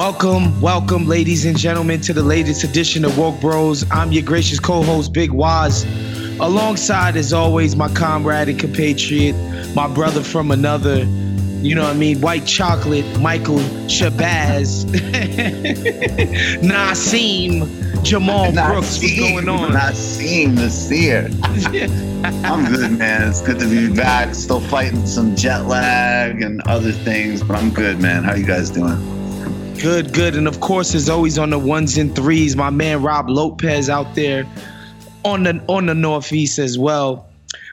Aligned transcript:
Welcome, 0.00 0.58
welcome, 0.62 1.06
ladies 1.06 1.44
and 1.44 1.58
gentlemen, 1.58 2.00
to 2.00 2.14
the 2.14 2.22
latest 2.22 2.64
edition 2.64 3.04
of 3.04 3.18
Woke 3.18 3.38
Bros. 3.38 3.84
I'm 3.90 4.12
your 4.12 4.22
gracious 4.22 4.58
co-host, 4.58 5.12
Big 5.12 5.30
Waz. 5.30 5.84
Alongside, 6.40 7.16
as 7.18 7.34
always, 7.34 7.76
my 7.76 7.92
comrade 7.92 8.48
and 8.48 8.58
compatriot, 8.58 9.36
my 9.74 9.86
brother 9.92 10.22
from 10.22 10.52
another, 10.52 11.04
you 11.60 11.74
know 11.74 11.82
what 11.82 11.94
I 11.94 11.98
mean, 11.98 12.22
white 12.22 12.46
chocolate, 12.46 13.04
Michael 13.20 13.58
Shabazz, 13.88 14.86
Nassim, 16.62 18.02
Jamal 18.02 18.52
Brooks. 18.52 19.02
What's 19.02 19.18
going 19.18 19.50
on? 19.50 19.72
Nassim 19.72 20.70
seer. 20.70 21.28
I'm 22.46 22.64
good, 22.74 22.92
man. 22.92 23.28
It's 23.28 23.42
good 23.42 23.58
to 23.58 23.68
be 23.68 23.94
back. 23.94 24.34
Still 24.34 24.60
fighting 24.60 25.06
some 25.06 25.36
jet 25.36 25.66
lag 25.66 26.40
and 26.40 26.62
other 26.62 26.92
things, 26.92 27.42
but 27.42 27.54
I'm 27.54 27.68
good, 27.68 28.00
man. 28.00 28.24
How 28.24 28.34
you 28.34 28.46
guys 28.46 28.70
doing? 28.70 29.19
Good, 29.80 30.12
good. 30.12 30.36
And 30.36 30.46
of 30.46 30.60
course, 30.60 30.94
as 30.94 31.08
always 31.08 31.38
on 31.38 31.48
the 31.48 31.58
ones 31.58 31.96
and 31.96 32.14
threes, 32.14 32.54
my 32.54 32.68
man 32.68 33.02
Rob 33.02 33.30
Lopez 33.30 33.88
out 33.88 34.14
there 34.14 34.46
on 35.24 35.44
the 35.44 35.64
on 35.68 35.86
the 35.86 35.94
Northeast 35.94 36.58
as 36.58 36.78
well. 36.78 37.26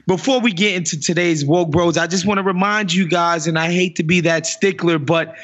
Before 0.06 0.40
we 0.40 0.54
get 0.54 0.74
into 0.74 0.98
today's 0.98 1.44
woke 1.44 1.70
bros, 1.70 1.98
I 1.98 2.06
just 2.06 2.24
want 2.24 2.38
to 2.38 2.42
remind 2.42 2.94
you 2.94 3.06
guys, 3.06 3.46
and 3.46 3.58
I 3.58 3.70
hate 3.70 3.96
to 3.96 4.02
be 4.04 4.22
that 4.22 4.46
stickler, 4.46 4.98
but 4.98 5.36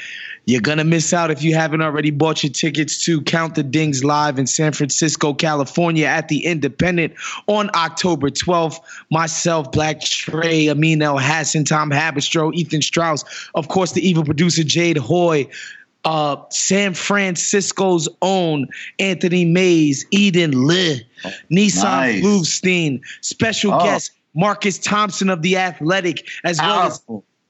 you're 0.46 0.62
gonna 0.62 0.84
miss 0.84 1.12
out 1.12 1.30
if 1.30 1.42
you 1.42 1.54
haven't 1.54 1.82
already 1.82 2.10
bought 2.10 2.42
your 2.42 2.52
tickets 2.52 3.04
to 3.04 3.20
Count 3.20 3.56
the 3.56 3.62
Dings 3.62 4.02
live 4.02 4.38
in 4.38 4.46
San 4.46 4.72
Francisco, 4.72 5.34
California 5.34 6.06
at 6.06 6.28
the 6.28 6.46
Independent 6.46 7.12
on 7.46 7.68
October 7.74 8.30
12th. 8.30 8.80
Myself, 9.10 9.70
Black 9.70 10.00
Trey, 10.00 10.70
Amin 10.70 11.00
Elhassan, 11.00 11.66
Tom 11.66 11.90
Haberstroh, 11.90 12.54
Ethan 12.54 12.80
Strauss, 12.80 13.22
of 13.54 13.68
course, 13.68 13.92
the 13.92 14.06
evil 14.06 14.24
producer 14.24 14.64
Jade 14.64 14.96
Hoy 14.96 15.46
uh, 16.04 16.36
San 16.50 16.94
Francisco's 16.94 18.08
own 18.22 18.68
Anthony 18.98 19.44
Mays, 19.44 20.04
Eden 20.10 20.66
Lee, 20.66 21.06
Nissan 21.50 21.82
Nice. 21.82 22.22
Bluestein, 22.24 23.00
special 23.22 23.72
Oh. 23.74 23.80
guest 23.84 24.12
Marcus 24.34 24.78
Thompson 24.78 25.30
of 25.30 25.42
The 25.42 25.56
Athletic, 25.56 26.26
as 26.44 26.58
well 26.60 26.86
as 26.88 27.02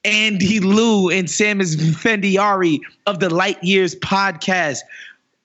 Andy 0.05 0.61
Liu 0.61 1.09
and 1.11 1.31
Sam 1.31 1.61
Esfandiari 1.61 2.78
of 3.06 3.21
the 3.21 3.31
Light 3.33 3.62
Years 3.65 3.95
podcast. 3.97 4.81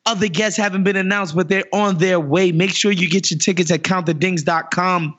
Other 0.06 0.28
guests 0.28 0.58
haven't 0.58 0.84
been 0.84 0.96
announced, 0.96 1.36
but 1.36 1.48
they're 1.50 1.64
on 1.72 1.98
their 2.00 2.20
way. 2.20 2.52
Make 2.52 2.72
sure 2.72 2.92
you 2.92 3.10
get 3.10 3.32
your 3.32 3.38
tickets 3.38 3.72
at 3.72 3.84
countthedings.com. 3.84 5.18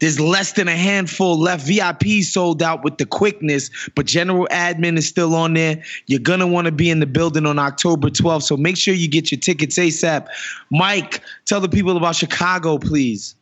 There's 0.00 0.20
less 0.20 0.52
than 0.52 0.68
a 0.68 0.76
handful 0.76 1.38
left. 1.38 1.66
VIP 1.66 2.22
sold 2.22 2.62
out 2.62 2.84
with 2.84 2.98
the 2.98 3.06
quickness, 3.06 3.70
but 3.94 4.06
general 4.06 4.46
admin 4.50 4.96
is 4.96 5.08
still 5.08 5.34
on 5.34 5.54
there. 5.54 5.82
You're 6.06 6.20
to 6.20 6.46
want 6.46 6.66
to 6.66 6.72
be 6.72 6.90
in 6.90 7.00
the 7.00 7.06
building 7.06 7.46
on 7.46 7.58
October 7.58 8.08
12th, 8.08 8.42
so 8.42 8.56
make 8.56 8.76
sure 8.76 8.94
you 8.94 9.08
get 9.08 9.30
your 9.30 9.40
tickets 9.40 9.78
ASAP. 9.78 10.26
Mike, 10.70 11.22
tell 11.44 11.60
the 11.60 11.68
people 11.68 11.96
about 11.96 12.16
Chicago, 12.16 12.78
please. 12.78 13.34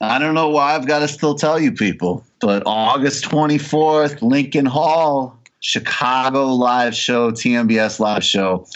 I 0.00 0.18
don't 0.18 0.34
know 0.34 0.48
why 0.48 0.74
I've 0.74 0.86
got 0.86 1.00
to 1.00 1.08
still 1.08 1.34
tell 1.34 1.60
you 1.60 1.72
people, 1.72 2.24
but 2.40 2.62
August 2.64 3.24
24th, 3.24 4.22
Lincoln 4.22 4.64
Hall, 4.64 5.38
Chicago 5.60 6.46
live 6.46 6.94
show, 6.94 7.30
TMBS 7.30 8.00
live 8.00 8.24
show. 8.24 8.66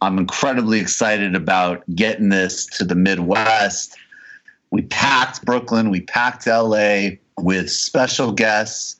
I'm 0.00 0.16
incredibly 0.16 0.80
excited 0.80 1.34
about 1.34 1.82
getting 1.94 2.30
this 2.30 2.64
to 2.66 2.84
the 2.84 2.94
Midwest. 2.94 3.94
We 4.70 4.82
packed 4.82 5.44
Brooklyn, 5.44 5.90
we 5.90 6.00
packed 6.00 6.46
LA 6.46 7.10
with 7.38 7.70
special 7.70 8.32
guests. 8.32 8.96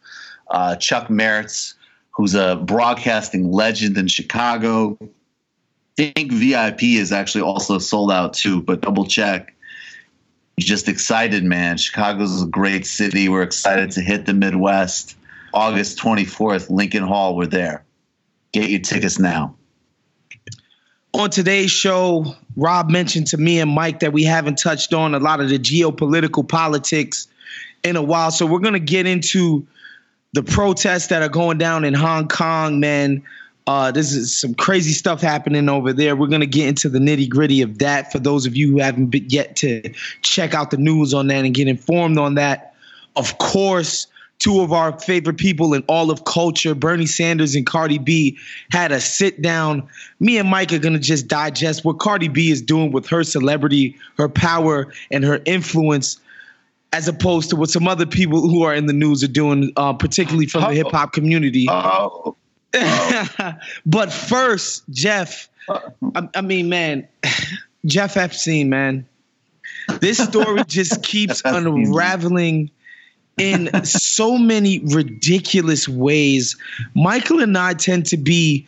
Uh, 0.51 0.75
Chuck 0.77 1.09
Merritz, 1.09 1.75
who's 2.11 2.35
a 2.35 2.57
broadcasting 2.57 3.53
legend 3.53 3.97
in 3.97 4.09
Chicago. 4.09 4.99
I 5.01 5.07
think 6.13 6.33
VIP 6.33 6.83
is 6.83 7.13
actually 7.13 7.43
also 7.43 7.79
sold 7.79 8.11
out 8.11 8.35
too, 8.35 8.63
but 8.63 8.81
double 8.81 9.07
check 9.07 9.55
just 10.65 10.89
excited, 10.89 11.45
man. 11.45 11.77
Chicago's 11.77 12.43
a 12.43 12.47
great 12.47 12.87
city. 12.87 13.29
We're 13.29 13.43
excited 13.43 13.91
to 13.93 14.01
hit 14.01 14.27
the 14.27 14.35
Midwest. 14.35 15.17
August 15.53 15.99
24th, 15.99 16.71
Lincoln 16.71 17.03
Hall. 17.03 17.37
We're 17.37 17.47
there. 17.47 17.85
Get 18.53 18.71
your 18.71 18.81
tickets 18.81 19.19
now. 19.19 19.57
On 21.13 21.29
today's 21.29 21.71
show, 21.71 22.37
Rob 22.57 22.89
mentioned 22.89 23.27
to 23.29 23.37
me 23.37 23.59
and 23.59 23.71
Mike 23.71 24.01
that 24.01 24.13
we 24.13 24.23
haven't 24.23 24.59
touched 24.59 24.95
on 24.95 25.15
a 25.15 25.19
lot 25.19 25.41
of 25.41 25.49
the 25.49 25.59
geopolitical 25.59 26.49
politics 26.49 27.27
in 27.83 27.97
a 27.97 28.03
while. 28.03 28.31
So 28.31 28.47
we're 28.47 28.61
going 28.61 28.75
to 28.75 28.81
get 28.81 29.07
into 29.07 29.67
the 30.33 30.43
protests 30.43 31.09
that 31.09 31.23
are 31.23 31.29
going 31.29 31.59
down 31.59 31.85
in 31.85 31.95
Hong 31.95 32.29
Kong, 32.29 32.79
man. 32.79 33.23
Uh, 33.67 33.91
this 33.91 34.13
is 34.13 34.37
some 34.37 34.55
crazy 34.55 34.93
stuff 34.93 35.21
happening 35.21 35.69
over 35.69 35.93
there. 35.93 36.15
We're 36.15 36.29
going 36.29 36.41
to 36.41 36.47
get 36.47 36.69
into 36.69 36.89
the 36.89 36.99
nitty 36.99 37.29
gritty 37.29 37.61
of 37.63 37.79
that 37.79 38.13
for 38.13 38.19
those 38.19 38.47
of 38.47 38.57
you 38.57 38.71
who 38.71 38.79
haven't 38.79 39.15
yet 39.33 39.57
to 39.57 39.93
check 40.23 40.55
out 40.55 40.71
the 40.71 40.77
news 40.77 41.13
on 41.13 41.27
that 41.27 41.45
and 41.45 41.55
get 41.55 41.69
informed 41.69 42.19
on 42.19 42.37
that. 42.37 42.75
Of 43.17 43.39
course, 43.39 44.07
two 44.41 44.63
of 44.63 44.73
our 44.73 44.99
favorite 44.99 45.37
people 45.37 45.75
in 45.75 45.85
all 45.87 46.11
of 46.11 46.25
culture, 46.25 46.75
Bernie 46.75 47.07
Sanders 47.07 47.55
and 47.55 47.65
Cardi 47.65 47.99
B, 47.99 48.39
had 48.73 48.91
a 48.91 49.01
sit 49.01 49.41
down. 49.41 49.87
Me 50.19 50.39
and 50.39 50.49
Mike 50.49 50.73
are 50.73 50.79
going 50.79 50.95
to 50.95 50.99
just 50.99 51.29
digest 51.29 51.85
what 51.85 52.01
Cardi 52.01 52.29
B 52.29 52.51
is 52.51 52.61
doing 52.61 52.91
with 52.91 53.07
her 53.07 53.23
celebrity, 53.23 53.97
her 54.17 54.29
power, 54.29 54.93
and 55.11 55.23
her 55.25 55.41
influence, 55.45 56.19
as 56.93 57.07
opposed 57.07 57.51
to 57.51 57.57
what 57.57 57.71
some 57.71 57.87
other 57.87 58.07
people 58.07 58.41
who 58.41 58.63
are 58.63 58.75
in 58.75 58.87
the 58.87 58.93
news 58.93 59.23
are 59.23 59.29
doing, 59.29 59.73
uh, 59.77 59.93
particularly 59.93 60.47
from 60.47 60.63
the 60.63 60.75
hip 60.75 60.89
hop 60.91 61.13
community. 61.13 61.67
Oh, 61.69 62.35
but 63.87 64.13
first, 64.13 64.85
Jeff, 64.91 65.49
I, 65.69 66.29
I 66.35 66.41
mean, 66.41 66.69
man, 66.69 67.07
Jeff 67.85 68.17
Epstein, 68.17 68.71
man, 68.71 69.07
this 70.01 70.19
story 70.19 70.65
just 70.65 71.03
keeps 71.03 71.43
unraveling 71.45 72.71
in 73.41 73.85
so 73.85 74.37
many 74.37 74.81
ridiculous 74.81 75.89
ways. 75.89 76.57
Michael 76.95 77.41
and 77.41 77.57
I 77.57 77.75
tend 77.75 78.07
to 78.07 78.17
be, 78.17 78.67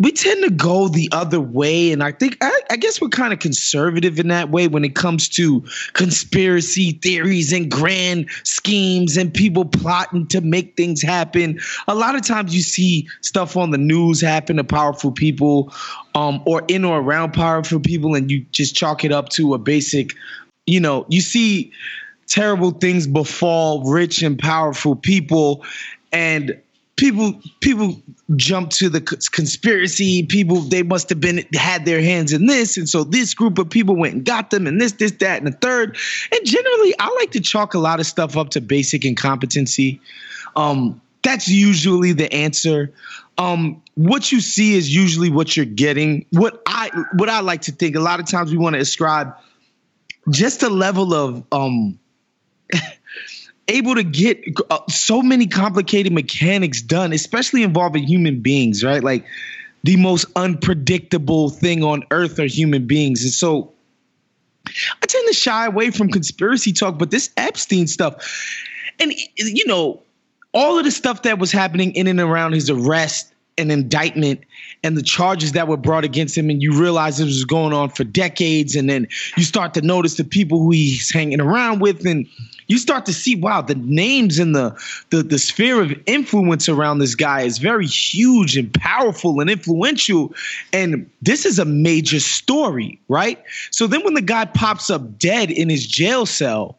we 0.00 0.12
tend 0.12 0.44
to 0.44 0.50
go 0.50 0.86
the 0.86 1.08
other 1.10 1.40
way. 1.40 1.90
And 1.90 2.04
I 2.04 2.12
think, 2.12 2.36
I, 2.40 2.60
I 2.70 2.76
guess 2.76 3.00
we're 3.00 3.08
kind 3.08 3.32
of 3.32 3.40
conservative 3.40 4.20
in 4.20 4.28
that 4.28 4.50
way 4.50 4.68
when 4.68 4.84
it 4.84 4.94
comes 4.94 5.28
to 5.30 5.64
conspiracy 5.94 6.92
theories 6.92 7.52
and 7.52 7.70
grand 7.70 8.28
schemes 8.44 9.16
and 9.16 9.34
people 9.34 9.64
plotting 9.64 10.28
to 10.28 10.40
make 10.40 10.76
things 10.76 11.02
happen. 11.02 11.58
A 11.88 11.94
lot 11.96 12.14
of 12.14 12.22
times 12.22 12.54
you 12.54 12.62
see 12.62 13.08
stuff 13.22 13.56
on 13.56 13.70
the 13.70 13.78
news 13.78 14.20
happen 14.20 14.56
to 14.56 14.64
powerful 14.64 15.10
people 15.10 15.72
um, 16.14 16.42
or 16.46 16.62
in 16.68 16.84
or 16.84 17.00
around 17.00 17.32
powerful 17.32 17.80
people, 17.80 18.14
and 18.14 18.30
you 18.30 18.46
just 18.52 18.76
chalk 18.76 19.04
it 19.04 19.10
up 19.10 19.30
to 19.30 19.54
a 19.54 19.58
basic, 19.58 20.14
you 20.66 20.78
know, 20.78 21.06
you 21.08 21.20
see 21.20 21.72
terrible 22.28 22.70
things 22.70 23.06
befall 23.06 23.90
rich 23.90 24.22
and 24.22 24.38
powerful 24.38 24.94
people. 24.94 25.64
And 26.12 26.60
people 26.98 27.40
people 27.60 28.00
jump 28.36 28.70
to 28.70 28.90
the 28.90 29.00
conspiracy. 29.00 30.26
People 30.26 30.60
they 30.60 30.82
must 30.82 31.08
have 31.08 31.20
been 31.20 31.44
had 31.54 31.86
their 31.86 32.02
hands 32.02 32.32
in 32.32 32.46
this. 32.46 32.76
And 32.76 32.88
so 32.88 33.04
this 33.04 33.32
group 33.32 33.56
of 33.58 33.70
people 33.70 33.96
went 33.96 34.14
and 34.14 34.24
got 34.24 34.50
them 34.50 34.66
and 34.66 34.80
this 34.80 34.92
this 34.92 35.12
that 35.12 35.38
and 35.42 35.46
the 35.46 35.56
third. 35.56 35.96
And 36.32 36.46
generally 36.46 36.94
i 36.98 37.08
like 37.20 37.30
to 37.32 37.40
chalk 37.40 37.72
a 37.72 37.78
lot 37.78 38.00
of 38.00 38.06
stuff 38.06 38.36
up 38.36 38.50
to 38.50 38.60
basic 38.60 39.04
incompetency. 39.06 40.00
Um 40.56 41.00
that's 41.22 41.48
usually 41.48 42.12
the 42.12 42.32
answer. 42.32 42.92
Um 43.38 43.80
what 43.94 44.30
you 44.30 44.40
see 44.40 44.74
is 44.74 44.94
usually 44.94 45.30
what 45.30 45.56
you're 45.56 45.66
getting. 45.66 46.26
What 46.30 46.62
i 46.66 46.90
what 47.14 47.30
i 47.30 47.40
like 47.40 47.62
to 47.62 47.72
think 47.72 47.96
a 47.96 48.00
lot 48.00 48.20
of 48.20 48.26
times 48.26 48.50
we 48.50 48.58
want 48.58 48.74
to 48.74 48.80
ascribe 48.80 49.34
just 50.30 50.62
a 50.62 50.68
level 50.68 51.14
of 51.14 51.44
um 51.52 51.98
able 53.68 53.94
to 53.94 54.02
get 54.02 54.42
uh, 54.70 54.80
so 54.88 55.22
many 55.22 55.46
complicated 55.46 56.12
mechanics 56.12 56.82
done, 56.82 57.12
especially 57.12 57.62
involving 57.62 58.02
human 58.02 58.40
beings, 58.40 58.82
right? 58.82 59.02
Like 59.02 59.24
the 59.84 59.96
most 59.96 60.26
unpredictable 60.36 61.50
thing 61.50 61.84
on 61.84 62.04
earth 62.10 62.38
are 62.38 62.46
human 62.46 62.86
beings. 62.86 63.22
And 63.22 63.32
so 63.32 63.72
I 64.66 65.06
tend 65.06 65.28
to 65.28 65.34
shy 65.34 65.66
away 65.66 65.90
from 65.90 66.08
conspiracy 66.08 66.72
talk, 66.72 66.98
but 66.98 67.10
this 67.10 67.30
Epstein 67.36 67.86
stuff, 67.86 68.54
and 68.98 69.12
you 69.36 69.66
know, 69.66 70.02
all 70.52 70.78
of 70.78 70.84
the 70.84 70.90
stuff 70.90 71.22
that 71.22 71.38
was 71.38 71.52
happening 71.52 71.94
in 71.94 72.06
and 72.06 72.20
around 72.20 72.52
his 72.52 72.70
arrest 72.70 73.32
and 73.58 73.72
indictment 73.72 74.40
and 74.82 74.96
the 74.96 75.02
charges 75.02 75.52
that 75.52 75.68
were 75.68 75.76
brought 75.76 76.04
against 76.04 76.36
him 76.36 76.50
and 76.50 76.62
you 76.62 76.72
realize 76.78 77.20
it 77.20 77.24
was 77.24 77.44
going 77.44 77.72
on 77.72 77.90
for 77.90 78.04
decades 78.04 78.76
and 78.76 78.88
then 78.88 79.06
you 79.36 79.42
start 79.42 79.74
to 79.74 79.82
notice 79.82 80.16
the 80.16 80.24
people 80.24 80.60
who 80.60 80.70
he's 80.70 81.10
hanging 81.12 81.40
around 81.40 81.80
with 81.80 82.06
and 82.06 82.26
you 82.68 82.78
start 82.78 83.04
to 83.06 83.12
see 83.12 83.34
wow 83.34 83.60
the 83.60 83.74
names 83.74 84.38
and 84.38 84.54
the, 84.54 84.76
the 85.10 85.22
the 85.22 85.38
sphere 85.38 85.82
of 85.82 85.92
influence 86.06 86.68
around 86.68 86.98
this 86.98 87.14
guy 87.14 87.42
is 87.42 87.58
very 87.58 87.86
huge 87.86 88.56
and 88.56 88.72
powerful 88.74 89.40
and 89.40 89.50
influential 89.50 90.32
and 90.72 91.10
this 91.22 91.44
is 91.44 91.58
a 91.58 91.64
major 91.64 92.20
story 92.20 93.00
right? 93.08 93.42
So 93.70 93.86
then 93.86 94.04
when 94.04 94.14
the 94.14 94.22
guy 94.22 94.44
pops 94.44 94.90
up 94.90 95.18
dead 95.18 95.50
in 95.50 95.68
his 95.68 95.86
jail 95.86 96.26
cell 96.26 96.78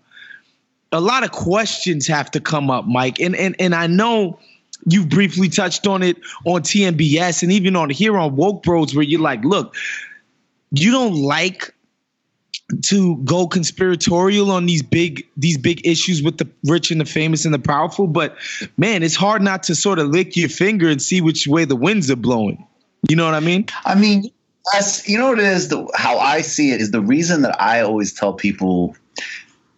a 0.92 1.00
lot 1.00 1.24
of 1.24 1.32
questions 1.32 2.08
have 2.08 2.32
to 2.32 2.40
come 2.40 2.72
up 2.72 2.86
mike 2.86 3.20
and 3.20 3.36
and 3.36 3.56
and 3.60 3.76
i 3.76 3.86
know 3.86 4.40
you've 4.86 5.10
briefly 5.10 5.50
touched 5.50 5.88
on 5.88 6.04
it 6.04 6.18
on 6.46 6.62
TMBS 6.62 7.44
and 7.44 7.52
even 7.52 7.76
on 7.76 7.90
here 7.90 8.18
on 8.18 8.36
Woke 8.36 8.64
Bros, 8.64 8.96
where 8.96 9.04
you're 9.04 9.22
like, 9.22 9.44
look, 9.44 9.76
you 10.72 10.92
don't 10.92 11.16
like 11.16 11.74
to 12.84 13.18
go 13.18 13.48
conspiratorial 13.48 14.52
on 14.52 14.66
these 14.66 14.84
big 14.84 15.28
these 15.36 15.58
big 15.58 15.86
issues 15.88 16.22
with 16.22 16.38
the 16.38 16.48
rich 16.66 16.92
and 16.92 17.02
the 17.02 17.06
famous 17.06 17.46
and 17.46 17.54
the 17.54 17.60
powerful, 17.60 18.08
but 18.08 18.38
man, 18.78 19.02
it's 19.02 19.16
hard 19.16 19.42
not 19.42 19.64
to 19.64 19.76
sort 19.76 20.00
of 20.00 20.08
lick 20.08 20.36
your 20.36 20.50
finger 20.50 20.88
and 20.90 21.02
see 21.02 21.22
which 21.22 21.48
way 21.48 21.66
the 21.66 21.76
winds 21.76 22.12
are 22.12 22.16
blowing. 22.16 22.66
You 23.10 23.16
know 23.16 23.26
what 23.26 23.34
I 23.34 23.40
mean? 23.40 23.66
I 23.86 23.96
mean, 23.96 24.32
you 25.06 25.18
know 25.18 25.30
what 25.30 25.40
it 25.40 25.46
is, 25.46 25.70
the, 25.70 25.90
how 25.96 26.20
I 26.20 26.42
see 26.42 26.72
it 26.72 26.82
is 26.82 26.92
the 26.92 27.02
reason 27.02 27.42
that 27.42 27.60
I 27.60 27.82
always 27.82 28.14
tell 28.14 28.34
people 28.34 28.96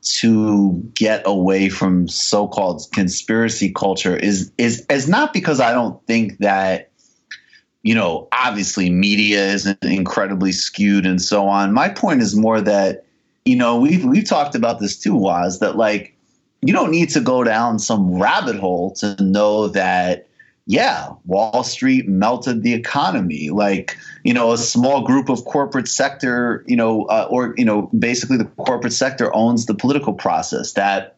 to 0.01 0.81
get 0.95 1.21
away 1.25 1.69
from 1.69 2.07
so-called 2.07 2.83
conspiracy 2.91 3.71
culture 3.71 4.15
is 4.15 4.51
is 4.57 4.85
is 4.89 5.07
not 5.07 5.31
because 5.33 5.59
I 5.59 5.73
don't 5.73 6.03
think 6.07 6.39
that 6.39 6.91
you 7.83 7.93
know 7.93 8.27
obviously 8.31 8.89
media 8.89 9.45
isn't 9.45 9.83
incredibly 9.83 10.51
skewed 10.51 11.05
and 11.05 11.21
so 11.21 11.47
on. 11.47 11.71
My 11.71 11.89
point 11.89 12.21
is 12.21 12.35
more 12.35 12.61
that 12.61 13.05
you 13.45 13.55
know 13.55 13.79
we've 13.79 14.03
we've 14.03 14.25
talked 14.25 14.55
about 14.55 14.79
this 14.79 14.97
too, 14.97 15.15
was 15.15 15.59
that 15.59 15.77
like 15.77 16.15
you 16.61 16.73
don't 16.73 16.91
need 16.91 17.09
to 17.09 17.21
go 17.21 17.43
down 17.43 17.77
some 17.77 18.19
rabbit 18.19 18.55
hole 18.55 18.91
to 18.95 19.21
know 19.21 19.67
that 19.67 20.27
yeah, 20.67 21.09
Wall 21.25 21.63
Street 21.63 22.07
melted 22.07 22.63
the 22.63 22.73
economy. 22.73 23.49
Like, 23.49 23.97
you 24.23 24.33
know, 24.33 24.51
a 24.51 24.57
small 24.57 25.01
group 25.01 25.29
of 25.29 25.43
corporate 25.45 25.87
sector, 25.87 26.63
you 26.67 26.75
know, 26.75 27.05
uh, 27.05 27.27
or, 27.29 27.53
you 27.57 27.65
know, 27.65 27.89
basically 27.97 28.37
the 28.37 28.45
corporate 28.45 28.93
sector 28.93 29.33
owns 29.35 29.65
the 29.65 29.73
political 29.73 30.13
process 30.13 30.73
that 30.73 31.17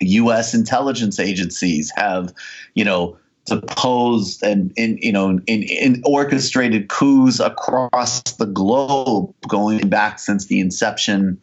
U.S. 0.00 0.54
intelligence 0.54 1.20
agencies 1.20 1.92
have, 1.94 2.32
you 2.74 2.84
know, 2.84 3.16
deposed 3.46 4.42
and, 4.42 4.72
in 4.76 4.98
you 5.00 5.12
know, 5.12 5.30
in, 5.46 5.62
in 5.62 6.02
orchestrated 6.04 6.88
coups 6.88 7.40
across 7.40 8.22
the 8.34 8.46
globe 8.46 9.34
going 9.48 9.88
back 9.88 10.18
since 10.18 10.46
the 10.46 10.60
inception 10.60 11.40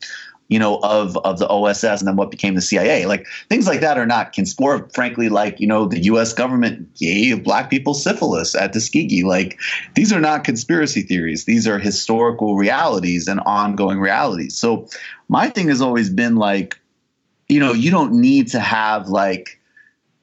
you 0.49 0.57
know, 0.57 0.77
of 0.77 1.17
of 1.17 1.39
the 1.39 1.47
OSS 1.47 1.99
and 1.99 2.07
then 2.07 2.15
what 2.15 2.31
became 2.31 2.55
the 2.55 2.61
CIA. 2.61 3.05
Like 3.05 3.27
things 3.49 3.67
like 3.67 3.81
that 3.81 3.97
are 3.97 4.05
not 4.05 4.33
cons- 4.33 4.55
or 4.59 4.87
frankly, 4.89 5.29
like, 5.29 5.59
you 5.59 5.67
know, 5.67 5.85
the 5.85 5.99
US 6.03 6.33
government 6.33 6.93
gave 6.95 7.43
black 7.43 7.69
people 7.69 7.93
syphilis 7.93 8.55
at 8.55 8.73
Tuskegee. 8.73 9.23
Like 9.23 9.59
these 9.95 10.13
are 10.13 10.19
not 10.19 10.43
conspiracy 10.43 11.01
theories. 11.01 11.45
These 11.45 11.67
are 11.67 11.79
historical 11.79 12.55
realities 12.55 13.27
and 13.27 13.39
ongoing 13.41 13.99
realities. 13.99 14.55
So 14.55 14.87
my 15.27 15.49
thing 15.49 15.67
has 15.67 15.81
always 15.81 16.09
been 16.09 16.35
like, 16.35 16.79
you 17.49 17.59
know, 17.59 17.73
you 17.73 17.91
don't 17.91 18.13
need 18.13 18.47
to 18.49 18.59
have 18.59 19.09
like 19.09 19.59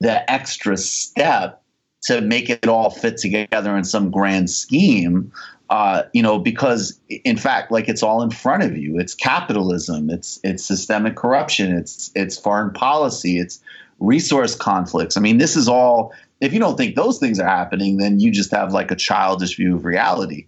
the 0.00 0.30
extra 0.30 0.76
step 0.76 1.62
to 2.02 2.20
make 2.20 2.50
it 2.50 2.68
all 2.68 2.90
fit 2.90 3.16
together 3.16 3.76
in 3.76 3.84
some 3.84 4.10
grand 4.10 4.50
scheme 4.50 5.32
uh, 5.74 6.04
you 6.12 6.22
know, 6.22 6.38
because 6.38 7.00
in 7.08 7.36
fact, 7.36 7.72
like 7.72 7.88
it's 7.88 8.00
all 8.00 8.22
in 8.22 8.30
front 8.30 8.62
of 8.62 8.76
you. 8.76 8.96
It's 8.96 9.12
capitalism. 9.12 10.08
It's 10.08 10.38
it's 10.44 10.64
systemic 10.64 11.16
corruption. 11.16 11.76
It's 11.76 12.12
it's 12.14 12.38
foreign 12.38 12.72
policy. 12.72 13.40
It's 13.40 13.60
resource 13.98 14.54
conflicts. 14.54 15.16
I 15.16 15.20
mean, 15.20 15.38
this 15.38 15.56
is 15.56 15.66
all. 15.66 16.12
If 16.40 16.52
you 16.52 16.60
don't 16.60 16.76
think 16.76 16.94
those 16.94 17.18
things 17.18 17.40
are 17.40 17.48
happening, 17.48 17.96
then 17.96 18.20
you 18.20 18.30
just 18.30 18.52
have 18.52 18.72
like 18.72 18.92
a 18.92 18.94
childish 18.94 19.56
view 19.56 19.74
of 19.74 19.84
reality. 19.84 20.46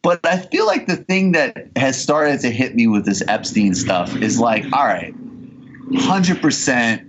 But 0.00 0.24
I 0.24 0.38
feel 0.38 0.64
like 0.64 0.86
the 0.86 0.96
thing 0.96 1.32
that 1.32 1.68
has 1.76 2.00
started 2.00 2.40
to 2.40 2.50
hit 2.50 2.74
me 2.74 2.86
with 2.86 3.04
this 3.04 3.22
Epstein 3.28 3.74
stuff 3.74 4.16
is 4.16 4.40
like, 4.40 4.64
all 4.72 4.86
right, 4.86 5.14
hundred 5.96 6.40
percent. 6.40 7.02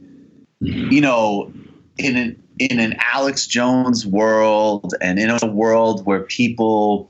You 0.59 0.99
know, 0.99 1.53
in 1.97 2.17
an 2.17 2.43
in 2.59 2.81
an 2.81 2.97
Alex 2.99 3.47
Jones 3.47 4.05
world, 4.05 4.93
and 4.99 5.17
in 5.19 5.29
a 5.29 5.45
world 5.45 6.05
where 6.05 6.23
people 6.23 7.09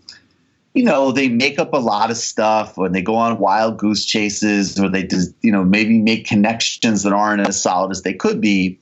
you 0.75 0.83
know, 0.83 1.13
they 1.13 1.29
make 1.29 1.57
up 1.57 1.73
a 1.73 1.77
lot 1.77 2.11
of 2.11 2.17
stuff 2.17 2.77
or 2.77 2.89
they 2.89 3.01
go 3.01 3.15
on 3.15 3.39
wild 3.39 3.77
goose 3.77 4.05
chases 4.05 4.77
or 4.77 4.89
they 4.89 5.03
just, 5.03 5.33
you 5.41 5.51
know, 5.51 5.63
maybe 5.63 5.97
make 5.99 6.27
connections 6.27 7.03
that 7.03 7.13
aren't 7.13 7.47
as 7.47 7.59
solid 7.59 7.91
as 7.91 8.01
they 8.01 8.13
could 8.13 8.41
be. 8.41 8.77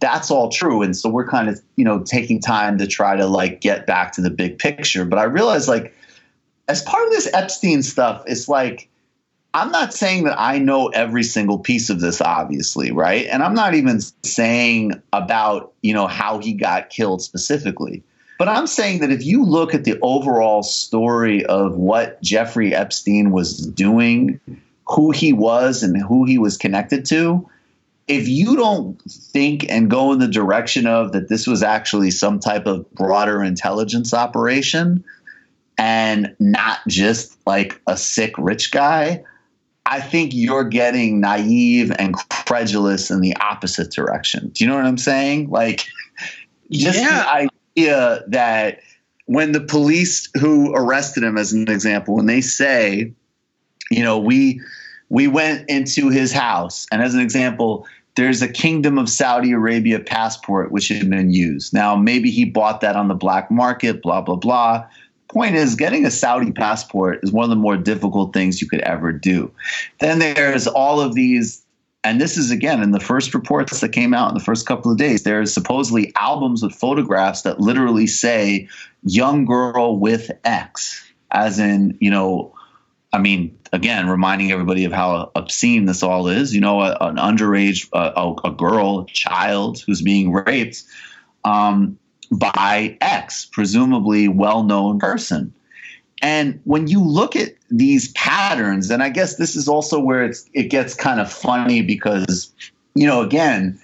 That's 0.00 0.30
all 0.30 0.50
true. 0.50 0.82
And 0.82 0.94
so 0.94 1.08
we're 1.08 1.26
kind 1.26 1.48
of, 1.48 1.58
you 1.76 1.84
know, 1.84 2.00
taking 2.02 2.40
time 2.40 2.76
to 2.76 2.86
try 2.86 3.16
to 3.16 3.26
like 3.26 3.62
get 3.62 3.86
back 3.86 4.12
to 4.12 4.20
the 4.20 4.30
big 4.30 4.58
picture. 4.58 5.06
But 5.06 5.18
I 5.18 5.24
realize 5.24 5.66
like 5.66 5.94
as 6.68 6.82
part 6.82 7.06
of 7.06 7.10
this 7.10 7.32
Epstein 7.32 7.82
stuff, 7.82 8.22
it's 8.26 8.46
like, 8.46 8.90
I'm 9.54 9.72
not 9.72 9.94
saying 9.94 10.24
that 10.24 10.38
I 10.38 10.58
know 10.58 10.88
every 10.88 11.22
single 11.22 11.58
piece 11.58 11.88
of 11.88 12.00
this, 12.00 12.20
obviously, 12.20 12.92
right? 12.92 13.26
And 13.26 13.42
I'm 13.42 13.54
not 13.54 13.74
even 13.74 14.00
saying 14.22 15.02
about, 15.12 15.72
you 15.82 15.94
know, 15.94 16.06
how 16.06 16.38
he 16.38 16.52
got 16.52 16.90
killed 16.90 17.22
specifically. 17.22 18.04
But 18.40 18.48
I'm 18.48 18.66
saying 18.66 19.00
that 19.00 19.12
if 19.12 19.22
you 19.22 19.44
look 19.44 19.74
at 19.74 19.84
the 19.84 19.98
overall 20.00 20.62
story 20.62 21.44
of 21.44 21.76
what 21.76 22.22
Jeffrey 22.22 22.74
Epstein 22.74 23.32
was 23.32 23.66
doing, 23.66 24.40
who 24.86 25.10
he 25.10 25.34
was, 25.34 25.82
and 25.82 25.94
who 26.00 26.24
he 26.24 26.38
was 26.38 26.56
connected 26.56 27.04
to, 27.04 27.46
if 28.08 28.28
you 28.28 28.56
don't 28.56 28.98
think 29.02 29.66
and 29.68 29.90
go 29.90 30.10
in 30.14 30.20
the 30.20 30.26
direction 30.26 30.86
of 30.86 31.12
that 31.12 31.28
this 31.28 31.46
was 31.46 31.62
actually 31.62 32.10
some 32.10 32.40
type 32.40 32.64
of 32.64 32.90
broader 32.94 33.44
intelligence 33.44 34.14
operation 34.14 35.04
and 35.76 36.34
not 36.38 36.78
just 36.88 37.36
like 37.46 37.78
a 37.86 37.96
sick 37.98 38.32
rich 38.38 38.72
guy, 38.72 39.22
I 39.84 40.00
think 40.00 40.32
you're 40.32 40.64
getting 40.64 41.20
naive 41.20 41.92
and 41.98 42.14
credulous 42.30 43.10
in 43.10 43.20
the 43.20 43.36
opposite 43.36 43.90
direction. 43.90 44.48
Do 44.48 44.64
you 44.64 44.70
know 44.70 44.76
what 44.76 44.86
I'm 44.86 44.96
saying? 44.96 45.50
Like, 45.50 45.86
just 46.70 46.98
yeah 46.98 47.48
idea 47.76 48.22
that 48.28 48.80
when 49.26 49.52
the 49.52 49.60
police 49.60 50.28
who 50.40 50.74
arrested 50.74 51.22
him, 51.22 51.38
as 51.38 51.52
an 51.52 51.68
example, 51.68 52.16
when 52.16 52.26
they 52.26 52.40
say, 52.40 53.12
you 53.90 54.02
know, 54.02 54.18
we 54.18 54.60
we 55.08 55.26
went 55.26 55.68
into 55.68 56.08
his 56.08 56.32
house, 56.32 56.86
and 56.92 57.02
as 57.02 57.14
an 57.14 57.20
example, 57.20 57.86
there's 58.16 58.42
a 58.42 58.48
Kingdom 58.48 58.98
of 58.98 59.08
Saudi 59.08 59.52
Arabia 59.52 60.00
passport 60.00 60.72
which 60.72 60.88
had 60.88 61.08
been 61.08 61.32
used. 61.32 61.72
Now, 61.72 61.96
maybe 61.96 62.30
he 62.30 62.44
bought 62.44 62.80
that 62.80 62.96
on 62.96 63.08
the 63.08 63.14
black 63.14 63.50
market, 63.50 64.02
blah 64.02 64.20
blah 64.20 64.36
blah. 64.36 64.84
Point 65.28 65.54
is, 65.54 65.76
getting 65.76 66.04
a 66.04 66.10
Saudi 66.10 66.50
passport 66.50 67.20
is 67.22 67.30
one 67.30 67.44
of 67.44 67.50
the 67.50 67.56
more 67.56 67.76
difficult 67.76 68.32
things 68.32 68.60
you 68.60 68.68
could 68.68 68.80
ever 68.80 69.12
do. 69.12 69.52
Then 70.00 70.18
there's 70.18 70.66
all 70.66 71.00
of 71.00 71.14
these 71.14 71.62
and 72.02 72.20
this 72.20 72.36
is 72.36 72.50
again 72.50 72.82
in 72.82 72.90
the 72.90 73.00
first 73.00 73.34
reports 73.34 73.80
that 73.80 73.90
came 73.90 74.14
out 74.14 74.28
in 74.28 74.34
the 74.34 74.44
first 74.44 74.66
couple 74.66 74.90
of 74.90 74.98
days 74.98 75.22
there's 75.22 75.52
supposedly 75.52 76.12
albums 76.16 76.62
with 76.62 76.74
photographs 76.74 77.42
that 77.42 77.60
literally 77.60 78.06
say 78.06 78.68
young 79.02 79.44
girl 79.44 79.98
with 79.98 80.30
x 80.44 81.04
as 81.30 81.58
in 81.58 81.96
you 82.00 82.10
know 82.10 82.54
i 83.12 83.18
mean 83.18 83.58
again 83.72 84.08
reminding 84.08 84.50
everybody 84.50 84.84
of 84.84 84.92
how 84.92 85.30
obscene 85.34 85.84
this 85.84 86.02
all 86.02 86.28
is 86.28 86.54
you 86.54 86.60
know 86.60 86.80
a, 86.80 86.96
an 87.00 87.16
underage 87.16 87.88
a, 87.92 88.48
a, 88.48 88.52
girl 88.52 89.04
child 89.06 89.80
who's 89.80 90.02
being 90.02 90.32
raped 90.32 90.84
um, 91.44 91.98
by 92.30 92.96
X, 93.00 93.46
presumably 93.46 94.28
well 94.28 94.62
known 94.62 94.98
person. 94.98 95.52
And 96.22 96.60
when 96.64 96.86
you 96.86 97.02
look 97.02 97.36
at 97.36 97.54
these 97.70 98.12
patterns, 98.12 98.90
and 98.90 99.02
I 99.02 99.08
guess 99.08 99.36
this 99.36 99.56
is 99.56 99.68
also 99.68 100.00
where 100.00 100.24
it's 100.24 100.48
it 100.52 100.64
gets 100.64 100.94
kind 100.94 101.20
of 101.20 101.32
funny 101.32 101.82
because, 101.82 102.52
you 102.94 103.06
know, 103.06 103.22
again, 103.22 103.80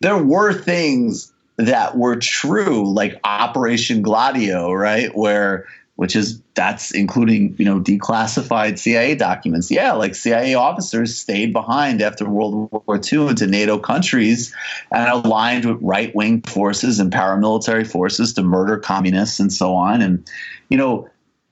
there 0.00 0.22
were 0.22 0.52
things 0.52 1.32
that 1.56 1.96
were 1.96 2.16
true, 2.16 2.92
like 2.92 3.18
Operation 3.24 4.02
Gladio, 4.02 4.72
right? 4.72 5.14
Where 5.16 5.66
which 5.96 6.16
is 6.16 6.40
that's 6.54 6.90
including 6.90 7.54
you 7.58 7.64
know 7.64 7.78
declassified 7.78 8.78
CIA 8.78 9.14
documents. 9.14 9.70
Yeah, 9.70 9.92
like 9.92 10.14
CIA 10.14 10.54
officers 10.54 11.16
stayed 11.16 11.52
behind 11.52 12.02
after 12.02 12.28
World 12.28 12.70
War 12.72 13.00
II 13.12 13.28
into 13.28 13.46
NATO 13.46 13.78
countries 13.78 14.54
and 14.90 15.08
aligned 15.08 15.64
with 15.64 15.78
right 15.80 16.14
wing 16.14 16.42
forces 16.42 16.98
and 16.98 17.12
paramilitary 17.12 17.86
forces 17.86 18.32
to 18.34 18.42
murder 18.42 18.78
communists 18.78 19.38
and 19.38 19.52
so 19.52 19.74
on. 19.74 20.02
And 20.02 20.28
you 20.68 20.78
know, 20.78 21.08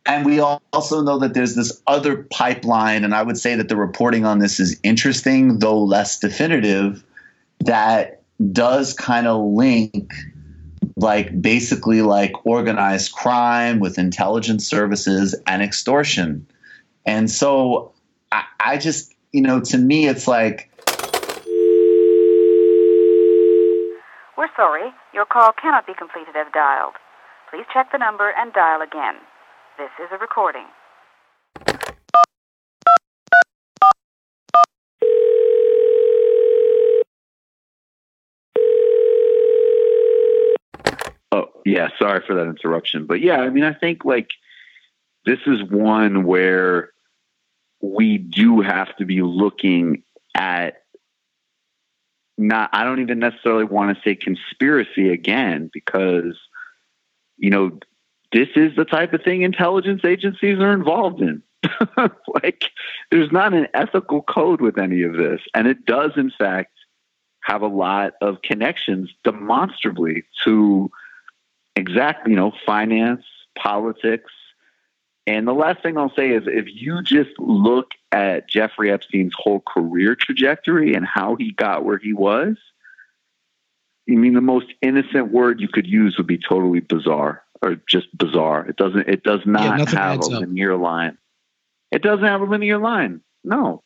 and 0.06 0.24
we 0.24 0.40
also 0.40 1.02
know 1.02 1.18
that 1.18 1.34
there's 1.34 1.54
this 1.54 1.80
other 1.86 2.26
pipeline, 2.30 3.04
and 3.04 3.14
I 3.14 3.22
would 3.22 3.38
say 3.38 3.54
that 3.54 3.68
the 3.68 3.76
reporting 3.76 4.24
on 4.24 4.38
this 4.38 4.58
is 4.58 4.78
interesting, 4.82 5.58
though 5.58 5.82
less 5.82 6.18
definitive, 6.18 7.04
that 7.60 8.22
does 8.52 8.94
kind 8.94 9.26
of 9.26 9.42
link 9.42 10.12
like 10.96 11.40
basically 11.40 12.02
like 12.02 12.32
organized 12.44 13.12
crime 13.12 13.78
with 13.78 13.98
intelligence 13.98 14.66
services 14.66 15.34
and 15.46 15.62
extortion. 15.62 16.46
And 17.06 17.30
so 17.30 17.92
I, 18.32 18.44
I 18.58 18.76
just, 18.78 19.14
you 19.32 19.42
know, 19.42 19.60
to 19.60 19.78
me, 19.78 20.08
it's 20.08 20.26
like. 20.26 20.70
We're 24.36 24.48
sorry. 24.56 24.90
Your 25.12 25.26
call 25.26 25.52
cannot 25.52 25.86
be 25.86 25.94
completed 25.94 26.34
as 26.36 26.46
dialed. 26.52 26.94
Please 27.50 27.66
check 27.72 27.92
the 27.92 27.98
number 27.98 28.32
and 28.36 28.52
dial 28.52 28.80
again. 28.80 29.16
This 29.80 29.88
is 30.04 30.12
a 30.12 30.18
recording. 30.18 30.66
Oh, 41.32 41.46
yeah, 41.64 41.88
sorry 41.98 42.20
for 42.26 42.34
that 42.34 42.44
interruption. 42.44 43.06
But 43.06 43.22
yeah, 43.22 43.38
I 43.38 43.48
mean, 43.48 43.64
I 43.64 43.72
think 43.72 44.04
like 44.04 44.28
this 45.24 45.38
is 45.46 45.62
one 45.62 46.24
where 46.24 46.90
we 47.80 48.18
do 48.18 48.60
have 48.60 48.94
to 48.96 49.06
be 49.06 49.22
looking 49.22 50.02
at 50.36 50.82
not, 52.36 52.68
I 52.74 52.84
don't 52.84 53.00
even 53.00 53.18
necessarily 53.18 53.64
want 53.64 53.96
to 53.96 54.02
say 54.02 54.14
conspiracy 54.14 55.08
again 55.08 55.70
because, 55.72 56.38
you 57.38 57.48
know, 57.48 57.78
this 58.32 58.48
is 58.54 58.76
the 58.76 58.84
type 58.84 59.12
of 59.12 59.22
thing 59.22 59.42
intelligence 59.42 60.04
agencies 60.04 60.58
are 60.58 60.72
involved 60.72 61.20
in. 61.20 61.42
like, 62.42 62.64
there's 63.10 63.32
not 63.32 63.52
an 63.52 63.66
ethical 63.74 64.22
code 64.22 64.60
with 64.60 64.78
any 64.78 65.02
of 65.02 65.14
this. 65.14 65.40
And 65.54 65.66
it 65.66 65.84
does, 65.84 66.12
in 66.16 66.30
fact, 66.30 66.72
have 67.42 67.62
a 67.62 67.68
lot 67.68 68.12
of 68.20 68.42
connections 68.42 69.10
demonstrably 69.24 70.24
to 70.44 70.90
exactly, 71.74 72.32
you 72.32 72.36
know, 72.36 72.52
finance, 72.64 73.24
politics. 73.58 74.32
And 75.26 75.46
the 75.46 75.52
last 75.52 75.82
thing 75.82 75.98
I'll 75.98 76.14
say 76.14 76.30
is 76.30 76.44
if 76.46 76.66
you 76.68 77.02
just 77.02 77.30
look 77.38 77.90
at 78.12 78.48
Jeffrey 78.48 78.90
Epstein's 78.90 79.34
whole 79.36 79.60
career 79.60 80.14
trajectory 80.14 80.94
and 80.94 81.06
how 81.06 81.36
he 81.36 81.52
got 81.52 81.84
where 81.84 81.98
he 81.98 82.12
was, 82.12 82.56
I 84.08 84.14
mean, 84.14 84.34
the 84.34 84.40
most 84.40 84.66
innocent 84.82 85.32
word 85.32 85.60
you 85.60 85.68
could 85.68 85.86
use 85.86 86.16
would 86.16 86.26
be 86.26 86.38
totally 86.38 86.80
bizarre 86.80 87.42
or 87.62 87.76
just 87.88 88.16
bizarre. 88.16 88.66
It 88.66 88.76
doesn't, 88.76 89.08
it 89.08 89.22
does 89.22 89.40
not 89.44 89.78
nothing 89.78 89.98
have 89.98 90.20
a 90.20 90.22
up. 90.22 90.30
linear 90.30 90.76
line. 90.76 91.18
It 91.90 92.02
doesn't 92.02 92.24
have 92.24 92.40
a 92.40 92.44
linear 92.44 92.78
line. 92.78 93.20
No. 93.44 93.82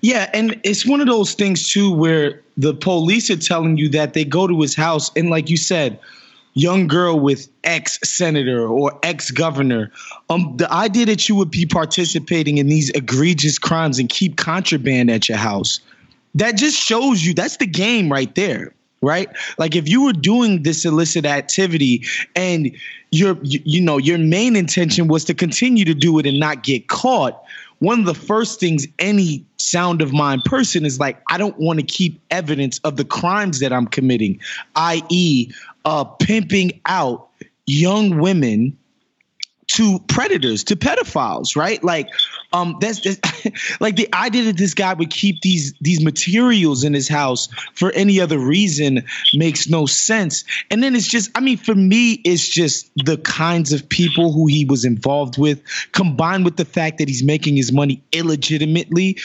Yeah, 0.00 0.28
and 0.34 0.60
it's 0.64 0.84
one 0.84 1.00
of 1.00 1.06
those 1.06 1.34
things 1.34 1.68
too 1.70 1.92
where 1.92 2.40
the 2.56 2.74
police 2.74 3.30
are 3.30 3.36
telling 3.36 3.76
you 3.76 3.88
that 3.90 4.14
they 4.14 4.24
go 4.24 4.46
to 4.46 4.60
his 4.60 4.74
house 4.74 5.10
and 5.14 5.30
like 5.30 5.48
you 5.48 5.56
said, 5.56 5.98
young 6.54 6.86
girl 6.86 7.18
with 7.18 7.48
ex 7.64 7.98
senator 8.04 8.66
or 8.66 8.98
ex 9.02 9.30
governor. 9.30 9.90
Um 10.28 10.56
the 10.56 10.70
idea 10.72 11.06
that 11.06 11.28
you 11.28 11.36
would 11.36 11.50
be 11.50 11.66
participating 11.66 12.58
in 12.58 12.66
these 12.66 12.90
egregious 12.90 13.58
crimes 13.58 13.98
and 13.98 14.08
keep 14.08 14.36
contraband 14.36 15.10
at 15.10 15.28
your 15.28 15.38
house. 15.38 15.80
That 16.34 16.56
just 16.56 16.76
shows 16.76 17.24
you 17.24 17.32
that's 17.32 17.58
the 17.58 17.66
game 17.66 18.10
right 18.10 18.34
there. 18.34 18.74
Right? 19.02 19.28
Like 19.58 19.74
if 19.74 19.88
you 19.88 20.04
were 20.04 20.12
doing 20.12 20.62
this 20.62 20.84
illicit 20.84 21.26
activity 21.26 22.04
and 22.36 22.70
your 23.10 23.36
you, 23.42 23.80
know 23.80 23.98
your 23.98 24.18
main 24.18 24.54
intention 24.56 25.08
was 25.08 25.24
to 25.24 25.34
continue 25.34 25.84
to 25.84 25.94
do 25.94 26.18
it 26.18 26.26
and 26.26 26.38
not 26.38 26.62
get 26.62 26.88
caught, 26.88 27.42
one 27.80 27.98
of 27.98 28.06
the 28.06 28.14
first 28.14 28.60
things 28.60 28.86
any 29.00 29.44
sound 29.56 30.02
of 30.02 30.12
mind 30.12 30.44
person 30.44 30.84
is 30.86 31.00
like, 31.00 31.20
I 31.28 31.36
don't 31.36 31.58
want 31.58 31.80
to 31.80 31.84
keep 31.84 32.20
evidence 32.30 32.78
of 32.84 32.96
the 32.96 33.04
crimes 33.04 33.58
that 33.58 33.72
I'm 33.72 33.88
committing, 33.88 34.40
i.e., 34.76 35.50
uh, 35.84 36.04
pimping 36.04 36.80
out 36.86 37.28
young 37.66 38.18
women 38.18 38.78
to 39.72 39.98
predators, 40.00 40.64
to 40.64 40.76
pedophiles, 40.76 41.56
right? 41.56 41.82
Like, 41.82 42.08
um, 42.52 42.76
that's, 42.80 43.00
that's 43.00 43.80
like 43.80 43.96
the 43.96 44.08
idea 44.14 44.44
that 44.44 44.58
this 44.58 44.74
guy 44.74 44.92
would 44.92 45.10
keep 45.10 45.40
these 45.40 45.74
these 45.80 46.04
materials 46.04 46.84
in 46.84 46.92
his 46.92 47.08
house 47.08 47.48
for 47.74 47.90
any 47.92 48.20
other 48.20 48.38
reason 48.38 49.04
makes 49.32 49.68
no 49.68 49.86
sense. 49.86 50.44
And 50.70 50.82
then 50.82 50.94
it's 50.94 51.08
just, 51.08 51.30
I 51.34 51.40
mean, 51.40 51.56
for 51.56 51.74
me, 51.74 52.12
it's 52.24 52.46
just 52.46 52.90
the 52.96 53.16
kinds 53.16 53.72
of 53.72 53.88
people 53.88 54.32
who 54.32 54.46
he 54.46 54.64
was 54.64 54.84
involved 54.84 55.38
with, 55.38 55.62
combined 55.92 56.44
with 56.44 56.56
the 56.56 56.66
fact 56.66 56.98
that 56.98 57.08
he's 57.08 57.22
making 57.22 57.56
his 57.56 57.72
money 57.72 58.02
illegitimately 58.12 59.18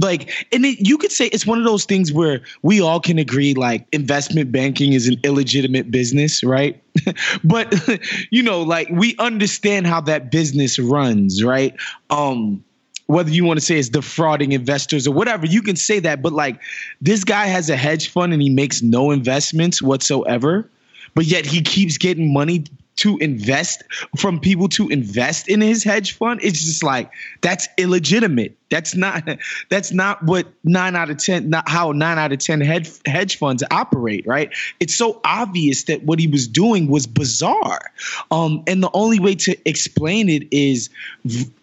like 0.00 0.46
and 0.52 0.64
it, 0.64 0.86
you 0.86 0.98
could 0.98 1.12
say 1.12 1.26
it's 1.26 1.46
one 1.46 1.58
of 1.58 1.64
those 1.64 1.84
things 1.84 2.12
where 2.12 2.42
we 2.62 2.80
all 2.80 3.00
can 3.00 3.18
agree 3.18 3.54
like 3.54 3.86
investment 3.92 4.52
banking 4.52 4.92
is 4.92 5.08
an 5.08 5.16
illegitimate 5.24 5.90
business 5.90 6.42
right? 6.42 6.82
But 7.44 7.74
you 8.30 8.42
know 8.42 8.62
like 8.62 8.88
we 8.90 9.16
understand 9.18 9.86
how 9.86 10.00
that 10.02 10.30
business 10.30 10.78
runs 10.78 11.42
right? 11.42 11.74
Um 12.10 12.64
whether 13.06 13.30
you 13.30 13.44
want 13.44 13.58
to 13.58 13.64
say 13.64 13.76
it's 13.76 13.88
defrauding 13.88 14.52
investors 14.52 15.08
or 15.08 15.12
whatever 15.12 15.44
you 15.44 15.62
can 15.62 15.74
say 15.74 15.98
that 15.98 16.22
but 16.22 16.32
like 16.32 16.60
this 17.00 17.24
guy 17.24 17.46
has 17.46 17.68
a 17.68 17.76
hedge 17.76 18.08
fund 18.08 18.32
and 18.32 18.40
he 18.40 18.48
makes 18.48 18.82
no 18.82 19.10
investments 19.10 19.82
whatsoever 19.82 20.70
but 21.14 21.24
yet 21.24 21.44
he 21.44 21.60
keeps 21.60 21.98
getting 21.98 22.32
money 22.32 22.64
to 23.00 23.16
invest 23.18 23.82
from 24.16 24.38
people 24.38 24.68
to 24.68 24.88
invest 24.88 25.48
in 25.48 25.62
his 25.62 25.82
hedge 25.82 26.12
fund? 26.12 26.40
It's 26.42 26.62
just 26.62 26.82
like 26.82 27.10
that's 27.40 27.66
illegitimate 27.78 28.56
that's 28.70 28.94
not 28.94 29.28
that's 29.68 29.92
not 29.92 30.22
what 30.22 30.46
9 30.64 30.96
out 30.96 31.10
of 31.10 31.18
10 31.18 31.50
not 31.50 31.68
how 31.68 31.92
9 31.92 32.18
out 32.18 32.32
of 32.32 32.38
10 32.38 32.60
hedge 32.60 32.90
hedge 33.06 33.36
funds 33.36 33.62
operate 33.70 34.26
right? 34.26 34.52
It's 34.78 34.94
so 34.94 35.20
obvious 35.24 35.84
that 35.84 36.04
what 36.04 36.18
he 36.18 36.26
was 36.26 36.48
doing 36.48 36.88
was 36.88 37.06
bizarre. 37.06 37.90
Um 38.30 38.62
and 38.66 38.82
the 38.82 38.90
only 38.94 39.20
way 39.20 39.34
to 39.36 39.56
explain 39.68 40.28
it 40.28 40.46
is 40.50 40.88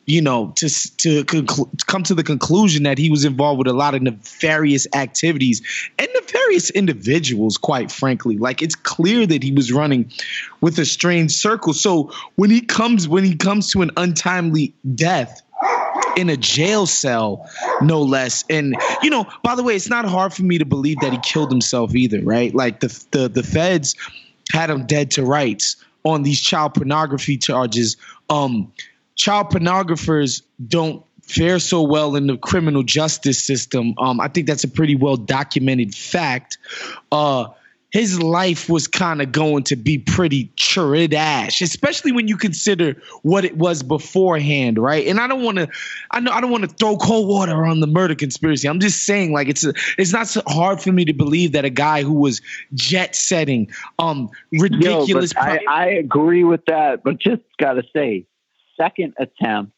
you 0.05 0.21
know 0.21 0.53
to 0.55 0.69
to 0.97 1.23
conclu- 1.25 1.69
come 1.87 2.03
to 2.03 2.13
the 2.13 2.23
conclusion 2.23 2.83
that 2.83 2.97
he 2.97 3.09
was 3.09 3.25
involved 3.25 3.59
with 3.59 3.67
a 3.67 3.73
lot 3.73 3.95
of 3.95 4.01
nefarious 4.01 4.87
activities 4.93 5.61
and 5.97 6.07
nefarious 6.13 6.69
individuals 6.71 7.57
quite 7.57 7.91
frankly. 7.91 8.37
Like 8.37 8.61
it's 8.61 8.75
clear 8.75 9.25
that 9.25 9.43
he 9.43 9.51
was 9.51 9.71
running 9.71 10.11
with 10.61 10.77
a 10.79 10.85
strange 10.85 11.31
circle. 11.31 11.73
So 11.73 12.11
when 12.35 12.49
he 12.49 12.61
comes 12.61 13.07
when 13.07 13.23
he 13.23 13.35
comes 13.35 13.71
to 13.71 13.81
an 13.81 13.91
untimely 13.97 14.73
death 14.95 15.41
in 16.17 16.29
a 16.29 16.35
jail 16.35 16.85
cell, 16.85 17.49
no 17.81 18.01
less. 18.01 18.43
And 18.49 18.75
you 19.03 19.09
know, 19.09 19.25
by 19.43 19.55
the 19.55 19.63
way, 19.63 19.75
it's 19.75 19.89
not 19.89 20.05
hard 20.05 20.33
for 20.33 20.43
me 20.43 20.57
to 20.57 20.65
believe 20.65 20.99
that 21.01 21.13
he 21.13 21.19
killed 21.19 21.51
himself 21.51 21.95
either, 21.95 22.21
right? 22.21 22.53
Like 22.53 22.79
the 22.79 23.05
the 23.11 23.29
the 23.29 23.43
feds 23.43 23.95
had 24.51 24.69
him 24.69 24.85
dead 24.85 25.11
to 25.11 25.23
rights 25.23 25.77
on 26.03 26.23
these 26.23 26.41
child 26.41 26.73
pornography 26.73 27.37
charges. 27.37 27.97
Um, 28.29 28.73
child 29.15 29.51
pornographers 29.51 30.41
don't 30.67 31.05
fare 31.21 31.59
so 31.59 31.83
well 31.83 32.15
in 32.15 32.27
the 32.27 32.37
criminal 32.37 32.83
justice 32.83 33.43
system. 33.43 33.93
Um, 33.97 34.19
I 34.19 34.27
think 34.29 34.47
that's 34.47 34.63
a 34.63 34.69
pretty 34.69 34.95
well 34.95 35.17
documented 35.17 35.93
fact. 35.93 36.57
Uh, 37.11 37.49
his 37.91 38.21
life 38.21 38.69
was 38.69 38.85
kind 38.87 39.21
of 39.21 39.31
going 39.31 39.63
to 39.63 39.75
be 39.75 39.97
pretty 39.97 40.51
churidash, 40.57 41.61
especially 41.61 42.11
when 42.11 42.27
you 42.27 42.35
consider 42.35 43.01
what 43.21 43.45
it 43.45 43.57
was 43.57 43.81
beforehand, 43.81 44.77
right? 44.77 45.07
And 45.07 45.19
I 45.19 45.27
don't 45.27 45.41
want 45.41 45.57
to, 45.57 45.69
I 46.11 46.19
know 46.19 46.31
I 46.31 46.41
don't 46.41 46.51
want 46.51 46.63
to 46.63 46.69
throw 46.69 46.97
cold 46.97 47.29
water 47.29 47.65
on 47.65 47.79
the 47.79 47.87
murder 47.87 48.13
conspiracy. 48.13 48.67
I'm 48.67 48.81
just 48.81 49.03
saying, 49.03 49.31
like 49.31 49.47
it's 49.47 49.63
a, 49.63 49.73
it's 49.97 50.11
not 50.11 50.27
so 50.27 50.41
hard 50.47 50.81
for 50.81 50.91
me 50.91 51.05
to 51.05 51.13
believe 51.13 51.53
that 51.53 51.63
a 51.63 51.69
guy 51.69 52.03
who 52.03 52.13
was 52.13 52.41
jet 52.73 53.15
setting, 53.15 53.71
um, 53.99 54.29
ridiculous. 54.51 55.33
Yo, 55.33 55.41
I, 55.41 55.59
I 55.69 55.85
agree 55.87 56.43
with 56.43 56.65
that, 56.65 57.03
but 57.03 57.19
just 57.19 57.43
gotta 57.57 57.83
say, 57.93 58.25
second 58.75 59.13
attempt 59.17 59.76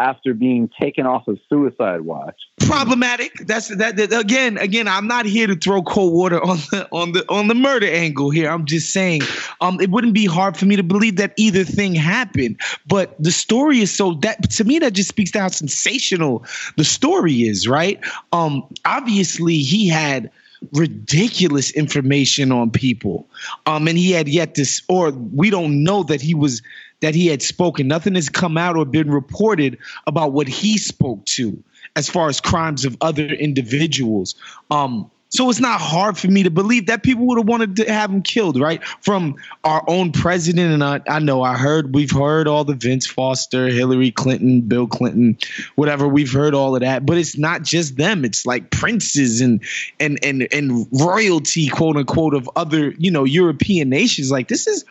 after 0.00 0.34
being 0.34 0.68
taken 0.80 1.06
off 1.06 1.28
of 1.28 1.38
suicide 1.48 2.00
watch. 2.00 2.36
Problematic. 2.60 3.32
That's 3.46 3.68
that, 3.68 3.96
that, 3.96 4.12
again. 4.12 4.58
Again, 4.58 4.88
I'm 4.88 5.06
not 5.06 5.26
here 5.26 5.46
to 5.46 5.54
throw 5.54 5.82
cold 5.82 6.12
water 6.12 6.42
on 6.42 6.56
the 6.70 6.88
on 6.92 7.12
the 7.12 7.24
on 7.28 7.48
the 7.48 7.54
murder 7.54 7.86
angle 7.86 8.30
here. 8.30 8.50
I'm 8.50 8.64
just 8.64 8.90
saying, 8.90 9.22
um, 9.60 9.80
it 9.80 9.90
wouldn't 9.90 10.14
be 10.14 10.26
hard 10.26 10.56
for 10.56 10.66
me 10.66 10.76
to 10.76 10.82
believe 10.82 11.16
that 11.16 11.32
either 11.36 11.64
thing 11.64 11.94
happened. 11.94 12.60
But 12.86 13.14
the 13.22 13.32
story 13.32 13.80
is 13.80 13.92
so 13.92 14.14
that 14.22 14.50
to 14.52 14.64
me 14.64 14.78
that 14.80 14.92
just 14.92 15.08
speaks 15.08 15.30
to 15.32 15.40
how 15.40 15.48
sensational 15.48 16.44
the 16.76 16.84
story 16.84 17.42
is, 17.42 17.68
right? 17.68 18.00
Um, 18.32 18.66
obviously 18.84 19.58
he 19.58 19.88
had 19.88 20.30
ridiculous 20.72 21.70
information 21.70 22.52
on 22.52 22.70
people. 22.70 23.28
Um, 23.66 23.88
and 23.88 23.98
he 23.98 24.12
had 24.12 24.28
yet 24.28 24.54
to, 24.56 24.66
or 24.88 25.10
we 25.10 25.50
don't 25.50 25.82
know 25.82 26.02
that 26.04 26.20
he 26.20 26.34
was 26.34 26.62
that 27.04 27.14
he 27.14 27.26
had 27.26 27.42
spoken. 27.42 27.86
Nothing 27.86 28.14
has 28.14 28.30
come 28.30 28.56
out 28.56 28.78
or 28.78 28.86
been 28.86 29.10
reported 29.10 29.76
about 30.06 30.32
what 30.32 30.48
he 30.48 30.78
spoke 30.78 31.22
to 31.26 31.62
as 31.96 32.08
far 32.08 32.30
as 32.30 32.40
crimes 32.40 32.86
of 32.86 32.96
other 33.02 33.26
individuals. 33.26 34.34
Um, 34.70 35.10
so 35.34 35.50
it's 35.50 35.58
not 35.58 35.80
hard 35.80 36.16
for 36.16 36.28
me 36.28 36.44
to 36.44 36.50
believe 36.50 36.86
that 36.86 37.02
people 37.02 37.26
would 37.26 37.38
have 37.38 37.48
wanted 37.48 37.74
to 37.76 37.92
have 37.92 38.08
him 38.08 38.22
killed, 38.22 38.56
right? 38.56 38.84
From 39.00 39.34
our 39.64 39.82
own 39.88 40.12
president. 40.12 40.72
And 40.72 40.84
I, 40.84 41.00
I 41.08 41.18
know 41.18 41.42
I 41.42 41.56
heard, 41.56 41.92
we've 41.92 42.12
heard 42.12 42.46
all 42.46 42.64
the 42.64 42.74
Vince 42.74 43.04
Foster, 43.04 43.66
Hillary 43.66 44.12
Clinton, 44.12 44.60
Bill 44.60 44.86
Clinton, 44.86 45.36
whatever. 45.74 46.06
We've 46.06 46.32
heard 46.32 46.54
all 46.54 46.76
of 46.76 46.82
that. 46.82 47.04
But 47.04 47.18
it's 47.18 47.36
not 47.36 47.64
just 47.64 47.96
them. 47.96 48.24
It's 48.24 48.46
like 48.46 48.70
princes 48.70 49.40
and 49.40 49.60
and 49.98 50.20
and 50.22 50.46
and 50.52 50.86
royalty, 50.92 51.66
quote 51.66 51.96
unquote, 51.96 52.34
of 52.34 52.48
other, 52.54 52.94
you 52.96 53.10
know, 53.10 53.24
European 53.24 53.88
nations. 53.88 54.30
Like 54.30 54.46
this 54.46 54.68
is 54.68 54.84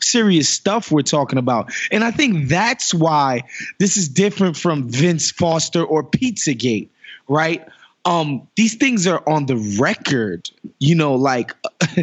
serious 0.00 0.48
stuff 0.48 0.90
we're 0.90 1.02
talking 1.02 1.38
about. 1.38 1.70
And 1.90 2.02
I 2.02 2.12
think 2.12 2.48
that's 2.48 2.94
why 2.94 3.42
this 3.78 3.98
is 3.98 4.08
different 4.08 4.56
from 4.56 4.88
Vince 4.88 5.30
Foster 5.30 5.84
or 5.84 6.02
Pizzagate, 6.02 6.88
right? 7.28 7.68
Um 8.04 8.46
these 8.56 8.74
things 8.74 9.06
are 9.06 9.22
on 9.28 9.46
the 9.46 9.56
record 9.78 10.50
you 10.78 10.94
know 10.94 11.14
like 11.14 11.54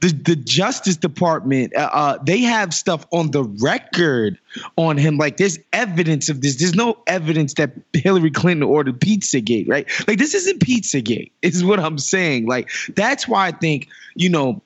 the 0.00 0.08
the 0.24 0.36
justice 0.36 0.96
department 0.96 1.74
uh, 1.76 1.90
uh, 1.92 2.18
they 2.24 2.40
have 2.40 2.74
stuff 2.74 3.06
on 3.12 3.30
the 3.30 3.44
record 3.62 4.38
on 4.76 4.96
him. 4.96 5.16
Like 5.16 5.36
there's 5.36 5.58
evidence 5.72 6.28
of 6.28 6.40
this. 6.40 6.56
There's 6.56 6.74
no 6.74 6.96
evidence 7.06 7.54
that 7.54 7.72
hillary 7.92 8.30
clinton 8.30 8.68
ordered 8.68 9.00
pizzagate 9.00 9.68
right? 9.68 9.88
Like 10.06 10.18
this 10.18 10.34
isn't 10.34 10.60
pizzagate 10.60 11.30
is 11.42 11.64
what 11.64 11.80
i'm 11.80 11.98
saying. 11.98 12.46
Like 12.46 12.70
that's 12.94 13.28
why 13.28 13.46
i 13.46 13.52
think 13.52 13.88
you 14.14 14.28
know 14.28 14.62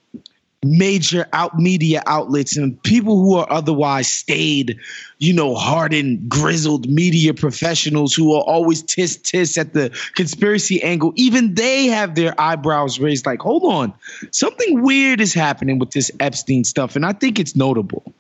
major 0.64 1.26
out 1.32 1.58
media 1.58 2.02
outlets 2.06 2.56
and 2.56 2.82
people 2.82 3.16
who 3.20 3.36
are 3.36 3.46
otherwise 3.50 4.10
stayed, 4.10 4.76
you 5.18 5.32
know, 5.32 5.54
hardened, 5.54 6.28
grizzled 6.28 6.88
media 6.88 7.32
professionals 7.32 8.14
who 8.14 8.34
are 8.34 8.42
always 8.42 8.82
tiss 8.82 9.16
tiss 9.16 9.56
at 9.56 9.72
the 9.72 9.90
conspiracy 10.16 10.82
angle, 10.82 11.12
even 11.16 11.54
they 11.54 11.86
have 11.86 12.14
their 12.16 12.38
eyebrows 12.40 12.98
raised 12.98 13.24
like, 13.24 13.40
hold 13.40 13.62
on, 13.64 13.94
something 14.32 14.82
weird 14.82 15.20
is 15.20 15.32
happening 15.32 15.78
with 15.78 15.92
this 15.92 16.10
Epstein 16.18 16.64
stuff. 16.64 16.96
And 16.96 17.06
I 17.06 17.12
think 17.12 17.38
it's 17.38 17.54
notable. 17.54 18.12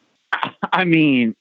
I 0.72 0.84
mean, 0.84 1.34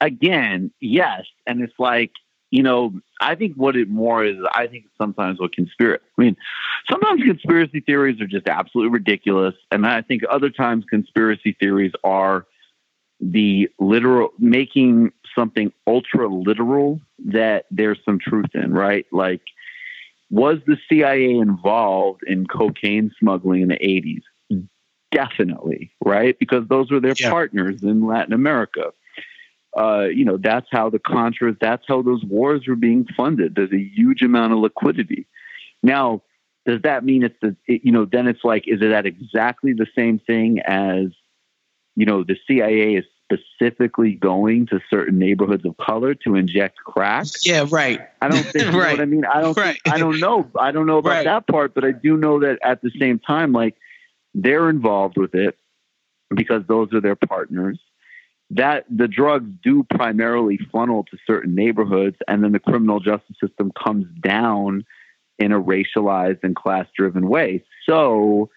again, 0.00 0.70
yes. 0.80 1.24
And 1.46 1.62
it's 1.62 1.78
like, 1.78 2.12
you 2.50 2.62
know, 2.62 2.92
I 3.24 3.34
think 3.34 3.54
what 3.56 3.74
it 3.74 3.88
more 3.88 4.24
is, 4.24 4.36
I 4.52 4.66
think 4.66 4.84
sometimes 4.98 5.40
what 5.40 5.52
conspiracy, 5.52 6.02
I 6.18 6.22
mean, 6.22 6.36
sometimes 6.90 7.22
conspiracy 7.22 7.80
theories 7.80 8.20
are 8.20 8.26
just 8.26 8.48
absolutely 8.48 8.92
ridiculous. 8.92 9.54
And 9.70 9.86
I 9.86 10.02
think 10.02 10.22
other 10.28 10.50
times 10.50 10.84
conspiracy 10.88 11.56
theories 11.58 11.92
are 12.04 12.46
the 13.20 13.70
literal, 13.80 14.30
making 14.38 15.12
something 15.34 15.72
ultra 15.86 16.28
literal 16.28 17.00
that 17.26 17.64
there's 17.70 17.98
some 18.04 18.18
truth 18.18 18.50
in, 18.52 18.72
right? 18.72 19.06
Like, 19.10 19.40
was 20.30 20.58
the 20.66 20.76
CIA 20.88 21.30
involved 21.30 22.22
in 22.26 22.46
cocaine 22.46 23.10
smuggling 23.18 23.62
in 23.62 23.68
the 23.68 23.78
80s? 23.78 24.22
Definitely, 25.10 25.92
right? 26.04 26.38
Because 26.38 26.66
those 26.68 26.90
were 26.90 27.00
their 27.00 27.14
yeah. 27.18 27.30
partners 27.30 27.82
in 27.82 28.06
Latin 28.06 28.32
America 28.32 28.92
uh, 29.76 30.04
you 30.04 30.24
know, 30.24 30.36
that's 30.36 30.66
how 30.70 30.88
the 30.88 30.98
Contras, 30.98 31.58
that's 31.60 31.84
how 31.86 32.02
those 32.02 32.24
wars 32.24 32.66
were 32.66 32.76
being 32.76 33.06
funded. 33.16 33.54
There's 33.54 33.72
a 33.72 33.78
huge 33.78 34.22
amount 34.22 34.52
of 34.52 34.60
liquidity. 34.60 35.26
Now, 35.82 36.22
does 36.64 36.80
that 36.82 37.04
mean 37.04 37.24
it's 37.24 37.36
the, 37.42 37.56
it, 37.66 37.82
you 37.84 37.92
know, 37.92 38.04
then 38.04 38.28
it's 38.28 38.44
like, 38.44 38.64
is 38.66 38.80
it 38.80 38.92
at 38.92 39.04
exactly 39.04 39.72
the 39.72 39.86
same 39.96 40.18
thing 40.18 40.60
as, 40.60 41.06
you 41.96 42.06
know, 42.06 42.24
the 42.24 42.36
CIA 42.46 42.94
is 42.94 43.04
specifically 43.24 44.12
going 44.12 44.66
to 44.66 44.80
certain 44.88 45.18
neighborhoods 45.18 45.64
of 45.64 45.76
color 45.76 46.14
to 46.14 46.36
inject 46.36 46.78
crack? 46.78 47.26
Yeah, 47.44 47.66
right. 47.68 48.00
I 48.22 48.28
don't 48.28 48.44
think, 48.44 48.66
right. 48.72 48.92
what 48.92 49.00
I 49.00 49.04
mean? 49.06 49.24
I 49.24 49.40
don't, 49.40 49.56
right. 49.56 49.78
think, 49.84 49.94
I 49.94 49.98
don't 49.98 50.20
know. 50.20 50.48
I 50.58 50.70
don't 50.70 50.86
know 50.86 50.98
about 50.98 51.10
right. 51.10 51.24
that 51.24 51.46
part, 51.48 51.74
but 51.74 51.84
I 51.84 51.90
do 51.90 52.16
know 52.16 52.40
that 52.40 52.58
at 52.62 52.80
the 52.80 52.90
same 52.98 53.18
time, 53.18 53.52
like 53.52 53.76
they're 54.34 54.70
involved 54.70 55.16
with 55.16 55.34
it 55.34 55.58
because 56.34 56.62
those 56.68 56.92
are 56.92 57.00
their 57.00 57.16
partners 57.16 57.78
that 58.50 58.84
the 58.94 59.08
drugs 59.08 59.50
do 59.62 59.84
primarily 59.94 60.58
funnel 60.70 61.04
to 61.10 61.18
certain 61.26 61.54
neighborhoods, 61.54 62.16
and 62.28 62.44
then 62.44 62.52
the 62.52 62.58
criminal 62.58 63.00
justice 63.00 63.36
system 63.40 63.72
comes 63.72 64.06
down 64.20 64.84
in 65.38 65.52
a 65.52 65.60
racialized 65.60 66.40
and 66.42 66.54
class 66.54 66.86
driven 66.96 67.28
way. 67.28 67.64
So 67.86 68.50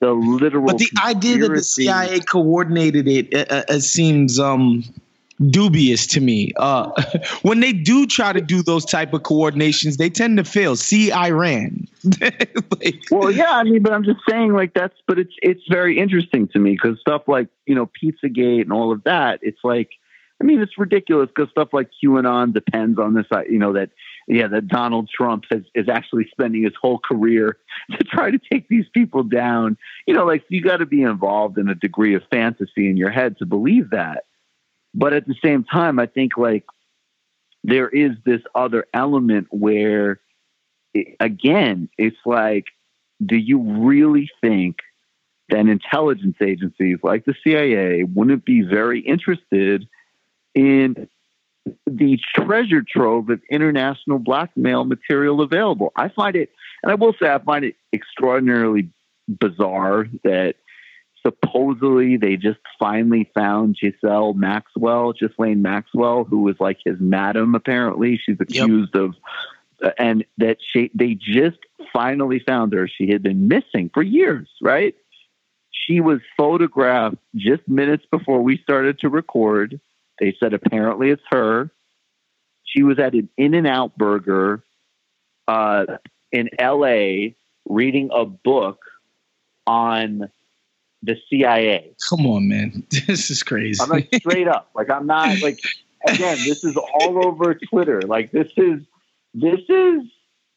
the 0.00 0.12
literal. 0.12 0.66
But 0.66 0.78
the 0.78 0.90
idea 1.04 1.38
that 1.38 1.48
the 1.48 1.62
CIA 1.62 2.20
coordinated 2.20 3.08
it, 3.08 3.32
it, 3.32 3.48
it 3.50 3.82
seems 3.82 4.38
um, 4.38 4.84
dubious 5.50 6.06
to 6.08 6.20
me. 6.20 6.52
Uh, 6.56 6.90
when 7.42 7.60
they 7.60 7.72
do 7.72 8.06
try 8.06 8.32
to 8.32 8.40
do 8.40 8.62
those 8.62 8.84
type 8.84 9.12
of 9.12 9.22
coordinations, 9.22 9.96
they 9.96 10.10
tend 10.10 10.38
to 10.38 10.44
fail. 10.44 10.76
See 10.76 11.12
Iran. 11.12 11.88
like, 12.20 13.02
well, 13.10 13.30
yeah, 13.30 13.52
I 13.52 13.64
mean, 13.64 13.82
but 13.82 13.92
I'm 13.92 14.04
just 14.04 14.20
saying, 14.28 14.52
like 14.52 14.74
that's, 14.74 14.94
but 15.06 15.18
it's 15.18 15.34
it's 15.42 15.62
very 15.68 15.98
interesting 15.98 16.48
to 16.48 16.58
me 16.58 16.72
because 16.72 17.00
stuff 17.00 17.22
like 17.26 17.48
you 17.66 17.74
know 17.74 17.90
PizzaGate 18.02 18.62
and 18.62 18.72
all 18.72 18.92
of 18.92 19.04
that, 19.04 19.40
it's 19.42 19.60
like, 19.64 19.90
I 20.40 20.44
mean, 20.44 20.60
it's 20.60 20.78
ridiculous 20.78 21.28
because 21.34 21.50
stuff 21.50 21.68
like 21.72 21.90
QAnon 22.02 22.52
depends 22.52 22.98
on 22.98 23.14
this, 23.14 23.26
you 23.48 23.58
know, 23.58 23.72
that 23.72 23.90
yeah, 24.26 24.48
that 24.48 24.68
Donald 24.68 25.08
Trump 25.08 25.44
has, 25.50 25.62
is 25.74 25.88
actually 25.88 26.28
spending 26.30 26.62
his 26.62 26.72
whole 26.80 26.98
career 26.98 27.58
to 27.90 28.04
try 28.04 28.30
to 28.30 28.38
take 28.38 28.68
these 28.68 28.86
people 28.92 29.22
down. 29.22 29.76
You 30.06 30.14
know, 30.14 30.24
like 30.24 30.44
you 30.48 30.62
got 30.62 30.78
to 30.78 30.86
be 30.86 31.02
involved 31.02 31.58
in 31.58 31.68
a 31.68 31.74
degree 31.74 32.14
of 32.14 32.22
fantasy 32.30 32.88
in 32.88 32.96
your 32.96 33.10
head 33.10 33.38
to 33.38 33.46
believe 33.46 33.90
that. 33.90 34.24
But 34.94 35.12
at 35.12 35.26
the 35.26 35.34
same 35.44 35.64
time, 35.64 35.98
I 35.98 36.06
think 36.06 36.36
like 36.36 36.64
there 37.64 37.88
is 37.88 38.12
this 38.24 38.42
other 38.54 38.86
element 38.94 39.48
where, 39.50 40.20
it, 40.92 41.16
again, 41.18 41.88
it's 41.98 42.16
like, 42.24 42.66
do 43.24 43.36
you 43.36 43.58
really 43.58 44.28
think 44.40 44.78
that 45.50 45.66
intelligence 45.66 46.36
agencies 46.40 46.98
like 47.02 47.24
the 47.24 47.34
CIA 47.44 48.04
wouldn't 48.04 48.44
be 48.44 48.62
very 48.62 49.00
interested 49.00 49.86
in 50.54 51.08
the 51.86 52.18
treasure 52.34 52.82
trove 52.86 53.30
of 53.30 53.40
international 53.50 54.18
blackmail 54.18 54.84
material 54.84 55.40
available? 55.40 55.92
I 55.96 56.08
find 56.08 56.36
it, 56.36 56.50
and 56.82 56.92
I 56.92 56.94
will 56.94 57.14
say, 57.20 57.28
I 57.28 57.38
find 57.38 57.64
it 57.64 57.76
extraordinarily 57.92 58.90
bizarre 59.26 60.06
that 60.22 60.56
supposedly 61.26 62.16
they 62.16 62.36
just 62.36 62.58
finally 62.78 63.30
found 63.34 63.76
Giselle 63.76 64.34
Maxwell, 64.34 65.12
Ghislaine 65.12 65.62
Maxwell, 65.62 66.24
who 66.24 66.42
was 66.42 66.56
like 66.60 66.78
his 66.84 66.96
madam. 67.00 67.54
Apparently, 67.54 68.20
she's 68.22 68.36
accused 68.40 68.92
yep. 68.94 69.02
of, 69.02 69.14
uh, 69.82 69.90
and 69.98 70.24
that 70.38 70.58
she 70.72 70.90
they 70.94 71.14
just 71.14 71.58
finally 71.92 72.40
found 72.40 72.72
her. 72.72 72.88
She 72.88 73.10
had 73.10 73.22
been 73.22 73.48
missing 73.48 73.90
for 73.92 74.02
years, 74.02 74.48
right? 74.60 74.94
She 75.70 76.00
was 76.00 76.20
photographed 76.36 77.16
just 77.34 77.66
minutes 77.68 78.04
before 78.10 78.42
we 78.42 78.58
started 78.58 78.98
to 79.00 79.08
record. 79.08 79.80
They 80.20 80.36
said 80.38 80.54
apparently 80.54 81.10
it's 81.10 81.22
her. 81.30 81.70
She 82.64 82.82
was 82.82 82.98
at 82.98 83.14
an 83.14 83.28
In 83.36 83.54
and 83.54 83.66
Out 83.66 83.96
Burger 83.96 84.62
uh, 85.48 85.84
in 86.32 86.50
L.A. 86.58 87.34
reading 87.66 88.10
a 88.12 88.24
book 88.24 88.80
on 89.66 90.30
the 91.04 91.16
CIA. 91.28 91.94
Come 92.08 92.26
on, 92.26 92.48
man. 92.48 92.86
This 93.06 93.30
is 93.30 93.42
crazy. 93.42 93.82
I'm 93.82 93.88
like 93.88 94.08
straight 94.14 94.48
up. 94.48 94.70
Like 94.74 94.90
I'm 94.90 95.06
not 95.06 95.40
like 95.42 95.60
again, 96.06 96.38
this 96.44 96.64
is 96.64 96.76
all 96.76 97.26
over 97.26 97.54
Twitter. 97.54 98.02
Like 98.02 98.30
this 98.30 98.50
is 98.56 98.80
this 99.34 99.60
is 99.68 100.02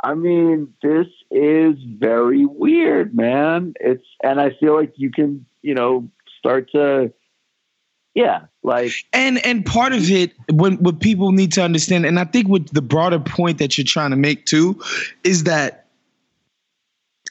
I 0.04 0.14
mean, 0.14 0.74
this 0.82 1.08
is 1.32 1.76
very 1.84 2.46
weird, 2.46 3.16
man. 3.16 3.74
It's 3.80 4.06
and 4.24 4.40
I 4.40 4.52
feel 4.60 4.76
like 4.76 4.94
you 4.96 5.12
can, 5.12 5.46
you 5.62 5.74
know, 5.74 6.10
start 6.40 6.72
to 6.72 7.12
yeah, 8.14 8.46
like 8.64 8.94
and 9.14 9.44
and 9.46 9.66
part 9.66 9.94
of 9.94 10.10
it 10.10 10.34
when 10.52 10.78
what 10.78 11.00
people 11.00 11.32
need 11.32 11.54
to 11.54 11.64
understand, 11.64 12.06
and 12.06 12.20
I 12.20 12.24
think 12.24 12.48
with 12.48 12.68
the 12.70 12.82
broader 12.82 13.20
point 13.20 13.60
that 13.60 13.78
you're 13.78 13.86
trying 13.86 14.10
to 14.12 14.16
make 14.16 14.46
too, 14.46 14.82
is 15.24 15.44
that 15.44 15.88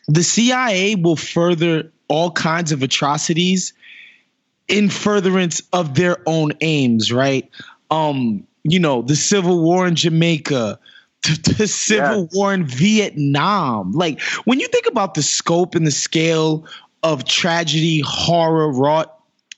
the 0.07 0.22
CIA 0.22 0.94
will 0.94 1.16
further 1.16 1.92
all 2.09 2.31
kinds 2.31 2.73
of 2.73 2.83
atrocities 2.83 3.73
in 4.69 4.90
furtherance 4.90 5.62
of 5.73 5.95
their 5.95 6.19
own 6.27 6.53
aims, 6.61 7.12
right? 7.12 7.49
Um, 7.90 8.47
you 8.64 8.79
know, 8.79 9.03
the 9.03 9.16
Civil 9.16 9.62
War 9.62 9.87
in 9.87 9.95
Jamaica, 9.95 10.79
the, 11.23 11.55
the 11.59 11.69
Civil 11.69 12.23
Yes. 12.23 12.35
War 12.35 12.53
in 12.53 12.66
Vietnam. 12.66 13.92
Like 13.92 14.21
when 14.45 14.61
you 14.61 14.69
think 14.69 14.87
about 14.87 15.14
the 15.14 15.23
scope 15.23 15.75
and 15.75 15.87
the 15.87 15.92
scale 15.92 16.66
of 17.03 17.25
tragedy, 17.25 18.03
horror 18.05 18.73
wrought 18.73 19.12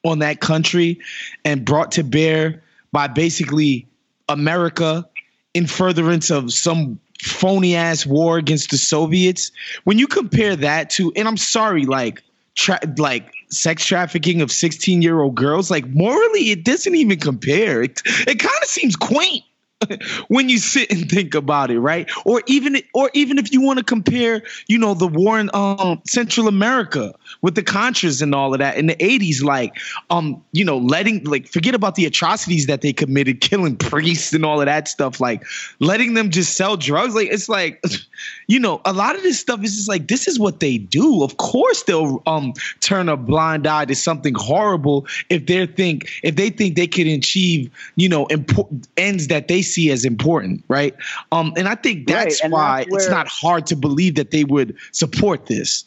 on 0.05 0.19
that 0.21 0.41
country 0.41 1.01
and 1.45 1.65
brought 1.65 1.93
to 1.93 2.05
bear 2.05 2.63
by 2.93 3.09
basically 3.09 3.87
America 4.29 5.09
in 5.55 5.67
furtherance 5.67 6.31
of 6.31 6.53
some 6.53 7.01
phony 7.23 7.75
ass 7.75 8.07
war 8.07 8.39
against 8.39 8.71
the 8.71 8.79
Soviets. 8.79 9.51
When 9.85 9.99
you 9.99 10.07
compare 10.07 10.55
that 10.57 10.91
to, 10.91 11.13
and 11.17 11.27
I'm 11.27 11.37
sorry, 11.37 11.85
like, 11.85 12.23
tra- 12.59 12.81
like 12.99 13.33
sex 13.51 13.87
trafficking 13.87 14.43
of 14.43 14.53
16 14.53 15.01
year 15.01 15.21
old 15.21 15.35
girls, 15.35 15.71
like 15.71 15.87
morally, 15.89 16.51
it 16.51 16.65
doesn't 16.65 16.95
even 16.95 17.19
compare. 17.19 17.83
It, 17.83 18.03
it 18.27 18.39
kind 18.39 18.59
of 18.63 18.69
seems 18.69 18.97
quaint 18.97 19.45
when 20.29 20.49
you 20.49 20.59
sit 20.59 20.91
and 20.91 21.09
think 21.09 21.35
about 21.35 21.71
it, 21.71 21.79
right? 21.79 22.11
Or 22.25 22.43
even 22.47 22.81
or 22.95 23.11
even 23.15 23.39
if 23.39 23.53
you 23.53 23.61
want 23.61 23.79
to 23.79 23.85
compare, 23.85 24.43
you 24.67 24.79
know, 24.79 24.95
the 24.95 25.07
war 25.07 25.39
in 25.39 25.51
um, 25.55 26.03
Central 26.07 26.49
America 26.49 27.15
with 27.43 27.55
the 27.55 27.63
Contras 27.63 28.21
and 28.21 28.35
all 28.35 28.53
of 28.53 28.59
that 28.59 28.77
in 28.77 28.87
the 28.87 28.97
80s, 28.97 29.43
like 29.43 29.77
um, 30.11 30.43
you 30.53 30.65
know, 30.65 30.79
letting 30.79 31.25
like 31.25 31.47
forget 31.47 31.75
about 31.75 31.95
the 31.95 32.07
atrocities 32.07 32.67
that 32.67 32.81
they 32.81 32.93
committed, 32.93 33.41
killing 33.49 33.77
priests 33.77 34.33
and 34.33 34.45
all 34.45 34.61
of 34.61 34.67
that 34.67 34.89
stuff, 34.89 35.21
like 35.21 35.45
letting 35.79 36.15
them 36.15 36.31
just 36.31 36.57
sell 36.57 36.77
drugs. 36.77 37.15
Like 37.15 37.29
it's 37.29 37.49
like, 37.49 37.83
you 38.49 38.59
know, 38.59 38.81
a 38.85 38.93
lot 38.93 39.15
of 39.15 39.23
this 39.23 39.39
stuff 39.39 39.63
is 39.63 39.77
just 39.77 39.89
like 39.89 40.09
this 40.09 40.27
is 40.27 40.39
what 40.39 40.61
they 40.61 40.79
do. 40.79 41.23
Of 41.23 41.37
course 41.37 41.85
they'll 41.85 42.23
um 42.27 42.53
turn 42.81 43.09
a 43.09 43.17
blind 43.17 43.67
eye 43.67 43.85
to 43.85 43.95
something 43.95 44.35
horrible 44.35 45.07
if 45.31 45.47
they 45.47 45.67
think 45.67 46.11
if 46.25 46.35
they 46.35 46.51
think 46.51 46.75
they 46.75 46.89
can 46.89 47.07
achieve, 47.07 47.71
you 47.95 48.09
know, 48.09 48.27
important 48.27 48.89
ends 48.97 49.29
that 49.29 49.47
they 49.47 49.63
see 49.69 49.91
as 49.91 50.05
important, 50.05 50.65
right? 50.69 50.95
Um, 51.33 51.53
and 51.57 51.69
I 51.69 51.75
think 51.77 52.09
that's 52.09 52.43
Right, 52.43 52.51
why 52.51 52.87
that's 52.91 52.93
it's 52.93 53.09
not 53.09 53.29
hard 53.29 53.67
to 53.69 53.77
believe 53.77 54.17
that 54.17 54.31
they 54.33 54.45
would 54.45 54.77
support 54.93 55.47
this. 55.47 55.85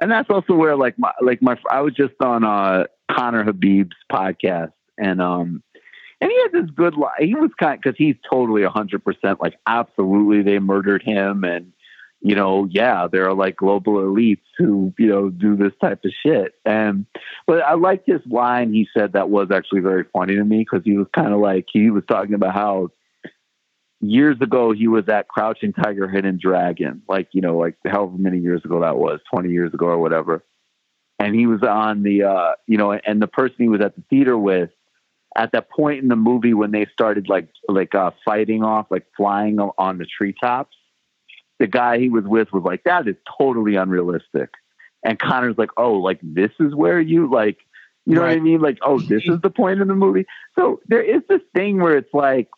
and 0.00 0.10
that's 0.10 0.30
also 0.30 0.54
where 0.54 0.76
like 0.76 0.98
my 0.98 1.12
like 1.22 1.42
my 1.42 1.56
I 1.70 1.80
was 1.80 1.94
just 1.94 2.14
on 2.20 2.44
uh 2.44 2.84
Conner 3.10 3.44
Habib's 3.44 3.96
podcast 4.10 4.72
and 4.98 5.20
um 5.20 5.62
and 6.20 6.30
he 6.30 6.40
had 6.42 6.52
this 6.52 6.70
good 6.70 6.94
He 7.18 7.34
was 7.34 7.50
kind 7.58 7.80
because 7.80 7.96
he's 7.96 8.16
totally 8.30 8.64
hundred 8.64 9.04
percent 9.04 9.40
like 9.40 9.54
absolutely 9.66 10.42
they 10.42 10.58
murdered 10.58 11.02
him 11.02 11.44
and 11.44 11.72
you 12.20 12.34
know 12.34 12.66
yeah 12.70 13.06
there 13.10 13.28
are 13.28 13.34
like 13.34 13.56
global 13.56 13.94
elites 13.94 14.40
who 14.58 14.92
you 14.98 15.06
know 15.06 15.28
do 15.28 15.56
this 15.56 15.72
type 15.80 16.00
of 16.04 16.12
shit 16.24 16.54
and 16.64 17.06
but 17.46 17.62
I 17.62 17.74
liked 17.74 18.06
his 18.06 18.20
line 18.26 18.72
he 18.72 18.88
said 18.96 19.12
that 19.12 19.30
was 19.30 19.48
actually 19.52 19.80
very 19.80 20.04
funny 20.12 20.36
to 20.36 20.44
me 20.44 20.58
because 20.58 20.82
he 20.84 20.96
was 20.96 21.06
kind 21.14 21.32
of 21.32 21.40
like 21.40 21.66
he 21.72 21.90
was 21.90 22.04
talking 22.08 22.34
about 22.34 22.54
how 22.54 22.88
years 24.00 24.36
ago 24.40 24.72
he 24.72 24.88
was 24.88 25.08
at 25.08 25.28
Crouching 25.28 25.72
Tiger, 25.72 26.08
Hidden 26.08 26.38
Dragon, 26.42 27.02
like 27.08 27.28
you 27.32 27.40
know, 27.40 27.56
like 27.56 27.76
however 27.84 28.16
many 28.16 28.38
years 28.38 28.64
ago 28.64 28.80
that 28.80 28.96
was, 28.96 29.20
twenty 29.32 29.50
years 29.50 29.72
ago 29.74 29.86
or 29.86 29.98
whatever. 29.98 30.44
And 31.18 31.34
he 31.34 31.46
was 31.46 31.62
on 31.62 32.02
the, 32.02 32.24
uh, 32.24 32.52
you 32.66 32.76
know, 32.76 32.92
and 32.92 33.22
the 33.22 33.26
person 33.26 33.56
he 33.58 33.68
was 33.68 33.80
at 33.80 33.96
the 33.96 34.02
theater 34.10 34.36
with, 34.36 34.68
at 35.34 35.52
that 35.52 35.70
point 35.70 36.02
in 36.02 36.08
the 36.08 36.16
movie 36.16 36.52
when 36.52 36.72
they 36.72 36.86
started 36.92 37.28
like 37.28 37.48
like 37.68 37.94
uh, 37.94 38.10
fighting 38.24 38.62
off, 38.62 38.86
like 38.90 39.06
flying 39.16 39.58
on 39.58 39.98
the 39.98 40.06
treetops, 40.06 40.76
the 41.58 41.66
guy 41.66 41.98
he 41.98 42.08
was 42.08 42.24
with 42.24 42.52
was 42.52 42.62
like, 42.64 42.84
that 42.84 43.08
is 43.08 43.16
totally 43.38 43.76
unrealistic. 43.76 44.50
And 45.04 45.18
Conner's 45.18 45.56
like, 45.56 45.70
oh, 45.76 45.94
like 45.94 46.20
this 46.22 46.50
is 46.60 46.74
where 46.74 47.00
you 47.00 47.30
like, 47.30 47.58
you 48.04 48.14
know 48.14 48.22
what 48.22 48.30
I 48.30 48.38
mean? 48.40 48.60
Like, 48.60 48.78
oh, 48.82 49.00
this 49.00 49.22
is 49.26 49.40
the 49.40 49.50
point 49.50 49.80
of 49.80 49.88
the 49.88 49.94
movie. 49.94 50.26
So 50.56 50.80
there 50.86 51.02
is 51.02 51.22
this 51.28 51.40
thing 51.54 51.80
where 51.80 51.96
it's 51.96 52.12
like, 52.14 52.48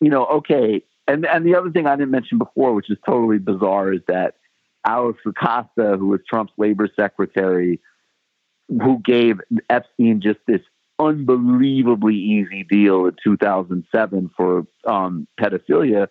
you 0.00 0.10
know, 0.10 0.26
okay. 0.26 0.82
And 1.08 1.24
and 1.26 1.46
the 1.46 1.54
other 1.54 1.70
thing 1.70 1.86
I 1.86 1.96
didn't 1.96 2.10
mention 2.10 2.38
before, 2.38 2.74
which 2.74 2.90
is 2.90 2.98
totally 3.06 3.38
bizarre, 3.38 3.92
is 3.92 4.02
that 4.08 4.34
Alex 4.86 5.20
Acosta, 5.26 5.96
who 5.98 6.08
was 6.08 6.20
Trump's 6.28 6.52
labor 6.58 6.88
secretary, 6.94 7.80
who 8.68 9.00
gave 9.02 9.40
Epstein 9.70 10.20
just 10.20 10.40
this 10.46 10.60
unbelievably 10.98 12.14
easy 12.14 12.64
deal 12.64 13.06
in 13.06 13.16
2007 13.24 14.30
for 14.36 14.66
um, 14.86 15.26
pedophilia, 15.40 16.08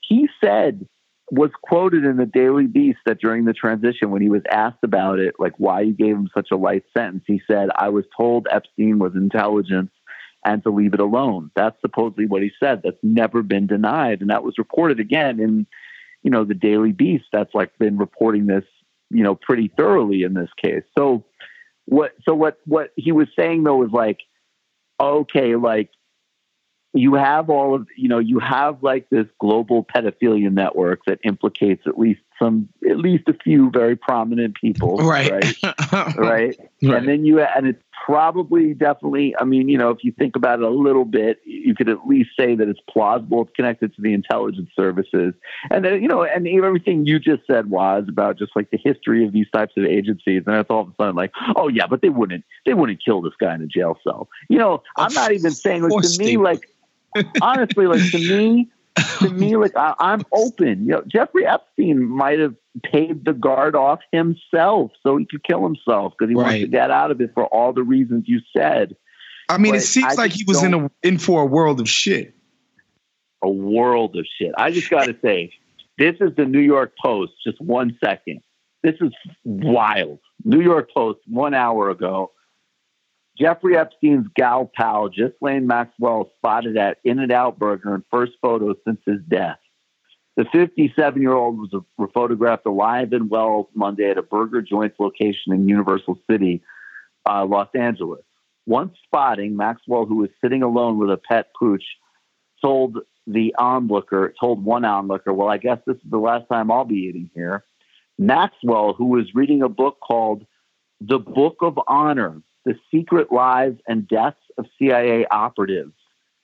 he 0.00 0.28
said 0.42 0.86
was 1.30 1.50
quoted 1.62 2.04
in 2.04 2.16
the 2.16 2.26
Daily 2.26 2.66
Beast 2.66 2.98
that 3.06 3.20
during 3.20 3.44
the 3.44 3.52
transition, 3.52 4.10
when 4.10 4.22
he 4.22 4.28
was 4.28 4.42
asked 4.50 4.82
about 4.82 5.18
it, 5.18 5.34
like 5.38 5.52
why 5.58 5.82
you 5.82 5.92
gave 5.92 6.16
him 6.16 6.28
such 6.34 6.48
a 6.50 6.56
light 6.56 6.84
sentence, 6.96 7.24
he 7.26 7.40
said, 7.46 7.68
"I 7.76 7.88
was 7.88 8.04
told 8.16 8.48
Epstein 8.50 8.98
was 8.98 9.14
intelligence." 9.14 9.90
and 10.44 10.62
to 10.62 10.70
leave 10.70 10.94
it 10.94 11.00
alone. 11.00 11.50
That's 11.54 11.80
supposedly 11.80 12.26
what 12.26 12.42
he 12.42 12.50
said. 12.58 12.80
That's 12.82 12.96
never 13.02 13.42
been 13.42 13.66
denied. 13.66 14.20
And 14.20 14.30
that 14.30 14.42
was 14.42 14.58
reported 14.58 14.98
again 14.98 15.38
in, 15.38 15.66
you 16.22 16.30
know, 16.30 16.44
the 16.44 16.54
Daily 16.54 16.92
Beast. 16.92 17.26
That's 17.32 17.54
like 17.54 17.76
been 17.78 17.98
reporting 17.98 18.46
this, 18.46 18.64
you 19.10 19.22
know, 19.22 19.34
pretty 19.34 19.70
thoroughly 19.76 20.22
in 20.22 20.34
this 20.34 20.50
case. 20.56 20.82
So 20.96 21.24
what 21.86 22.12
so 22.26 22.34
what 22.34 22.58
what 22.64 22.92
he 22.96 23.12
was 23.12 23.28
saying 23.36 23.64
though 23.64 23.76
was 23.76 23.90
like, 23.92 24.20
okay, 25.00 25.56
like 25.56 25.90
you 26.92 27.14
have 27.14 27.50
all 27.50 27.74
of 27.74 27.86
you 27.96 28.08
know, 28.08 28.18
you 28.18 28.38
have 28.40 28.82
like 28.82 29.08
this 29.10 29.26
global 29.38 29.84
pedophilia 29.84 30.52
network 30.52 31.04
that 31.06 31.18
implicates 31.24 31.82
at 31.86 31.98
least 31.98 32.20
some 32.40 32.68
at 32.88 32.98
least 32.98 33.28
a 33.28 33.34
few 33.34 33.70
very 33.70 33.96
prominent 33.96 34.56
people. 34.56 34.98
Right. 35.10 35.56
Right. 35.92 36.16
right? 36.16 36.56
And 36.82 37.08
then 37.08 37.24
you, 37.24 37.40
and 37.40 37.66
it's 37.66 37.82
probably 38.04 38.74
definitely, 38.74 39.34
I 39.38 39.44
mean, 39.44 39.68
you 39.68 39.76
know, 39.76 39.90
if 39.90 40.04
you 40.04 40.12
think 40.12 40.36
about 40.36 40.60
it 40.60 40.64
a 40.64 40.70
little 40.70 41.04
bit, 41.04 41.40
you 41.44 41.74
could 41.74 41.88
at 41.88 42.06
least 42.06 42.30
say 42.38 42.54
that 42.54 42.68
it's 42.68 42.78
plausible 42.88 43.42
it's 43.42 43.50
connected 43.56 43.94
to 43.96 44.02
the 44.02 44.12
intelligence 44.12 44.70
services. 44.76 45.34
And 45.70 45.84
then, 45.84 46.00
you 46.00 46.08
know, 46.08 46.22
and 46.22 46.46
everything 46.46 47.06
you 47.06 47.18
just 47.18 47.44
said 47.46 47.70
was 47.70 48.04
about 48.08 48.38
just 48.38 48.52
like 48.54 48.70
the 48.70 48.78
history 48.82 49.26
of 49.26 49.32
these 49.32 49.50
types 49.52 49.72
of 49.76 49.84
agencies. 49.84 50.44
And 50.46 50.54
it's 50.56 50.70
all 50.70 50.82
of 50.82 50.88
a 50.88 50.94
sudden 50.96 51.16
like, 51.16 51.32
oh 51.56 51.68
yeah, 51.68 51.86
but 51.88 52.02
they 52.02 52.10
wouldn't, 52.10 52.44
they 52.64 52.74
wouldn't 52.74 53.04
kill 53.04 53.20
this 53.20 53.34
guy 53.40 53.54
in 53.54 53.62
a 53.62 53.66
jail 53.66 53.98
cell. 54.04 54.28
You 54.48 54.58
know, 54.58 54.82
I'm 54.96 55.12
not 55.12 55.32
even 55.32 55.50
saying 55.50 55.82
like 55.88 56.04
to 56.04 56.18
me, 56.18 56.36
like, 56.36 56.68
honestly, 57.42 57.86
like 57.86 58.10
to 58.10 58.18
me, 58.18 58.70
to 59.18 59.30
me, 59.30 59.56
like 59.56 59.76
I, 59.76 59.94
I'm 59.98 60.22
open. 60.32 60.84
You 60.84 60.92
know, 60.92 61.02
Jeffrey 61.06 61.46
Epstein 61.46 62.02
might 62.04 62.38
have 62.38 62.54
paid 62.82 63.24
the 63.24 63.32
guard 63.32 63.74
off 63.74 64.00
himself 64.12 64.92
so 65.02 65.16
he 65.16 65.26
could 65.26 65.44
kill 65.44 65.62
himself 65.62 66.14
because 66.16 66.30
he 66.30 66.36
wanted 66.36 66.60
to 66.60 66.68
get 66.68 66.90
out 66.90 67.10
of 67.10 67.20
it 67.20 67.32
for 67.34 67.46
all 67.46 67.72
the 67.72 67.82
reasons 67.82 68.24
you 68.26 68.40
said. 68.56 68.96
I 69.48 69.58
mean, 69.58 69.74
it 69.74 69.80
seems 69.80 70.12
I 70.12 70.14
like 70.14 70.32
he 70.32 70.44
was 70.44 70.62
in 70.62 70.74
a 70.74 70.90
in 71.02 71.18
for 71.18 71.42
a 71.42 71.46
world 71.46 71.80
of 71.80 71.88
shit. 71.88 72.34
A 73.42 73.50
world 73.50 74.16
of 74.16 74.26
shit. 74.38 74.52
I 74.56 74.70
just 74.70 74.90
got 74.90 75.06
to 75.06 75.16
say, 75.22 75.52
this 75.98 76.16
is 76.20 76.30
the 76.36 76.44
New 76.44 76.60
York 76.60 76.92
Post. 77.02 77.32
Just 77.44 77.60
one 77.60 77.98
second. 78.02 78.42
This 78.82 78.94
is 79.00 79.12
wild. 79.44 80.20
New 80.44 80.60
York 80.60 80.90
Post, 80.94 81.20
one 81.26 81.54
hour 81.54 81.90
ago. 81.90 82.32
Jeffrey 83.40 83.76
Epstein's 83.76 84.26
gal 84.36 84.70
pal, 84.74 85.08
Ghislaine 85.08 85.66
Maxwell, 85.66 86.30
spotted 86.36 86.76
at 86.76 86.98
In 87.04 87.18
N 87.18 87.30
Out 87.30 87.58
Burger 87.58 87.94
in 87.94 88.04
first 88.10 88.32
photo 88.42 88.74
since 88.86 89.00
his 89.06 89.20
death. 89.28 89.58
The 90.36 90.44
57 90.52 91.22
year 91.22 91.32
old 91.32 91.58
was 91.58 92.10
photographed 92.12 92.66
alive 92.66 93.12
and 93.12 93.30
well 93.30 93.70
Monday 93.74 94.10
at 94.10 94.18
a 94.18 94.22
burger 94.22 94.60
joints 94.60 94.96
location 95.00 95.52
in 95.52 95.68
Universal 95.68 96.18
City, 96.30 96.62
uh, 97.28 97.46
Los 97.46 97.68
Angeles. 97.74 98.22
Once 98.66 98.94
spotting, 99.04 99.56
Maxwell, 99.56 100.04
who 100.04 100.16
was 100.16 100.30
sitting 100.42 100.62
alone 100.62 100.98
with 100.98 101.10
a 101.10 101.16
pet 101.16 101.48
pooch, 101.58 101.84
told 102.62 102.98
the 103.26 103.54
onlooker, 103.58 104.34
told 104.38 104.62
one 104.62 104.84
onlooker, 104.84 105.32
Well, 105.32 105.48
I 105.48 105.56
guess 105.56 105.78
this 105.86 105.96
is 105.96 106.10
the 106.10 106.18
last 106.18 106.46
time 106.48 106.70
I'll 106.70 106.84
be 106.84 107.06
eating 107.08 107.30
here. 107.34 107.64
Maxwell, 108.18 108.92
who 108.92 109.06
was 109.06 109.34
reading 109.34 109.62
a 109.62 109.68
book 109.68 109.98
called 110.00 110.46
The 111.00 111.18
Book 111.18 111.56
of 111.62 111.78
Honor 111.88 112.42
The 112.64 112.74
Secret 112.90 113.32
Lives 113.32 113.80
and 113.88 114.06
Deaths 114.06 114.40
of 114.58 114.66
CIA 114.78 115.26
Operatives, 115.30 115.92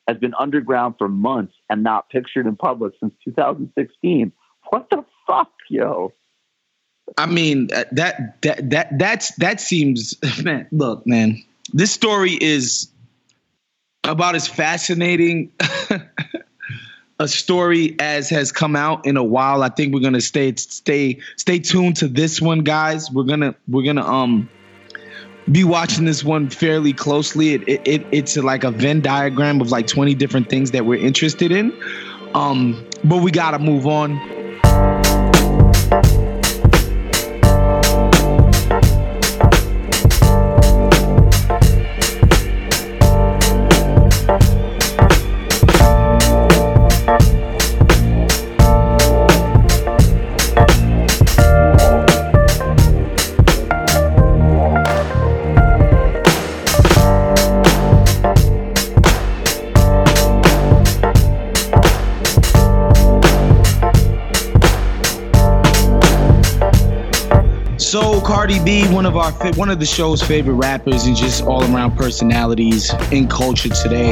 has 0.07 0.19
been 0.19 0.35
underground 0.39 0.95
for 0.99 1.09
months 1.09 1.55
and 1.69 1.83
not 1.83 2.09
pictured 2.11 2.47
in 2.47 2.57
public 2.57 2.95
since 3.01 3.13
2016. 3.25 4.33
What 4.71 4.89
the 4.91 5.05
fuck, 5.27 5.51
yo? 5.69 6.13
I 7.17 7.27
mean, 7.27 7.69
uh, 7.73 7.85
that 7.93 8.43
that 8.43 8.71
that 8.71 8.99
that's 8.99 9.35
that 9.37 9.61
seems 9.61 10.15
man. 10.43 10.67
Look, 10.73 11.07
man, 11.07 11.43
this 11.73 11.93
story 11.93 12.33
is 12.33 12.89
about 14.03 14.35
as 14.35 14.49
fascinating 14.49 15.53
a 17.19 17.29
story 17.29 17.97
as 17.99 18.31
has 18.31 18.53
come 18.53 18.75
out 18.75 19.07
in 19.07 19.17
a 19.17 19.25
while. 19.25 19.63
I 19.63 19.69
think 19.69 19.95
we're 19.95 20.01
gonna 20.01 20.21
stay 20.21 20.55
stay 20.57 21.21
stay 21.37 21.61
tuned 21.61 21.97
to 21.99 22.09
this 22.09 22.41
one, 22.41 22.61
guys. 22.61 23.11
We're 23.11 23.25
gonna 23.25 23.55
we're 23.69 23.85
gonna 23.85 24.07
um 24.07 24.51
be 25.51 25.65
watching 25.65 26.05
this 26.05 26.25
one 26.25 26.51
fairly 26.51 26.93
closely. 26.93 27.55
It, 27.55 27.69
it, 27.69 27.81
it 27.87 28.07
it's 28.13 28.37
like 28.37 28.65
a 28.65 28.71
Venn 28.71 29.01
diagram 29.01 29.61
of 29.61 29.71
like 29.71 29.87
20 29.87 30.15
different 30.15 30.49
things 30.49 30.73
that 30.73 30.87
we're 30.87 31.05
interested 31.05 31.53
in. 31.53 31.73
Um, 32.35 32.87
but 33.05 33.23
we 33.23 33.31
gotta 33.31 33.59
move 33.59 33.87
on. 33.87 34.19
One 68.97 69.05
of 69.05 69.15
our 69.15 69.31
one 69.57 69.69
of 69.69 69.79
the 69.79 69.85
show's 69.85 70.23
favorite 70.23 70.55
rappers 70.55 71.05
and 71.05 71.15
just 71.15 71.45
all 71.45 71.63
around 71.65 71.95
personalities 71.99 72.95
in 73.13 73.29
culture 73.29 73.69
today. 73.69 74.09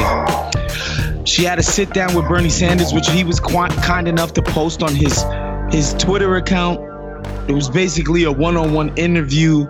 She 1.24 1.42
had 1.42 1.58
a 1.58 1.62
sit 1.62 1.94
down 1.94 2.14
with 2.14 2.28
Bernie 2.28 2.50
Sanders, 2.50 2.92
which 2.92 3.08
he 3.08 3.24
was 3.24 3.40
quite 3.40 3.70
kind 3.70 4.06
enough 4.06 4.34
to 4.34 4.42
post 4.42 4.82
on 4.82 4.94
his 4.94 5.24
his 5.70 5.94
Twitter 5.94 6.36
account. 6.36 6.80
It 7.48 7.54
was 7.54 7.70
basically 7.70 8.24
a 8.24 8.32
one-on-one 8.32 8.94
interview, 8.98 9.66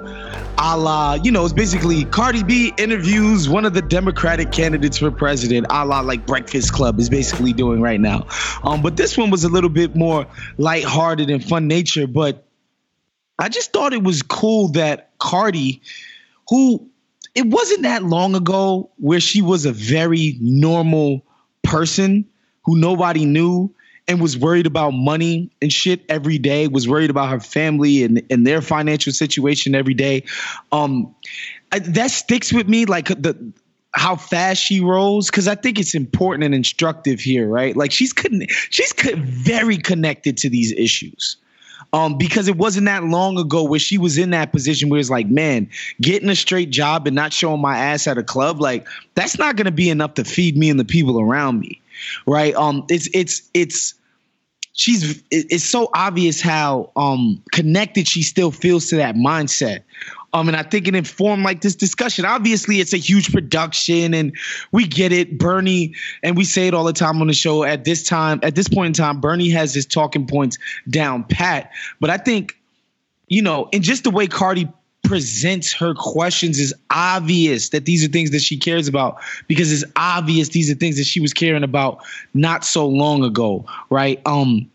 a 0.59 0.77
la 0.77 1.15
you 1.23 1.31
know, 1.31 1.45
it's 1.45 1.55
basically 1.55 2.07
Cardi 2.07 2.43
B 2.43 2.73
interviews 2.77 3.49
one 3.49 3.65
of 3.65 3.73
the 3.73 3.83
Democratic 3.83 4.51
candidates 4.51 4.99
for 4.99 5.13
president, 5.13 5.69
a 5.71 5.87
la 5.87 6.01
like 6.01 6.27
Breakfast 6.27 6.73
Club 6.73 6.99
is 6.99 7.09
basically 7.09 7.53
doing 7.53 7.81
right 7.81 8.01
now. 8.01 8.27
Um, 8.65 8.83
but 8.83 8.97
this 8.97 9.17
one 9.17 9.31
was 9.31 9.45
a 9.45 9.49
little 9.49 9.71
bit 9.71 9.95
more 9.95 10.27
lighthearted 10.59 11.31
and 11.31 11.45
fun 11.45 11.69
nature, 11.69 12.09
but 12.09 12.44
I 13.39 13.49
just 13.49 13.73
thought 13.73 13.93
it 13.93 14.03
was 14.03 14.23
cool 14.23 14.69
that 14.69 15.11
Cardi, 15.19 15.83
who 16.49 16.89
it 17.35 17.47
wasn't 17.47 17.83
that 17.83 18.03
long 18.05 18.35
ago 18.35 18.91
where 18.97 19.21
she 19.21 19.43
was 19.43 19.67
a 19.67 19.73
very 19.73 20.37
normal 20.41 21.25
person 21.63 22.27
who 22.65 22.79
nobody 22.79 23.25
knew 23.25 23.75
and 24.07 24.21
was 24.21 24.37
worried 24.37 24.67
about 24.67 24.91
money 24.91 25.51
and 25.63 25.73
shit 25.73 26.05
every 26.09 26.39
day, 26.39 26.69
was 26.69 26.89
worried 26.89 27.11
about 27.11 27.31
her 27.31 27.41
family 27.41 28.05
and, 28.05 28.23
and 28.31 28.47
their 28.47 28.61
financial 28.61 29.13
situation 29.13 29.75
every 29.75 29.95
day. 29.95 30.25
Um, 30.73 31.15
I, 31.73 31.81
that 31.81 32.11
sticks 32.11 32.53
with 32.53 32.69
me 32.69 32.85
like 32.85 33.09
the 33.09 33.53
how 33.93 34.17
fast 34.17 34.61
she 34.61 34.81
rolls 34.81 35.31
because 35.31 35.47
I 35.47 35.55
think 35.55 35.79
it's 35.79 35.95
important 35.95 36.45
and 36.45 36.55
instructive 36.55 37.21
here, 37.21 37.49
right? 37.49 37.77
Like 37.77 37.93
she's 37.93 38.13
couldn't 38.13 38.51
she's 38.71 38.93
very 38.93 39.77
connected 39.79 40.37
to 40.39 40.51
these 40.51 40.73
issues 40.73 41.37
um, 41.95 42.19
because 42.19 42.49
it 42.49 42.57
wasn't 42.57 42.87
that 42.87 43.05
long 43.05 43.39
ago 43.39 43.63
where 43.63 43.79
she 43.79 43.99
was 43.99 44.19
in 44.19 44.31
that 44.31 44.51
position 44.51 44.89
where 44.89 44.99
it's 44.99 45.11
like, 45.11 45.29
man, 45.29 45.71
getting 46.01 46.29
a 46.29 46.35
straight 46.35 46.71
job 46.71 47.07
and 47.07 47.15
not 47.15 47.33
showing 47.33 47.61
my 47.61 47.79
ass 47.79 48.09
at 48.09 48.19
a 48.19 48.25
club, 48.25 48.61
like 48.61 48.89
that's 49.15 49.39
not 49.39 49.55
going 49.55 49.67
to 49.67 49.71
be 49.71 49.89
enough 49.89 50.15
to 50.15 50.25
feed 50.25 50.57
me 50.57 50.69
and 50.69 50.81
the 50.81 50.85
people 50.85 51.21
around 51.21 51.61
me, 51.61 51.81
right? 52.27 52.53
Um, 52.57 52.85
it's 52.91 53.09
it's 53.15 53.49
it's 53.55 53.95
she's 54.73 55.23
it's 55.31 55.63
so 55.63 55.89
obvious 55.95 56.41
how 56.41 56.91
um 56.97 57.41
connected 57.53 58.09
she 58.09 58.25
still 58.25 58.51
feels 58.51 58.89
to 58.89 58.97
that 58.97 59.15
mindset 59.15 59.85
um, 60.35 60.49
and 60.49 60.57
I 60.57 60.65
think 60.65 60.89
it 60.89 60.97
informed 60.97 61.45
like 61.45 61.61
this 61.61 61.77
discussion. 61.77 62.25
Obviously, 62.25 62.81
it's 62.81 62.93
a 62.93 62.99
huge 62.99 63.33
production, 63.33 64.13
and 64.13 64.37
we 64.73 64.85
get 64.85 65.13
it. 65.13 65.39
Bernie, 65.39 65.95
and 66.25 66.37
we 66.37 66.45
say 66.45 66.67
it 66.67 66.75
all 66.75 66.83
the 66.83 66.93
time 66.93 67.21
on 67.21 67.29
the 67.29 67.35
show. 67.35 67.63
At 67.63 67.85
this 67.85 68.03
time, 68.03 68.41
at 68.43 68.57
this 68.57 68.69
point 68.69 68.89
in 68.89 68.93
time, 68.93 69.21
Bernie 69.21 69.49
has 69.51 69.73
his 69.73 69.87
talking 69.87 70.27
points 70.27 70.59
down 70.91 71.23
pat. 71.23 71.71
But 72.01 72.11
I 72.11 72.17
think, 72.17 72.59
you 73.29 73.43
know, 73.43 73.69
and 73.73 73.81
just 73.85 74.03
the 74.03 74.11
way 74.11 74.27
Cardi 74.27 74.69
presents 75.05 75.73
her 75.73 75.95
questions 75.95 76.59
is 76.59 76.75
obvious 76.91 77.69
that 77.69 77.85
these 77.85 78.05
are 78.05 78.09
things 78.09 78.33
that 78.33 78.43
she 78.43 78.57
cares 78.57 78.89
about 78.89 79.21
because 79.47 79.71
it's 79.71 79.85
obvious 79.95 80.49
these 80.49 80.69
are 80.69 80.75
things 80.75 80.97
that 80.97 81.05
she 81.05 81.21
was 81.21 81.33
caring 81.33 81.63
about 81.63 81.99
not 82.33 82.65
so 82.65 82.89
long 82.89 83.23
ago, 83.23 83.65
right? 83.89 84.21
Um, 84.27 84.69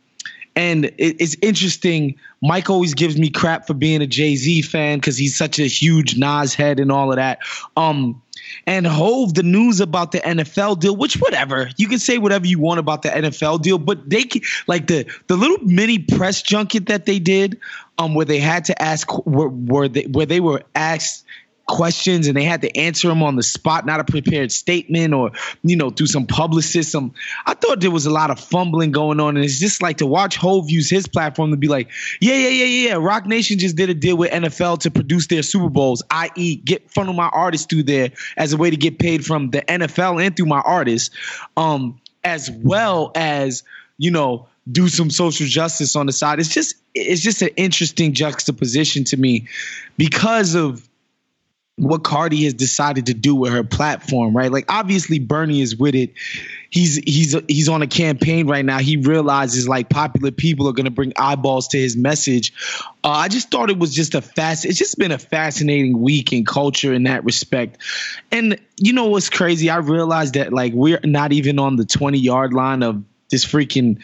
and 0.60 0.86
it, 0.86 1.16
it's 1.22 1.38
interesting. 1.42 2.16
Mike 2.42 2.70
always 2.70 2.94
gives 2.94 3.18
me 3.18 3.30
crap 3.30 3.66
for 3.66 3.74
being 3.74 4.02
a 4.02 4.08
Jay 4.08 4.36
Z 4.36 4.64
fan 4.64 4.98
because 4.98 5.18
he's 5.18 5.38
such 5.38 5.58
a 5.58 5.68
huge 5.68 6.18
Nas 6.18 6.54
head 6.54 6.82
and 6.82 6.92
all 6.92 7.12
of 7.12 7.16
that. 7.16 7.40
Um, 7.78 8.22
and 8.68 8.86
Hove, 8.86 9.36
the 9.36 9.44
news 9.44 9.80
about 9.80 10.12
the 10.12 10.20
NFL 10.20 10.82
deal, 10.82 10.98
which 10.98 11.16
whatever 11.16 11.70
you 11.78 11.88
can 11.88 11.98
say 11.98 12.18
whatever 12.18 12.46
you 12.46 12.60
want 12.60 12.80
about 12.80 13.04
the 13.04 13.10
NFL 13.10 13.62
deal, 13.62 13.78
but 13.78 14.10
they 14.10 14.26
like 14.68 14.88
the 14.88 15.10
the 15.28 15.38
little 15.38 15.60
mini 15.66 16.00
press 16.00 16.42
junket 16.42 16.88
that 16.88 17.06
they 17.06 17.20
did, 17.20 17.58
um, 17.98 18.14
where 18.14 18.26
they 18.26 18.40
had 18.40 18.66
to 18.66 18.82
ask 18.82 19.10
where, 19.26 19.48
where 19.48 19.88
they 19.88 20.04
where 20.04 20.26
they 20.26 20.42
were 20.42 20.64
asked 20.76 21.26
questions 21.70 22.28
and 22.28 22.36
they 22.36 22.44
had 22.44 22.62
to 22.64 22.78
answer 22.78 23.08
them 23.08 23.24
on 23.24 23.36
the 23.36 23.44
spot, 23.44 23.86
not 23.86 24.00
a 24.00 24.04
prepared 24.04 24.52
statement 24.52 25.14
or, 25.14 25.32
you 25.64 25.76
know, 25.76 25.92
through 25.92 26.08
some 26.08 26.26
publicist. 26.26 26.92
Some, 26.92 27.14
I 27.46 27.54
thought 27.54 27.80
there 27.80 27.92
was 27.92 28.08
a 28.08 28.10
lot 28.10 28.32
of 28.32 28.40
fumbling 28.40 28.92
going 28.92 29.20
on. 29.20 29.38
And 29.38 29.46
it's 29.46 29.60
just 29.60 29.82
like 29.82 29.98
to 29.98 30.08
watch 30.08 30.36
Hove 30.36 30.70
use 30.70 30.90
his 30.90 31.08
platform 31.08 31.52
to 31.52 31.58
be 31.58 31.68
like, 31.68 31.90
yeah, 32.20 32.34
yeah, 32.34 32.50
yeah, 32.50 32.66
yeah. 32.66 32.90
yeah. 32.90 32.94
Roc 32.96 33.28
Nation 33.28 33.60
just 33.60 33.76
did 33.76 33.90
a 33.90 33.94
deal 33.94 34.18
with 34.18 34.32
NFL 34.32 34.80
to 34.80 34.92
produce 34.92 35.28
their 35.28 35.44
Super 35.44 35.70
Bowls, 35.70 36.04
i.e., 36.10 36.56
get 36.56 36.90
funnel 36.92 37.14
my 37.14 37.30
artists 37.30 37.68
through 37.68 37.84
there 37.84 38.10
as 38.36 38.52
a 38.52 38.58
way 38.58 38.72
to 38.72 38.78
get 38.78 38.98
paid 38.98 39.24
from 39.24 39.52
the 39.52 39.62
NFL 39.62 40.26
and 40.26 40.36
through 40.36 40.48
my 40.48 40.62
artists, 40.62 41.16
um, 41.56 42.02
as 42.24 42.50
well 42.50 43.12
as, 43.16 43.64
you 43.98 44.10
know, 44.10 44.48
do 44.72 44.88
some 44.88 45.10
social 45.10 45.48
justice 45.48 45.96
on 45.96 46.06
the 46.06 46.12
side. 46.12 46.40
It's 46.40 46.50
just 46.50 46.76
it's 46.96 47.22
just 47.22 47.42
an 47.42 47.50
interesting 47.56 48.14
juxtaposition 48.14 49.04
to 49.06 49.18
me 49.18 49.48
because 49.98 50.56
of 50.56 50.89
what 51.80 52.04
Cardi 52.04 52.44
has 52.44 52.54
decided 52.54 53.06
to 53.06 53.14
do 53.14 53.34
with 53.34 53.54
her 53.54 53.64
platform, 53.64 54.36
right? 54.36 54.52
Like 54.52 54.66
obviously 54.68 55.18
Bernie 55.18 55.62
is 55.62 55.78
with 55.78 55.96
it. 55.96 56.14
He's 56.70 56.98
he's 56.98 57.36
he's 57.48 57.70
on 57.70 57.82
a 57.82 57.88
campaign 57.88 58.48
right 58.48 58.66
now. 58.66 58.80
He 58.80 58.98
realizes 58.98 59.68
like 59.68 59.90
popular 59.90 60.32
people 60.32 60.68
are 60.68 60.74
going 60.74 60.86
to 60.86 60.92
bring 60.92 61.14
eyeballs 61.18 61.70
to 61.70 61.78
his 61.80 61.96
message. 61.96 62.54
Uh, 63.04 63.10
I 63.10 63.28
just 63.30 63.50
thought 63.50 63.70
it 63.70 63.80
was 63.80 63.94
just 63.94 64.14
a 64.14 64.22
fast. 64.22 64.66
It's 64.66 64.78
just 64.78 65.00
been 65.00 65.12
a 65.12 65.18
fascinating 65.18 66.02
week 66.02 66.34
in 66.34 66.46
culture 66.46 66.94
in 66.94 67.04
that 67.04 67.24
respect. 67.24 67.78
And 68.32 68.60
you 68.78 68.94
know 68.94 69.08
what's 69.08 69.30
crazy? 69.30 69.70
I 69.70 69.78
realized 69.78 70.34
that 70.34 70.52
like 70.52 70.74
we're 70.74 71.00
not 71.04 71.32
even 71.32 71.60
on 71.60 71.78
the 71.78 71.86
twenty 71.86 72.20
yard 72.20 72.54
line 72.54 72.84
of 72.84 73.04
this 73.30 73.46
freaking 73.46 74.02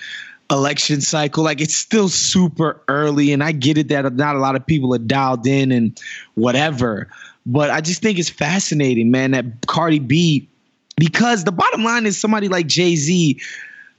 election 0.49 1.01
cycle. 1.01 1.43
Like 1.43 1.61
it's 1.61 1.75
still 1.75 2.09
super 2.09 2.81
early, 2.87 3.33
and 3.33 3.43
I 3.43 3.51
get 3.51 3.77
it 3.77 3.89
that 3.89 4.13
not 4.13 4.35
a 4.35 4.39
lot 4.39 4.55
of 4.55 4.65
people 4.65 4.93
are 4.95 4.99
dialed 4.99 5.45
in 5.45 5.71
and 5.71 5.99
whatever. 6.35 7.09
But 7.45 7.69
I 7.69 7.81
just 7.81 8.01
think 8.01 8.17
it's 8.17 8.29
fascinating, 8.29 9.11
man, 9.11 9.31
that 9.31 9.45
Cardi 9.67 9.99
B, 9.99 10.49
because 10.97 11.43
the 11.43 11.51
bottom 11.51 11.83
line 11.83 12.05
is 12.05 12.17
somebody 12.17 12.47
like 12.47 12.67
Jay 12.67 12.95
Z, 12.95 13.39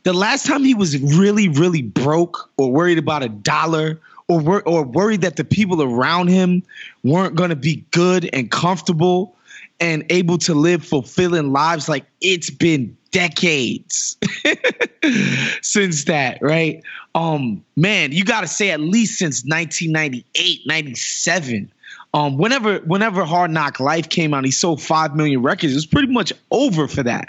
the 0.02 0.12
last 0.12 0.46
time 0.46 0.64
he 0.64 0.74
was 0.74 0.98
really, 1.00 1.48
really 1.48 1.82
broke 1.82 2.50
or 2.56 2.70
worried 2.70 2.98
about 2.98 3.22
a 3.22 3.28
dollar 3.28 4.00
or, 4.28 4.40
wor- 4.40 4.68
or 4.68 4.84
worried 4.84 5.20
that 5.20 5.36
the 5.36 5.44
people 5.44 5.82
around 5.82 6.28
him 6.28 6.62
weren't 7.04 7.34
going 7.34 7.50
to 7.50 7.56
be 7.56 7.84
good 7.92 8.28
and 8.32 8.50
comfortable 8.50 9.36
and 9.78 10.04
able 10.10 10.38
to 10.38 10.54
live 10.54 10.84
fulfilling 10.84 11.52
lives, 11.52 11.88
like 11.88 12.06
it's 12.20 12.50
been 12.50 12.96
decades 13.10 14.16
since 15.62 16.04
that, 16.04 16.38
right? 16.40 16.82
Um, 17.14 17.64
man, 17.76 18.12
you 18.12 18.24
got 18.24 18.40
to 18.40 18.48
say 18.48 18.70
at 18.70 18.80
least 18.80 19.18
since 19.18 19.44
1998, 19.44 20.66
97 20.66 21.72
um, 22.14 22.38
whenever 22.38 22.78
whenever 22.78 23.24
Hard 23.24 23.50
Knock 23.50 23.80
Life 23.80 24.08
came 24.08 24.34
out, 24.34 24.44
he 24.44 24.50
sold 24.50 24.82
five 24.82 25.14
million 25.14 25.42
records. 25.42 25.72
It 25.72 25.76
was 25.76 25.86
pretty 25.86 26.12
much 26.12 26.32
over 26.50 26.88
for 26.88 27.02
that. 27.02 27.28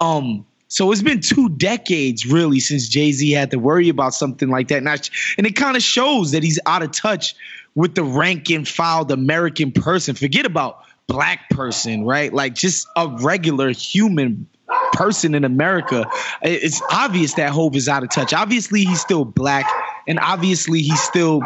Um, 0.00 0.46
so 0.68 0.90
it's 0.90 1.02
been 1.02 1.20
two 1.20 1.50
decades 1.50 2.24
really 2.24 2.58
since 2.58 2.88
Jay 2.88 3.12
Z 3.12 3.30
had 3.30 3.50
to 3.50 3.58
worry 3.58 3.90
about 3.90 4.14
something 4.14 4.48
like 4.48 4.68
that, 4.68 4.78
and, 4.78 4.88
I, 4.88 4.96
and 5.36 5.46
it 5.46 5.54
kind 5.54 5.76
of 5.76 5.82
shows 5.82 6.32
that 6.32 6.42
he's 6.42 6.58
out 6.64 6.82
of 6.82 6.92
touch 6.92 7.34
with 7.74 7.94
the 7.94 8.04
rank 8.04 8.50
and 8.50 8.66
file 8.66 9.10
American 9.12 9.72
person. 9.72 10.14
Forget 10.14 10.46
about 10.46 10.82
black 11.06 11.50
person, 11.50 12.04
right? 12.04 12.32
Like 12.32 12.54
just 12.54 12.86
a 12.96 13.08
regular 13.08 13.70
human 13.70 14.46
person 14.92 15.34
in 15.34 15.44
America. 15.44 16.06
It's 16.42 16.80
obvious 16.90 17.34
that 17.34 17.50
Hove 17.50 17.76
is 17.76 17.88
out 17.88 18.02
of 18.02 18.10
touch. 18.10 18.32
Obviously, 18.32 18.84
he's 18.84 19.00
still 19.00 19.24
black 19.24 19.66
and 20.06 20.18
obviously 20.20 20.80
he 20.80 20.94
still 20.96 21.42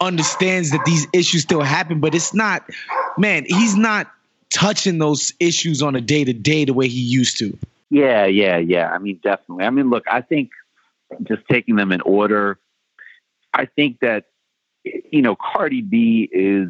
understands 0.00 0.70
that 0.70 0.84
these 0.84 1.06
issues 1.12 1.42
still 1.42 1.62
happen 1.62 2.00
but 2.00 2.14
it's 2.14 2.34
not 2.34 2.62
man 3.18 3.44
he's 3.46 3.76
not 3.76 4.10
touching 4.50 4.98
those 4.98 5.32
issues 5.40 5.82
on 5.82 5.94
a 5.94 6.00
day 6.00 6.24
to 6.24 6.32
day 6.32 6.64
the 6.64 6.74
way 6.74 6.88
he 6.88 7.00
used 7.00 7.38
to. 7.38 7.56
Yeah 7.88 8.26
yeah 8.26 8.56
yeah. 8.58 8.90
I 8.90 8.98
mean 8.98 9.20
definitely. 9.22 9.64
I 9.64 9.70
mean 9.70 9.90
look 9.90 10.04
i 10.10 10.20
think 10.20 10.50
just 11.24 11.42
taking 11.50 11.76
them 11.76 11.92
in 11.92 12.00
order 12.02 12.58
i 13.52 13.66
think 13.66 14.00
that 14.00 14.26
you 14.84 15.22
know 15.22 15.36
cardi 15.36 15.82
b 15.82 16.28
is 16.30 16.68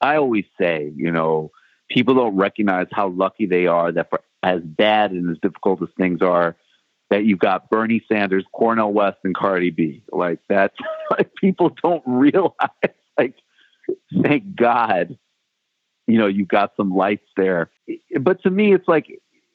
i 0.00 0.16
always 0.16 0.44
say 0.58 0.92
you 0.96 1.12
know 1.12 1.50
people 1.88 2.14
don't 2.14 2.36
recognize 2.36 2.86
how 2.92 3.08
lucky 3.08 3.46
they 3.46 3.66
are 3.66 3.92
that 3.92 4.10
for 4.10 4.20
as 4.42 4.62
bad 4.62 5.12
and 5.12 5.30
as 5.30 5.38
difficult 5.38 5.82
as 5.82 5.88
things 5.96 6.22
are 6.22 6.56
that 7.10 7.24
you've 7.24 7.40
got 7.40 7.68
Bernie 7.70 8.04
Sanders, 8.08 8.44
Cornel 8.52 8.92
West, 8.92 9.18
and 9.24 9.34
Cardi 9.34 9.70
B. 9.70 10.02
Like 10.12 10.38
that's 10.48 10.76
like 11.10 11.34
people 11.34 11.70
don't 11.82 12.02
realize. 12.06 12.54
Like, 13.18 13.34
thank 14.22 14.56
God, 14.56 15.18
you 16.06 16.18
know, 16.18 16.26
you've 16.26 16.48
got 16.48 16.72
some 16.76 16.94
lights 16.94 17.26
there. 17.36 17.70
But 18.20 18.42
to 18.42 18.50
me, 18.50 18.72
it's 18.72 18.88
like 18.88 19.06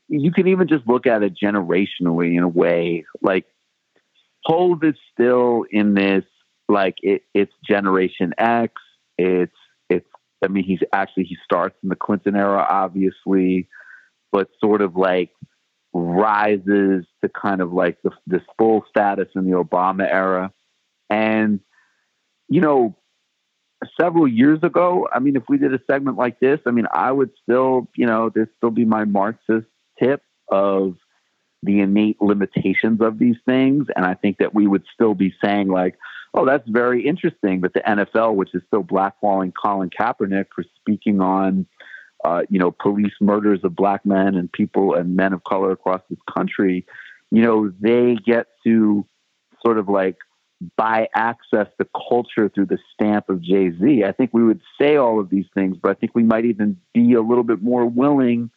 you 0.08 0.32
can 0.32 0.48
even 0.48 0.68
just 0.68 0.88
look 0.88 1.08
at 1.08 1.24
it 1.24 1.34
generationally 1.42 2.38
in 2.38 2.44
a 2.44 2.48
way. 2.48 3.06
Like, 3.22 3.46
Hove 4.44 4.84
is 4.84 4.96
still 5.12 5.66
in 5.72 5.96
this. 5.96 6.24
Like 6.68 6.96
it, 7.02 7.24
it's 7.34 7.54
Generation 7.68 8.34
X. 8.38 8.74
It's 9.18 9.56
it's. 9.90 10.08
I 10.44 10.48
mean, 10.48 10.64
he's 10.64 10.82
actually 10.94 11.24
he 11.24 11.38
starts 11.44 11.76
in 11.82 11.90
the 11.90 11.96
Clinton 11.96 12.36
era, 12.36 12.66
obviously, 12.70 13.68
but 14.32 14.50
sort 14.60 14.82
of 14.82 14.96
like 14.96 15.32
rises 15.96 17.06
to 17.24 17.30
kind 17.30 17.62
of 17.62 17.72
like 17.72 17.98
the, 18.04 18.12
this 18.28 18.42
full 18.58 18.84
status 18.90 19.30
in 19.34 19.50
the 19.50 19.56
Obama 19.56 20.06
era. 20.12 20.52
And, 21.10 21.62
you 22.50 22.60
know, 22.60 22.98
several 24.00 24.28
years 24.28 24.60
ago, 24.62 25.08
I 25.14 25.20
mean, 25.20 25.38
if 25.38 25.44
we 25.48 25.58
did 25.58 25.74
a 25.74 25.80
segment 25.90 26.18
like 26.18 26.42
this, 26.42 26.60
I 26.66 26.72
mean, 26.72 26.86
I 26.94 27.12
would 27.12 27.32
still, 27.42 27.88
you 27.96 28.06
know, 28.06 28.30
this 28.30 28.48
still 28.58 28.72
be 28.72 28.84
my 28.84 29.06
Marxist 29.06 29.68
tip 29.98 30.22
of 30.50 30.98
the 31.64 31.80
innate 31.80 32.22
limitations 32.22 33.00
of 33.00 33.18
these 33.18 33.38
things. 33.46 33.88
And 33.96 34.06
I 34.06 34.16
think 34.16 34.40
that 34.40 34.54
we 34.54 34.68
would 34.68 34.84
still 34.94 35.14
be 35.14 35.34
saying, 35.42 35.70
like, 35.70 35.98
oh, 36.34 36.46
that's 36.46 36.68
very 36.68 37.08
interesting 37.08 37.62
But 37.62 37.74
the 37.74 37.80
NFL, 37.80 38.36
which 38.36 38.54
is 38.54 38.64
still 38.68 38.84
blackballing 38.84 39.54
Colin 39.60 39.90
Kaepernick 39.90 40.48
for 40.54 40.66
speaking 40.76 41.22
on, 41.22 41.66
uh, 42.26 42.42
you 42.50 42.58
know, 42.58 42.72
police 42.72 43.14
murders 43.22 43.60
of 43.64 43.76
black 43.76 44.04
men 44.04 44.34
and 44.34 44.52
people 44.52 44.96
and 44.96 45.16
men 45.16 45.32
of 45.32 45.44
color 45.44 45.72
across 45.72 46.02
this 46.10 46.18
country, 46.36 46.84
you 47.30 47.44
know, 47.44 47.72
they 47.80 48.16
get 48.16 48.48
to 48.66 49.06
sort 49.64 49.78
of 49.78 49.88
like 49.88 50.18
buy 50.76 51.08
access 51.16 51.68
to 51.80 51.88
culture 52.10 52.50
through 52.50 52.66
the 52.66 52.80
stamp 52.94 53.30
of 53.30 53.42
Jay 53.42 53.70
Z. 53.80 54.04
I 54.04 54.12
think 54.12 54.32
we 54.34 54.44
would 54.44 54.62
say 54.82 54.96
all 54.96 55.20
of 55.20 55.30
these 55.30 55.46
things, 55.54 55.78
but 55.80 55.92
I 55.92 55.94
think 55.94 56.16
we 56.16 56.24
might 56.24 56.46
even 56.46 56.78
be 56.96 57.14
a 57.14 57.22
little 57.22 57.44
bit 57.44 57.62
more 57.62 57.86
willing 57.86 58.50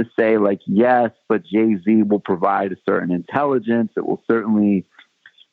to 0.00 0.04
say, 0.18 0.36
like, 0.36 0.60
yes, 0.66 1.10
but 1.28 1.44
Jay 1.44 1.76
Z 1.84 2.02
will 2.02 2.20
provide 2.20 2.72
a 2.72 2.76
certain 2.84 3.12
intelligence. 3.12 3.92
It 3.96 4.04
will 4.04 4.22
certainly, 4.28 4.86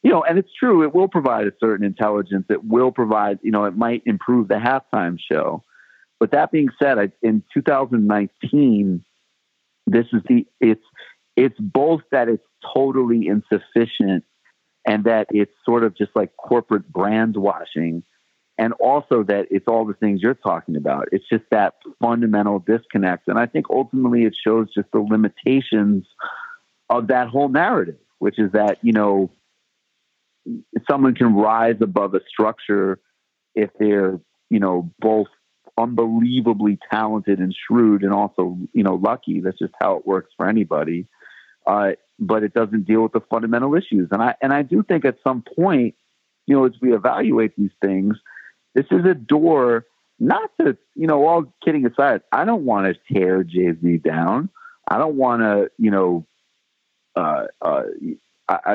you 0.01 0.10
know, 0.10 0.23
and 0.23 0.39
it's 0.39 0.53
true, 0.53 0.81
it 0.84 0.95
will 0.95 1.10
provide 1.10 1.45
a 1.45 1.53
certain 1.60 1.86
intelligence. 1.86 2.45
It 2.49 2.63
will 2.63 2.91
provide, 2.91 3.38
you 3.43 3.51
know, 3.51 3.65
it 3.65 3.77
might 3.77 4.01
improve 4.08 4.47
the 4.47 4.55
halftime 4.55 5.19
show. 5.19 5.63
But 6.19 6.32
that 6.32 6.51
being 6.51 6.69
said, 6.82 6.97
I, 6.97 7.12
in 7.21 7.43
2019, 7.54 9.04
this 9.88 10.06
is 10.13 10.21
the, 10.28 10.47
it's, 10.60 10.84
it's 11.36 11.60
both 11.60 12.01
that 12.12 12.30
it's 12.30 12.43
totally 12.73 13.28
insufficient 13.28 14.23
and 14.88 15.04
that 15.06 15.28
it's 15.32 15.51
sort 15.65 15.84
of 15.84 15.95
just 15.97 16.12
like 16.15 16.36
corporate 16.38 16.91
brand 16.91 17.36
washing 17.36 18.04
and 18.58 18.71
also 18.73 19.23
that 19.23 19.47
it's 19.51 19.67
all 19.67 19.86
the 19.86 19.93
things 19.93 20.21
you're 20.21 20.34
talking 20.34 20.78
about. 20.78 21.10
It's 21.12 21.28
just 21.30 21.43
that 21.51 21.73
fundamental 22.01 22.60
disconnect. 22.60 23.28
And 23.28 23.38
i 23.38 23.45
think 23.45 23.65
ultimately 23.69 24.23
it 24.23 24.36
shows 24.41 24.73
just 24.73 24.89
the 24.93 24.99
limitations 24.99 26.06
of 26.89 27.08
that 27.08 27.28
whole 27.28 27.49
narrative 27.49 27.97
which 28.19 28.39
is 28.39 28.51
that 28.54 28.78
you 28.82 28.91
know 28.91 29.30
someone 30.89 31.15
can 31.15 31.36
rise 31.36 31.78
above 31.82 32.13
a 32.13 32.21
structure 32.28 32.99
if 33.56 33.69
they're 33.80 34.19
you 34.49 34.60
know 34.60 34.91
both 34.99 35.28
unbelievably 35.77 36.79
talented 36.89 37.39
and 37.39 37.53
shrewd 37.53 38.03
and 38.03 38.13
also 38.13 38.57
you 38.73 38.83
know 38.83 38.95
lucky 38.95 39.41
that's 39.41 39.59
just 39.59 39.73
how 39.81 39.97
it 39.97 40.07
works 40.07 40.31
for 40.38 40.47
anybody 40.47 41.05
uh, 41.67 41.91
but 42.19 42.43
it 42.43 42.53
doesn't 42.53 42.85
deal 42.85 43.01
with 43.01 43.11
the 43.11 43.21
fundamental 43.21 43.75
issues. 43.75 44.07
And 44.11 44.21
I 44.21 44.35
and 44.41 44.53
I 44.53 44.61
do 44.61 44.83
think 44.83 45.05
at 45.05 45.17
some 45.23 45.43
point, 45.43 45.95
you 46.45 46.55
know, 46.55 46.65
as 46.65 46.73
we 46.81 46.93
evaluate 46.93 47.55
these 47.57 47.71
things, 47.81 48.15
this 48.73 48.85
is 48.91 49.05
a 49.05 49.13
door 49.13 49.85
not 50.19 50.49
to, 50.61 50.77
you 50.95 51.07
know, 51.07 51.27
all 51.27 51.53
kidding 51.63 51.85
aside, 51.85 52.21
I 52.31 52.45
don't 52.45 52.63
want 52.65 52.88
to 52.88 53.13
tear 53.13 53.43
Jay 53.43 53.73
Z 53.81 53.97
down. 53.97 54.49
I 54.88 54.97
don't 54.97 55.15
want 55.15 55.41
to, 55.41 55.71
you 55.77 55.91
know, 55.91 56.25
uh, 57.15 57.47
uh, 57.61 57.83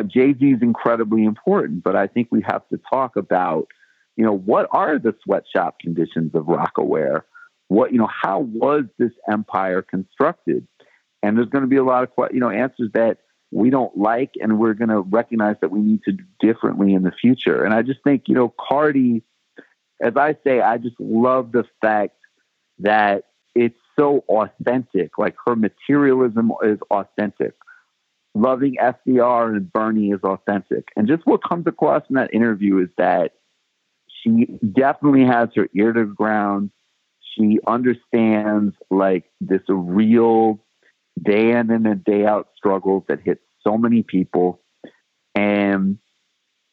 Jay 0.03 0.35
Z 0.35 0.45
is 0.45 0.61
incredibly 0.61 1.25
important, 1.25 1.83
but 1.83 1.97
I 1.97 2.09
think 2.09 2.29
we 2.31 2.43
have 2.43 2.69
to 2.69 2.81
talk 2.91 3.17
about, 3.17 3.69
you 4.21 4.27
know, 4.27 4.37
what 4.37 4.69
are 4.71 4.99
the 4.99 5.15
sweatshop 5.25 5.79
conditions 5.81 6.35
of 6.35 6.45
Rocawear? 6.45 7.23
What, 7.69 7.91
you 7.91 7.97
know, 7.97 8.11
how 8.23 8.41
was 8.41 8.85
this 8.99 9.13
empire 9.33 9.81
constructed? 9.81 10.69
And 11.23 11.39
there's 11.39 11.49
going 11.49 11.63
to 11.63 11.69
be 11.69 11.79
a 11.79 11.83
lot 11.83 12.03
of, 12.03 12.11
you 12.31 12.39
know, 12.39 12.51
answers 12.51 12.91
that 12.93 13.21
we 13.51 13.71
don't 13.71 13.97
like 13.97 14.33
and 14.39 14.59
we're 14.59 14.75
going 14.75 14.91
to 14.91 15.01
recognize 15.01 15.57
that 15.63 15.71
we 15.71 15.81
need 15.81 16.03
to 16.03 16.13
do 16.13 16.25
differently 16.39 16.93
in 16.93 17.03
the 17.03 17.13
future. 17.19 17.65
And 17.65 17.73
I 17.73 17.81
just 17.81 18.01
think, 18.05 18.25
you 18.27 18.35
know, 18.35 18.53
Cardi, 18.61 19.23
as 20.03 20.13
I 20.19 20.37
say, 20.45 20.61
I 20.61 20.77
just 20.77 21.01
love 21.01 21.53
the 21.53 21.65
fact 21.81 22.19
that 22.81 23.25
it's 23.55 23.79
so 23.99 24.23
authentic. 24.29 25.17
Like 25.17 25.37
her 25.47 25.57
materialism 25.57 26.53
is 26.63 26.79
authentic. 26.91 27.55
Loving 28.35 28.77
FDR 28.77 29.57
and 29.57 29.73
Bernie 29.73 30.11
is 30.11 30.21
authentic. 30.25 30.89
And 30.95 31.09
just 31.09 31.25
what 31.25 31.43
comes 31.43 31.67
across 31.67 32.03
in 32.11 32.17
that 32.17 32.35
interview 32.35 32.83
is 32.83 32.91
that 32.99 33.33
she 34.23 34.47
definitely 34.73 35.25
has 35.25 35.49
her 35.57 35.69
ear 35.75 35.93
to 35.93 36.01
the 36.01 36.07
ground. 36.07 36.71
She 37.35 37.59
understands 37.67 38.75
like 38.91 39.25
this 39.41 39.63
real 39.69 40.61
day 41.23 41.51
in 41.51 41.71
and 41.71 41.87
a 41.87 41.95
day 41.95 42.25
out 42.25 42.49
struggles 42.57 43.05
that 43.09 43.21
hit 43.25 43.41
so 43.63 43.77
many 43.77 44.03
people. 44.03 44.61
And 45.35 45.99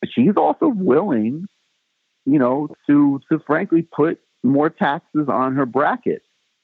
she's 0.05 0.35
also 0.35 0.67
willing, 0.67 1.47
you 2.25 2.39
know, 2.39 2.69
to 2.87 3.21
to 3.31 3.39
frankly 3.45 3.81
put 3.83 4.19
more 4.43 4.69
taxes 4.69 5.27
on 5.27 5.55
her 5.55 5.65
bracket 5.65 6.21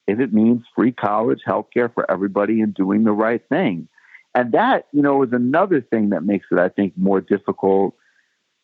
if 0.08 0.20
it 0.20 0.34
means 0.34 0.64
free 0.76 0.92
college, 0.92 1.42
health 1.46 1.68
care 1.74 1.90
for 1.90 2.10
everybody, 2.10 2.62
and 2.62 2.74
doing 2.74 3.04
the 3.04 3.12
right 3.12 3.42
thing. 3.48 3.88
And 4.36 4.52
that, 4.54 4.88
you 4.92 5.02
know, 5.02 5.24
is 5.24 5.32
another 5.32 5.80
thing 5.82 6.10
that 6.10 6.24
makes 6.24 6.48
it, 6.52 6.58
I 6.58 6.70
think, 6.70 6.94
more 6.98 7.22
difficult 7.22 7.96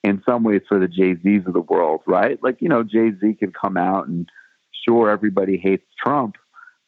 in 0.03 0.21
some 0.25 0.43
ways 0.43 0.62
for 0.67 0.79
the 0.79 0.88
Jay 0.88 1.15
Z's 1.21 1.45
of 1.45 1.53
the 1.53 1.62
world, 1.62 2.01
right? 2.05 2.41
Like, 2.41 2.57
you 2.62 2.69
know, 2.69 2.83
Jay 2.83 3.12
Z 3.19 3.35
can 3.35 3.51
come 3.51 3.77
out 3.77 4.07
and 4.07 4.29
sure 4.85 5.09
everybody 5.09 5.57
hates 5.57 5.85
Trump, 6.01 6.35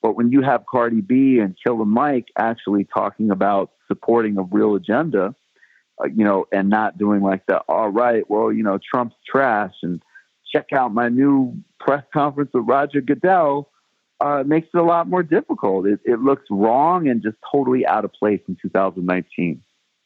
but 0.01 0.15
when 0.15 0.31
you 0.31 0.41
have 0.41 0.65
Cardi 0.65 1.01
B 1.01 1.39
and 1.39 1.55
Killer 1.63 1.85
Mike 1.85 2.27
actually 2.37 2.85
talking 2.85 3.31
about 3.31 3.71
supporting 3.87 4.37
a 4.37 4.43
real 4.43 4.75
agenda, 4.75 5.35
uh, 6.01 6.07
you 6.07 6.23
know, 6.23 6.45
and 6.51 6.69
not 6.69 6.97
doing 6.97 7.21
like 7.21 7.45
the, 7.45 7.57
all 7.67 7.89
right, 7.89 8.27
well, 8.29 8.51
you 8.51 8.63
know, 8.63 8.79
Trump's 8.79 9.15
trash 9.29 9.73
and 9.83 10.01
check 10.51 10.73
out 10.73 10.93
my 10.93 11.09
new 11.09 11.55
press 11.79 12.03
conference 12.13 12.51
with 12.53 12.63
Roger 12.65 13.01
Goodell, 13.01 13.69
uh, 14.19 14.43
makes 14.45 14.67
it 14.73 14.77
a 14.77 14.83
lot 14.83 15.07
more 15.07 15.23
difficult. 15.23 15.87
It, 15.87 15.99
it 16.05 16.19
looks 16.19 16.45
wrong 16.49 17.07
and 17.07 17.21
just 17.21 17.37
totally 17.51 17.85
out 17.85 18.05
of 18.05 18.13
place 18.13 18.41
in 18.47 18.57
2019. 18.61 19.61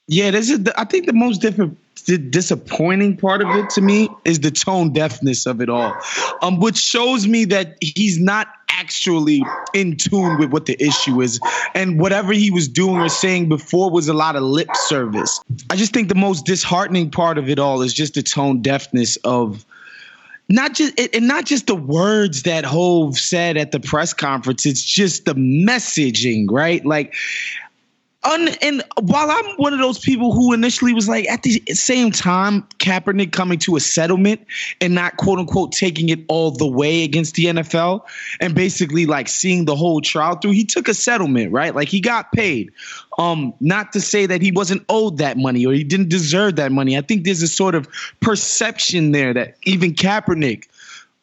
Yeah, 0.07 0.31
this 0.31 0.49
is. 0.49 0.63
The, 0.63 0.79
I 0.79 0.85
think 0.85 1.05
the 1.05 1.13
most 1.13 1.41
different, 1.41 1.77
the 2.03 2.17
disappointing 2.17 3.17
part 3.17 3.41
of 3.41 3.49
it 3.55 3.69
to 3.71 3.81
me 3.81 4.10
is 4.25 4.39
the 4.39 4.51
tone 4.51 4.93
deafness 4.93 5.45
of 5.45 5.62
it 5.62 5.69
all, 5.69 5.95
um, 6.41 6.60
which 6.60 6.77
shows 6.77 7.27
me 7.27 7.45
that 7.45 7.77
he's 7.81 8.19
not 8.19 8.47
actually 8.69 9.41
in 9.73 9.95
tune 9.95 10.38
with 10.38 10.51
what 10.51 10.65
the 10.65 10.75
issue 10.81 11.21
is, 11.21 11.39
and 11.73 11.99
whatever 11.99 12.34
he 12.34 12.51
was 12.51 12.67
doing 12.67 12.97
or 12.97 13.10
saying 13.10 13.49
before 13.49 13.89
was 13.89 14.08
a 14.08 14.13
lot 14.13 14.36
of 14.36 14.43
lip 14.43 14.75
service. 14.75 15.39
I 15.69 15.75
just 15.75 15.93
think 15.93 16.10
the 16.10 16.15
most 16.15 16.45
disheartening 16.45 17.10
part 17.10 17.38
of 17.38 17.49
it 17.49 17.60
all 17.60 17.81
is 17.81 17.93
just 17.93 18.15
the 18.15 18.23
tone 18.23 18.62
deafness 18.62 19.17
of 19.23 19.65
not 20.47 20.73
just 20.75 20.99
and 20.99 21.27
not 21.27 21.45
just 21.45 21.67
the 21.67 21.75
words 21.75 22.43
that 22.43 22.65
Hove 22.65 23.17
said 23.17 23.58
at 23.58 23.71
the 23.71 23.79
press 23.79 24.13
conference. 24.13 24.65
It's 24.65 24.84
just 24.84 25.25
the 25.25 25.34
messaging, 25.34 26.45
right? 26.49 26.86
Like 26.86 27.15
Un, 28.25 28.49
and 28.61 28.83
while 29.01 29.29
I'm 29.29 29.45
one 29.57 29.73
of 29.73 29.79
those 29.79 29.99
people 29.99 30.33
who 30.33 30.53
initially 30.53 30.93
was 30.93 31.07
like, 31.07 31.29
at 31.29 31.43
the 31.43 31.61
same 31.73 32.11
time, 32.11 32.63
Kaepernick 32.79 33.31
coming 33.31 33.59
to 33.59 33.75
a 33.75 33.79
settlement 33.79 34.41
and 34.81 34.95
not 34.95 35.17
quote 35.17 35.38
unquote 35.38 35.71
taking 35.71 36.09
it 36.09 36.19
all 36.27 36.51
the 36.51 36.67
way 36.67 37.03
against 37.03 37.35
the 37.35 37.45
NFL 37.45 38.01
and 38.39 38.55
basically 38.55 39.05
like 39.05 39.27
seeing 39.27 39.65
the 39.65 39.75
whole 39.75 40.01
trial 40.01 40.35
through, 40.38 40.51
he 40.51 40.65
took 40.65 40.88
a 40.88 40.93
settlement, 40.93 41.51
right? 41.51 41.75
Like 41.75 41.88
he 41.88 41.99
got 41.99 42.31
paid. 42.31 42.71
Um, 43.17 43.53
not 43.59 43.93
to 43.93 44.01
say 44.01 44.25
that 44.25 44.41
he 44.41 44.51
wasn't 44.51 44.83
owed 44.89 45.19
that 45.19 45.38
money 45.38 45.65
or 45.65 45.73
he 45.73 45.83
didn't 45.83 46.09
deserve 46.09 46.55
that 46.57 46.71
money. 46.71 46.97
I 46.97 47.01
think 47.01 47.23
there's 47.25 47.43
a 47.43 47.47
sort 47.47 47.75
of 47.75 47.88
perception 48.21 49.11
there 49.11 49.33
that 49.33 49.55
even 49.63 49.93
Kaepernick 49.93 50.65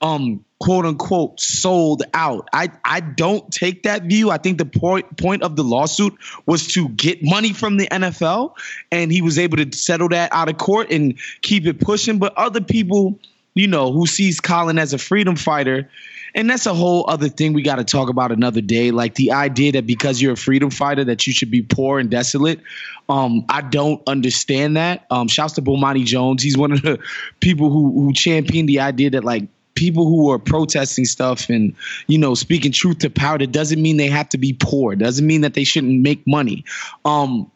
um 0.03 0.45
quote 0.59 0.85
unquote 0.85 1.41
sold 1.41 2.03
out. 2.15 2.49
I 2.53 2.71
I 2.85 3.01
don't 3.01 3.51
take 3.53 3.85
that 3.85 4.05
view. 4.05 4.31
I 4.31 4.39
think 4.39 4.59
the 4.59 4.65
point 4.65 5.17
point 5.17 5.43
of 5.43 5.57
the 5.57 5.65
lawsuit 5.65 6.15
was 6.47 6.67
to 6.69 6.89
get 6.91 7.23
money 7.23 7.53
from 7.53 7.79
the 7.79 7.87
NFL 7.87 8.55
and 8.91 9.11
he 9.11 9.23
was 9.23 9.39
able 9.39 9.57
to 9.57 9.77
settle 9.77 10.09
that 10.11 10.33
out 10.33 10.49
of 10.49 10.59
court 10.59 10.91
and 10.91 11.19
keep 11.41 11.67
it 11.67 11.81
pushing, 11.81 12.19
but 12.19 12.37
other 12.37 12.61
people, 12.61 13.19
you 13.55 13.67
know, 13.67 13.93
who 13.93 14.07
sees 14.07 14.41
Colin 14.41 14.79
as 14.79 14.93
a 14.93 14.99
freedom 14.99 15.37
fighter 15.37 15.89
and 16.35 16.49
that's 16.49 16.67
a 16.67 16.75
whole 16.75 17.05
other 17.09 17.29
thing 17.29 17.53
we 17.53 17.63
got 17.63 17.77
to 17.77 17.85
talk 17.85 18.09
about 18.09 18.33
another 18.33 18.61
day. 18.61 18.91
Like 18.91 19.15
the 19.17 19.33
idea 19.33 19.73
that 19.73 19.87
because 19.87 20.23
you're 20.23 20.33
a 20.33 20.37
freedom 20.37 20.71
fighter 20.71 21.05
that 21.05 21.27
you 21.27 21.33
should 21.33 21.51
be 21.51 21.63
poor 21.63 21.99
and 21.99 22.11
desolate. 22.11 22.61
Um, 23.09 23.45
I 23.49 23.61
don't 23.61 24.03
understand 24.07 24.77
that. 24.77 25.07
Um, 25.11 25.29
shouts 25.29 25.55
to 25.55 25.63
Bomani 25.63 26.05
Jones. 26.05 26.43
He's 26.43 26.57
one 26.57 26.73
of 26.73 26.83
the 26.83 26.99
people 27.41 27.71
who 27.71 27.93
who 27.93 28.13
championed 28.13 28.69
the 28.69 28.81
idea 28.81 29.11
that 29.11 29.25
like 29.25 29.49
people 29.75 30.07
who 30.07 30.31
are 30.31 30.39
protesting 30.39 31.05
stuff 31.05 31.49
and 31.49 31.75
you 32.07 32.19
know 32.19 32.35
speaking 32.35 32.73
truth 32.73 32.99
to 32.99 33.11
power 33.11 33.39
that 33.39 33.53
doesn't 33.53 33.81
mean 33.81 33.97
they 33.97 34.09
have 34.09 34.29
to 34.29 34.39
be 34.39 34.53
poor 34.53 34.95
doesn't 34.95 35.27
mean 35.27 35.41
that 35.41 35.55
they 35.55 35.65
shouldn't 35.65 36.01
make 36.01 36.27
money 36.27 36.65
um 37.05 37.51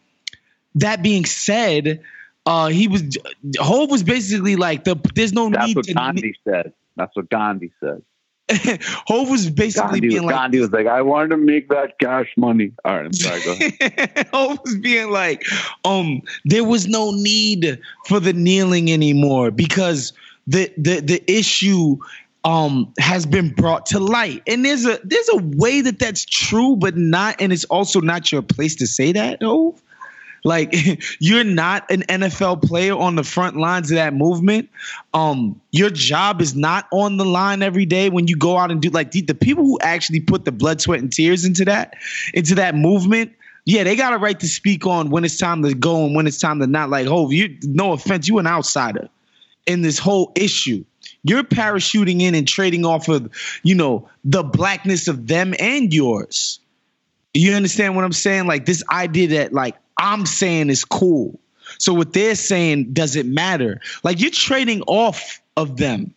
that 0.75 1.03
being 1.03 1.25
said 1.25 2.01
uh 2.47 2.69
he 2.69 2.89
was 2.89 3.03
Hove 3.59 3.91
was 3.91 4.03
basically 4.03 4.57
like 4.57 4.85
the 4.85 4.97
there's 5.15 5.33
no 5.33 5.49
That's 5.51 5.69
need 5.69 5.77
what 5.77 5.85
to 5.87 5.95
Gandhi 5.95 6.35
said. 6.45 6.73
That's 6.97 7.15
what 7.15 7.29
Gandhi 7.29 7.73
said. 7.81 8.03
Hove 9.09 9.29
was 9.29 9.51
basically 9.51 10.01
Gandhi, 10.01 10.09
being 10.09 10.23
like 10.23 10.37
Gandhi 10.37 10.61
was 10.61 10.71
like, 10.71 10.87
I 10.87 11.03
wanted 11.03 11.31
to 11.31 11.37
make 11.37 11.69
that 11.69 11.99
cash 11.99 12.33
money. 12.37 12.73
All 12.85 12.97
right, 12.97 13.07
I'm 13.07 13.13
sorry. 13.13 13.41
Go 13.43 13.53
ahead. 13.53 14.29
Hove 14.33 14.61
was 14.65 14.79
being 14.79 15.11
like, 15.11 15.45
um, 15.85 16.23
there 16.45 16.65
was 16.65 16.87
no 16.87 17.11
need 17.11 17.81
for 18.07 18.21
the 18.21 18.33
kneeling 18.33 18.93
anymore 18.93 19.51
because 19.51 20.13
the 20.47 20.73
the 20.77 21.01
the 21.01 21.33
issue 21.33 21.97
um 22.45 22.93
has 22.99 23.27
been 23.27 23.51
brought 23.51 23.87
to 23.87 23.99
light 23.99 24.43
and 24.47 24.65
there's 24.65 24.85
a 24.85 24.99
there's 25.05 25.29
a 25.31 25.39
way 25.57 25.81
that 25.81 25.99
that's 25.99 26.25
true 26.25 26.77
but 26.77 26.97
not 26.97 27.41
and 27.41 27.53
it's 27.53 27.65
also 27.65 28.01
not 28.01 28.31
your 28.31 28.43
place 28.43 28.77
to 28.77 28.87
say 28.87 29.13
that 29.13 29.41
though 29.41 29.77
like 30.47 30.73
you're 31.19 31.45
not 31.45 31.91
an 31.91 32.03
NFL 32.03 32.63
player 32.63 32.97
on 32.97 33.17
the 33.17 33.25
front 33.25 33.57
lines 33.57 33.91
of 33.91 33.97
that 33.97 34.15
movement. 34.15 34.71
Um, 35.13 35.61
your 35.73 35.91
job 35.91 36.41
is 36.41 36.55
not 36.55 36.87
on 36.93 37.17
the 37.17 37.25
line 37.25 37.63
every 37.63 37.85
day 37.85 38.09
when 38.09 38.29
you 38.29 38.37
go 38.37 38.57
out 38.57 38.71
and 38.71 38.81
do 38.81 38.89
like 38.91 39.11
the, 39.11 39.23
the 39.23 39.35
people 39.35 39.65
who 39.65 39.79
actually 39.81 40.21
put 40.21 40.45
the 40.45 40.53
blood, 40.53 40.81
sweat, 40.81 41.01
and 41.01 41.13
tears 41.13 41.45
into 41.45 41.65
that, 41.65 41.95
into 42.33 42.55
that 42.55 42.75
movement. 42.75 43.33
Yeah, 43.65 43.83
they 43.83 43.97
got 43.97 44.13
a 44.13 44.19
right 44.19 44.39
to 44.39 44.47
speak 44.47 44.87
on 44.87 45.11
when 45.11 45.25
it's 45.25 45.39
time 45.39 45.65
to 45.65 45.75
go 45.75 46.07
and 46.07 46.15
when 46.15 46.29
it's 46.29 46.39
time 46.39 46.61
to 46.61 46.69
not. 46.69 46.89
Like, 46.89 47.09
oh, 47.09 47.31
you 47.31 47.59
no 47.65 47.93
offense, 47.93 48.29
you 48.29 48.39
an 48.39 48.47
outsider 48.47 49.09
in 49.67 49.83
this 49.83 49.99
whole 49.99 50.33
issue. 50.35 50.85
You're 51.23 51.45
parachuting 51.45 52.21
in 52.23 52.35
and 52.35 52.47
trading 52.47 52.85
off 52.85 53.09
of, 53.09 53.31
you 53.63 53.75
know, 53.75 54.09
the 54.25 54.43
blackness 54.43 55.09
of 55.09 55.27
them 55.27 55.55
and 55.59 55.93
yours. 55.93 56.61
You 57.35 57.53
understand 57.55 57.97
what 57.97 58.05
I'm 58.05 58.13
saying? 58.13 58.47
Like 58.47 58.65
this 58.65 58.83
idea 58.91 59.29
that 59.29 59.53
like 59.53 59.77
I'm 59.99 60.25
saying 60.25 60.71
is 60.71 60.85
cool. 60.85 61.39
So 61.79 61.93
what 61.93 62.13
they're 62.13 62.37
saying 62.37 62.93
doesn't 62.93 63.33
matter. 63.33 63.81
Like 64.05 64.21
you're 64.21 64.31
trading 64.31 64.83
off 64.83 65.41
of 65.57 65.77
them, 65.77 66.15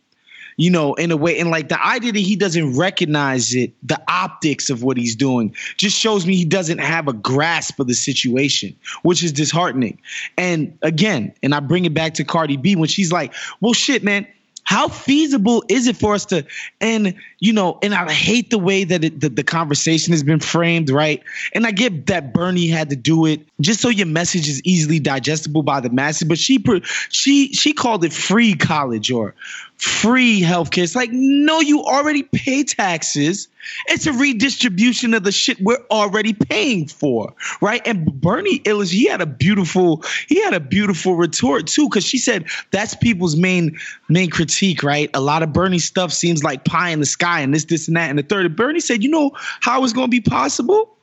you 0.59 0.69
know, 0.69 0.93
in 0.95 1.09
a 1.09 1.15
way. 1.15 1.39
And 1.39 1.49
like 1.49 1.69
the 1.69 1.81
idea 1.81 2.11
that 2.11 2.19
he 2.19 2.35
doesn't 2.35 2.77
recognize 2.77 3.55
it, 3.55 3.71
the 3.81 3.99
optics 4.09 4.69
of 4.69 4.83
what 4.83 4.97
he's 4.97 5.15
doing, 5.15 5.55
just 5.77 5.97
shows 5.97 6.27
me 6.27 6.35
he 6.35 6.43
doesn't 6.43 6.79
have 6.79 7.07
a 7.07 7.13
grasp 7.13 7.79
of 7.79 7.87
the 7.87 7.93
situation, 7.93 8.75
which 9.03 9.23
is 9.23 9.31
disheartening. 9.31 9.97
And 10.37 10.77
again, 10.81 11.33
and 11.41 11.55
I 11.55 11.61
bring 11.61 11.85
it 11.85 11.93
back 11.93 12.15
to 12.15 12.25
Cardi 12.25 12.57
B 12.57 12.75
when 12.75 12.89
she's 12.89 13.09
like, 13.09 13.33
well, 13.61 13.73
shit, 13.73 14.03
man 14.03 14.27
how 14.69 14.87
feasible 14.87 15.63
is 15.67 15.87
it 15.87 15.97
for 15.97 16.13
us 16.13 16.25
to 16.25 16.45
and 16.79 17.15
you 17.39 17.51
know 17.51 17.79
and 17.81 17.91
i 17.91 18.11
hate 18.11 18.51
the 18.51 18.59
way 18.59 18.83
that 18.83 19.03
it, 19.03 19.19
the, 19.19 19.27
the 19.27 19.43
conversation 19.43 20.13
has 20.13 20.21
been 20.21 20.39
framed 20.39 20.91
right 20.91 21.23
and 21.55 21.65
i 21.65 21.71
get 21.71 22.05
that 22.05 22.33
bernie 22.35 22.67
had 22.67 22.91
to 22.91 22.95
do 22.95 23.25
it 23.25 23.41
just 23.59 23.81
so 23.81 23.89
your 23.89 24.05
message 24.05 24.47
is 24.47 24.61
easily 24.63 24.99
digestible 24.99 25.63
by 25.63 25.79
the 25.79 25.89
masses 25.89 26.27
but 26.27 26.37
she 26.37 26.63
she 27.09 27.51
she 27.51 27.73
called 27.73 28.03
it 28.03 28.13
free 28.13 28.53
college 28.53 29.11
or 29.11 29.33
free 29.79 30.41
healthcare. 30.41 30.83
It's 30.83 30.95
like, 30.95 31.09
no, 31.11 31.61
you 31.61 31.81
already 31.83 32.23
pay 32.23 32.63
taxes. 32.63 33.47
It's 33.87 34.07
a 34.07 34.13
redistribution 34.13 35.13
of 35.13 35.23
the 35.23 35.31
shit 35.31 35.59
we're 35.61 35.83
already 35.89 36.33
paying 36.33 36.87
for, 36.87 37.33
right? 37.61 37.81
And 37.85 38.05
Bernie 38.19 38.59
Illich, 38.59 38.91
he 38.91 39.05
had 39.05 39.21
a 39.21 39.25
beautiful, 39.25 40.03
he 40.27 40.41
had 40.43 40.53
a 40.53 40.59
beautiful 40.59 41.15
retort 41.15 41.67
too, 41.67 41.87
because 41.87 42.05
she 42.05 42.17
said 42.17 42.45
that's 42.71 42.95
people's 42.95 43.37
main 43.37 43.77
main 44.09 44.29
critique, 44.29 44.83
right? 44.83 45.09
A 45.13 45.21
lot 45.21 45.43
of 45.43 45.53
Bernie 45.53 45.79
stuff 45.79 46.11
seems 46.11 46.43
like 46.43 46.65
pie 46.65 46.89
in 46.89 46.99
the 46.99 47.05
sky 47.05 47.39
and 47.39 47.53
this, 47.53 47.65
this, 47.65 47.87
and 47.87 47.95
that, 47.95 48.09
and 48.09 48.19
the 48.19 48.23
third. 48.23 48.55
Bernie 48.55 48.81
said, 48.81 49.01
you 49.01 49.09
know 49.09 49.31
how 49.61 49.83
it's 49.83 49.93
going 49.93 50.07
to 50.07 50.11
be 50.11 50.21
possible? 50.21 50.97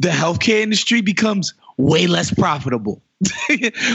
The 0.00 0.08
healthcare 0.08 0.60
industry 0.60 1.00
becomes 1.00 1.54
way 1.80 2.06
less 2.06 2.32
profitable. 2.32 3.02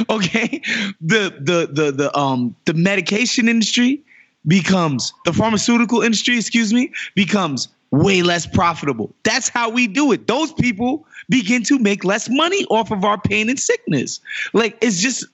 okay, 0.09 0.61
the 1.01 1.33
the 1.39 1.69
the 1.71 1.91
the 1.91 2.17
um 2.17 2.55
the 2.65 2.73
medication 2.73 3.49
industry 3.49 4.03
becomes 4.47 5.13
the 5.25 5.33
pharmaceutical 5.33 6.01
industry, 6.01 6.37
excuse 6.37 6.73
me, 6.73 6.91
becomes 7.15 7.67
way 7.91 8.21
less 8.21 8.45
profitable. 8.45 9.13
That's 9.23 9.49
how 9.49 9.69
we 9.69 9.87
do 9.87 10.11
it. 10.11 10.27
Those 10.27 10.53
people 10.53 11.07
begin 11.29 11.63
to 11.63 11.79
make 11.79 12.03
less 12.03 12.29
money 12.29 12.65
off 12.69 12.91
of 12.91 13.03
our 13.03 13.19
pain 13.19 13.49
and 13.49 13.59
sickness. 13.59 14.19
Like 14.53 14.77
it's 14.81 15.01
just 15.01 15.25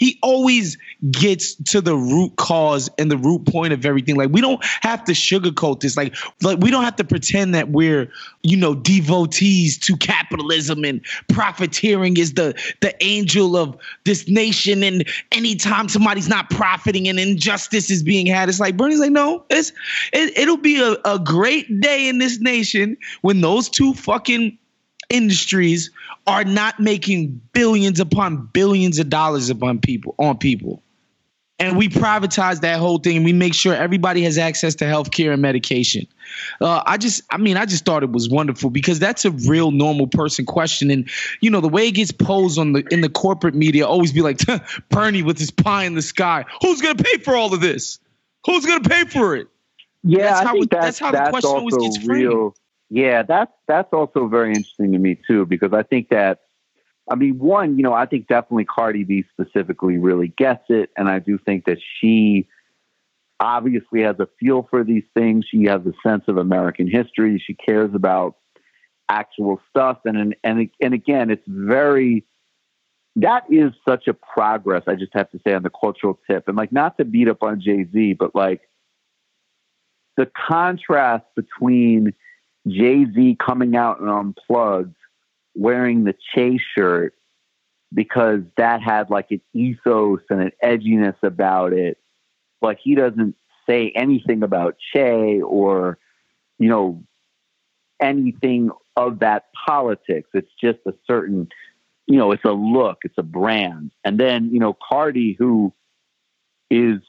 he 0.00 0.18
always 0.22 0.78
gets 1.10 1.54
to 1.54 1.80
the 1.82 1.94
root 1.94 2.34
cause 2.36 2.88
and 2.98 3.10
the 3.10 3.18
root 3.18 3.44
point 3.44 3.74
of 3.74 3.84
everything. 3.84 4.16
Like 4.16 4.30
we 4.30 4.40
don't 4.40 4.64
have 4.80 5.04
to 5.04 5.12
sugarcoat 5.12 5.80
this. 5.80 5.96
Like, 5.96 6.16
like 6.42 6.58
we 6.58 6.70
don't 6.70 6.84
have 6.84 6.96
to 6.96 7.04
pretend 7.04 7.54
that 7.54 7.68
we're, 7.68 8.10
you 8.42 8.56
know, 8.56 8.74
devotees 8.74 9.78
to 9.80 9.96
capitalism 9.98 10.84
and 10.84 11.02
profiteering 11.28 12.16
is 12.16 12.32
the 12.32 12.58
the 12.80 12.94
angel 13.04 13.58
of 13.58 13.76
this 14.04 14.26
nation. 14.26 14.82
And 14.82 15.06
anytime 15.32 15.90
somebody's 15.90 16.28
not 16.28 16.48
profiting 16.48 17.06
and 17.06 17.20
injustice 17.20 17.90
is 17.90 18.02
being 18.02 18.26
had, 18.26 18.48
it's 18.48 18.58
like 18.58 18.78
Bernie's 18.78 19.00
like, 19.00 19.12
no, 19.12 19.44
it's 19.50 19.70
it, 20.14 20.36
it'll 20.36 20.56
be 20.56 20.80
a, 20.80 20.96
a 21.04 21.18
great 21.18 21.80
day 21.80 22.08
in 22.08 22.18
this 22.18 22.40
nation 22.40 22.96
when 23.20 23.42
those 23.42 23.68
two 23.68 23.92
fucking 23.92 24.56
industries 25.10 25.90
are 26.26 26.44
not 26.44 26.80
making 26.80 27.40
billions 27.52 28.00
upon 28.00 28.48
billions 28.52 28.98
of 28.98 29.10
dollars 29.10 29.50
upon 29.50 29.80
people 29.80 30.14
on 30.18 30.38
people. 30.38 30.82
And 31.58 31.76
we 31.76 31.90
privatize 31.90 32.62
that 32.62 32.78
whole 32.78 32.98
thing 32.98 33.16
and 33.16 33.24
we 33.24 33.34
make 33.34 33.52
sure 33.52 33.74
everybody 33.74 34.22
has 34.22 34.38
access 34.38 34.74
to 34.76 34.86
health 34.86 35.10
care 35.10 35.32
and 35.32 35.42
medication. 35.42 36.06
Uh, 36.58 36.82
I 36.86 36.96
just, 36.96 37.22
I 37.30 37.36
mean, 37.36 37.58
I 37.58 37.66
just 37.66 37.84
thought 37.84 38.02
it 38.02 38.10
was 38.10 38.30
wonderful 38.30 38.70
because 38.70 38.98
that's 38.98 39.26
a 39.26 39.30
real 39.30 39.70
normal 39.70 40.06
person 40.06 40.46
question. 40.46 40.90
And, 40.90 41.10
you 41.42 41.50
know, 41.50 41.60
the 41.60 41.68
way 41.68 41.88
it 41.88 41.92
gets 41.92 42.12
posed 42.12 42.58
on 42.58 42.72
the 42.72 42.82
in 42.90 43.02
the 43.02 43.10
corporate 43.10 43.54
media, 43.54 43.86
always 43.86 44.10
be 44.10 44.22
like, 44.22 44.38
Bernie 44.88 45.22
with 45.22 45.38
his 45.38 45.50
pie 45.50 45.84
in 45.84 45.94
the 45.94 46.02
sky. 46.02 46.46
Who's 46.62 46.80
going 46.80 46.96
to 46.96 47.04
pay 47.04 47.18
for 47.18 47.36
all 47.36 47.52
of 47.52 47.60
this? 47.60 48.00
Who's 48.46 48.64
going 48.64 48.82
to 48.82 48.88
pay 48.88 49.04
for 49.04 49.36
it? 49.36 49.48
Yeah, 50.02 50.22
that's 50.22 50.40
I 50.40 50.44
how, 50.44 50.52
think 50.54 50.70
that's, 50.70 50.84
that's 50.84 50.98
how 50.98 51.10
the 51.10 51.30
question 51.30 51.50
always 51.50 51.76
gets 51.76 51.98
framed. 51.98 52.22
Real 52.22 52.54
yeah, 52.90 53.22
that's 53.22 53.52
that's 53.68 53.92
also 53.92 54.26
very 54.26 54.48
interesting 54.48 54.92
to 54.92 54.98
me 54.98 55.18
too, 55.26 55.46
because 55.46 55.72
I 55.72 55.84
think 55.84 56.08
that 56.10 56.40
I 57.10 57.14
mean, 57.14 57.38
one, 57.38 57.76
you 57.76 57.82
know, 57.82 57.94
I 57.94 58.06
think 58.06 58.26
definitely 58.26 58.64
Cardi 58.66 59.04
B 59.04 59.24
specifically 59.32 59.96
really 59.98 60.28
gets 60.28 60.64
it, 60.68 60.90
and 60.96 61.08
I 61.08 61.20
do 61.20 61.38
think 61.38 61.64
that 61.64 61.78
she 61.98 62.48
obviously 63.38 64.02
has 64.02 64.16
a 64.18 64.28
feel 64.38 64.66
for 64.70 64.84
these 64.84 65.04
things. 65.14 65.46
She 65.50 65.64
has 65.64 65.80
a 65.86 65.92
sense 66.06 66.24
of 66.28 66.36
American 66.36 66.88
history. 66.88 67.42
She 67.44 67.54
cares 67.54 67.90
about 67.94 68.36
actual 69.08 69.60
stuff, 69.70 69.98
and 70.04 70.16
and 70.16 70.36
and, 70.42 70.68
and 70.80 70.92
again, 70.94 71.30
it's 71.30 71.46
very 71.46 72.26
that 73.16 73.44
is 73.50 73.72
such 73.88 74.08
a 74.08 74.14
progress. 74.14 74.82
I 74.88 74.96
just 74.96 75.14
have 75.14 75.30
to 75.30 75.40
say 75.46 75.54
on 75.54 75.62
the 75.62 75.70
cultural 75.70 76.18
tip, 76.28 76.48
and 76.48 76.56
like 76.56 76.72
not 76.72 76.98
to 76.98 77.04
beat 77.04 77.28
up 77.28 77.42
on 77.42 77.60
Jay 77.60 77.86
Z, 77.92 78.14
but 78.14 78.34
like 78.34 78.62
the 80.16 80.30
contrast 80.48 81.24
between 81.36 82.14
Jay 82.68 83.06
Z 83.12 83.36
coming 83.44 83.76
out 83.76 84.00
and 84.00 84.10
unplugged 84.10 84.94
wearing 85.54 86.04
the 86.04 86.14
Che 86.34 86.58
shirt 86.58 87.14
because 87.92 88.40
that 88.56 88.82
had 88.82 89.10
like 89.10 89.30
an 89.30 89.40
ethos 89.52 90.20
and 90.30 90.40
an 90.40 90.52
edginess 90.62 91.16
about 91.22 91.72
it. 91.72 91.98
But 92.60 92.76
he 92.82 92.94
doesn't 92.94 93.34
say 93.68 93.92
anything 93.94 94.42
about 94.42 94.76
Che 94.92 95.40
or, 95.40 95.98
you 96.58 96.68
know, 96.68 97.02
anything 98.00 98.70
of 98.96 99.20
that 99.20 99.46
politics. 99.66 100.28
It's 100.34 100.52
just 100.60 100.78
a 100.86 100.92
certain, 101.06 101.48
you 102.06 102.16
know, 102.16 102.32
it's 102.32 102.44
a 102.44 102.52
look, 102.52 102.98
it's 103.04 103.18
a 103.18 103.22
brand. 103.22 103.92
And 104.04 104.18
then, 104.18 104.50
you 104.52 104.60
know, 104.60 104.76
Cardi, 104.88 105.36
who 105.38 105.72
is 106.70 107.00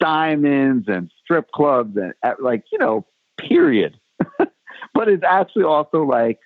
diamonds 0.00 0.86
and 0.88 1.10
strip 1.22 1.50
clubs 1.52 1.96
and 1.96 2.12
like, 2.40 2.64
you 2.72 2.78
know, 2.78 3.06
period. 3.38 3.98
but 4.94 5.08
it's 5.08 5.24
actually 5.24 5.64
also 5.64 6.04
like, 6.04 6.38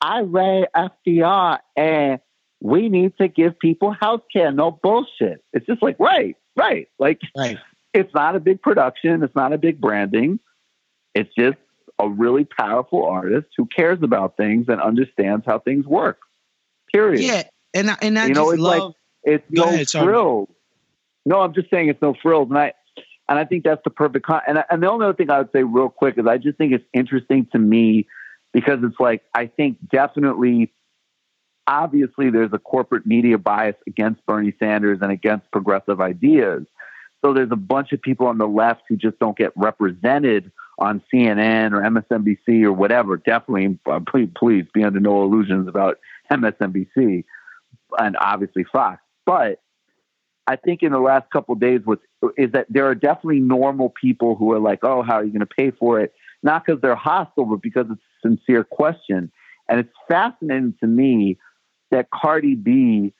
I 0.00 0.20
read 0.20 0.66
FDR 0.76 1.58
and 1.76 2.20
we 2.60 2.88
need 2.88 3.16
to 3.18 3.28
give 3.28 3.58
people 3.58 3.94
health 3.98 4.22
care, 4.32 4.52
no 4.52 4.70
bullshit. 4.70 5.42
It's 5.52 5.66
just 5.66 5.82
like, 5.82 5.96
right, 5.98 6.36
right. 6.56 6.88
Like, 6.98 7.20
right. 7.36 7.58
it's 7.92 8.12
not 8.14 8.36
a 8.36 8.40
big 8.40 8.62
production, 8.62 9.22
it's 9.22 9.34
not 9.34 9.52
a 9.52 9.58
big 9.58 9.80
branding. 9.80 10.40
It's 11.14 11.32
just 11.38 11.58
a 11.98 12.08
really 12.08 12.44
powerful 12.44 13.04
artist 13.04 13.48
who 13.56 13.66
cares 13.66 13.98
about 14.02 14.36
things 14.36 14.66
and 14.68 14.80
understands 14.80 15.44
how 15.46 15.60
things 15.60 15.86
work. 15.86 16.18
Period. 16.92 17.22
Yeah. 17.22 17.42
And 17.72 17.90
I, 17.90 17.96
and 18.02 18.18
I 18.18 18.26
you 18.26 18.34
know, 18.34 18.50
it's 18.50 18.60
love, 18.60 18.82
like, 18.82 18.94
it's 19.24 19.44
no 19.50 19.64
ahead, 19.64 19.88
frills. 19.88 20.48
No, 21.26 21.40
I'm 21.40 21.54
just 21.54 21.70
saying 21.70 21.88
it's 21.88 22.02
no 22.02 22.14
frills. 22.20 22.48
And 22.50 22.58
I, 22.58 22.72
and 23.28 23.38
I 23.38 23.44
think 23.44 23.64
that's 23.64 23.80
the 23.84 23.90
perfect. 23.90 24.26
Con- 24.26 24.42
and, 24.46 24.58
and 24.70 24.82
the 24.82 24.90
only 24.90 25.06
other 25.06 25.14
thing 25.14 25.30
I 25.30 25.38
would 25.38 25.52
say 25.52 25.62
real 25.62 25.88
quick 25.88 26.18
is 26.18 26.26
I 26.26 26.38
just 26.38 26.58
think 26.58 26.72
it's 26.72 26.84
interesting 26.92 27.46
to 27.52 27.58
me 27.58 28.06
because 28.52 28.80
it's 28.82 29.00
like, 29.00 29.22
I 29.34 29.46
think 29.46 29.78
definitely, 29.90 30.72
obviously, 31.66 32.30
there's 32.30 32.52
a 32.52 32.58
corporate 32.58 33.06
media 33.06 33.38
bias 33.38 33.76
against 33.86 34.24
Bernie 34.26 34.54
Sanders 34.58 34.98
and 35.00 35.10
against 35.10 35.50
progressive 35.50 36.00
ideas. 36.00 36.64
So 37.24 37.32
there's 37.32 37.50
a 37.50 37.56
bunch 37.56 37.92
of 37.92 38.02
people 38.02 38.26
on 38.26 38.36
the 38.36 38.46
left 38.46 38.82
who 38.88 38.96
just 38.96 39.18
don't 39.18 39.36
get 39.36 39.52
represented 39.56 40.52
on 40.78 41.02
CNN 41.12 41.72
or 41.72 41.80
MSNBC 41.80 42.64
or 42.64 42.72
whatever. 42.72 43.16
Definitely, 43.16 43.78
uh, 43.90 44.00
please, 44.06 44.28
please 44.36 44.66
be 44.74 44.84
under 44.84 45.00
no 45.00 45.22
illusions 45.22 45.66
about 45.66 45.98
MSNBC 46.30 47.24
and 47.98 48.16
obviously 48.20 48.64
Fox. 48.70 49.00
But 49.24 49.60
I 50.46 50.56
think 50.56 50.82
in 50.82 50.92
the 50.92 50.98
last 50.98 51.30
couple 51.30 51.54
days, 51.54 51.80
was 51.86 51.98
is 52.36 52.52
that 52.52 52.66
there 52.68 52.86
are 52.86 52.94
definitely 52.94 53.40
normal 53.40 53.90
people 53.90 54.36
who 54.36 54.52
are 54.52 54.58
like, 54.58 54.80
"Oh, 54.82 55.02
how 55.02 55.14
are 55.14 55.24
you 55.24 55.30
going 55.30 55.40
to 55.40 55.46
pay 55.46 55.70
for 55.70 56.00
it?" 56.00 56.12
Not 56.42 56.64
because 56.64 56.80
they're 56.80 56.94
hostile, 56.94 57.46
but 57.46 57.62
because 57.62 57.86
it's 57.90 58.00
a 58.00 58.28
sincere 58.28 58.64
question. 58.64 59.30
And 59.68 59.80
it's 59.80 59.92
fascinating 60.08 60.74
to 60.80 60.86
me 60.86 61.38
that 61.90 62.08
Cardi 62.10 62.54
B, 62.54 63.14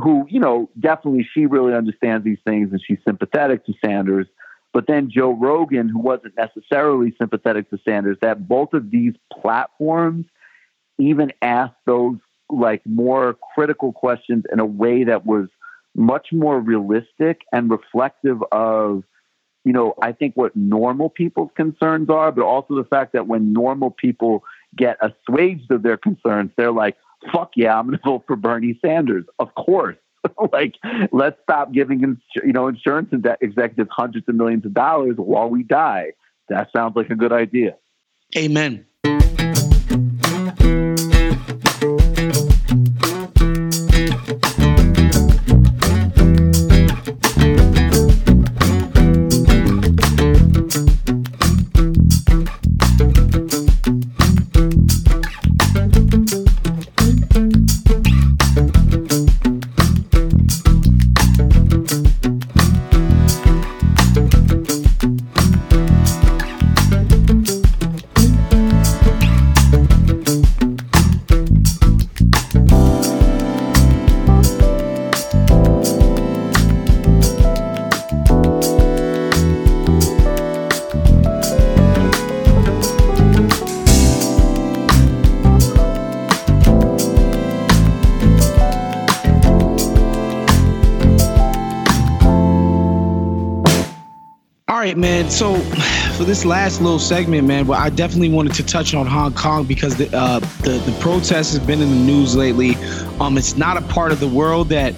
who 0.00 0.26
you 0.28 0.40
know, 0.40 0.68
definitely 0.78 1.28
she 1.32 1.46
really 1.46 1.74
understands 1.74 2.24
these 2.24 2.40
things 2.44 2.72
and 2.72 2.80
she's 2.84 2.98
sympathetic 3.04 3.64
to 3.66 3.74
Sanders, 3.84 4.26
but 4.72 4.86
then 4.86 5.10
Joe 5.10 5.32
Rogan, 5.32 5.88
who 5.88 5.98
wasn't 5.98 6.34
necessarily 6.36 7.14
sympathetic 7.18 7.70
to 7.70 7.78
Sanders, 7.84 8.18
that 8.20 8.48
both 8.48 8.74
of 8.74 8.90
these 8.90 9.14
platforms 9.32 10.26
even 10.98 11.32
asked 11.42 11.76
those 11.86 12.16
like 12.50 12.82
more 12.84 13.36
critical 13.54 13.92
questions 13.92 14.44
in 14.52 14.58
a 14.58 14.66
way 14.66 15.04
that 15.04 15.24
was 15.26 15.48
much 15.98 16.28
more 16.32 16.60
realistic 16.60 17.42
and 17.52 17.70
reflective 17.70 18.42
of 18.52 19.04
you 19.64 19.74
know, 19.74 19.92
I 20.00 20.12
think 20.12 20.34
what 20.34 20.56
normal 20.56 21.10
people's 21.10 21.50
concerns 21.54 22.08
are, 22.08 22.32
but 22.32 22.42
also 22.42 22.74
the 22.74 22.88
fact 22.88 23.12
that 23.12 23.26
when 23.26 23.52
normal 23.52 23.90
people 23.90 24.42
get 24.74 24.96
assuaged 25.02 25.70
of 25.70 25.82
their 25.82 25.98
concerns, 25.98 26.52
they're 26.56 26.72
like, 26.72 26.96
fuck 27.32 27.50
yeah, 27.54 27.78
I'm 27.78 27.88
going 27.88 27.98
to 28.02 28.02
vote 28.02 28.24
for 28.26 28.36
Bernie 28.36 28.78
Sanders. 28.80 29.26
Of 29.38 29.54
course. 29.56 29.96
like, 30.52 30.76
let's 31.12 31.36
stop 31.42 31.72
giving, 31.72 32.00
you 32.36 32.52
know, 32.52 32.68
insurance 32.68 33.12
executives 33.42 33.90
hundreds 33.92 34.26
of 34.28 34.36
millions 34.36 34.64
of 34.64 34.72
dollars 34.72 35.16
while 35.16 35.50
we 35.50 35.64
die. 35.64 36.12
That 36.48 36.70
sounds 36.74 36.96
like 36.96 37.10
a 37.10 37.14
good 37.14 37.32
idea. 37.32 37.76
Amen. 38.36 38.86
Man. 94.98 95.30
So 95.30 95.56
for 96.16 96.24
this 96.24 96.44
last 96.44 96.80
little 96.80 96.98
segment, 96.98 97.46
man, 97.46 97.66
well, 97.66 97.80
I 97.80 97.88
definitely 97.90 98.30
wanted 98.30 98.54
to 98.54 98.64
touch 98.64 98.94
on 98.94 99.06
Hong 99.06 99.32
Kong 99.32 99.64
because 99.64 99.96
the 99.96 100.14
uh, 100.14 100.40
the 100.62 100.72
the 100.84 100.96
protest 101.00 101.52
has 101.52 101.60
been 101.60 101.80
in 101.80 101.88
the 101.90 101.96
news 101.96 102.36
lately. 102.36 102.74
Um, 103.20 103.38
it's 103.38 103.56
not 103.56 103.76
a 103.76 103.82
part 103.82 104.12
of 104.12 104.20
the 104.20 104.28
world 104.28 104.68
that 104.70 104.94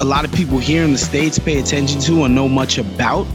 a 0.00 0.04
lot 0.04 0.24
of 0.24 0.32
people 0.32 0.58
here 0.58 0.82
in 0.82 0.92
the 0.92 0.98
states 0.98 1.38
pay 1.38 1.58
attention 1.58 2.00
to 2.02 2.20
or 2.20 2.28
know 2.28 2.48
much 2.48 2.78
about. 2.78 3.26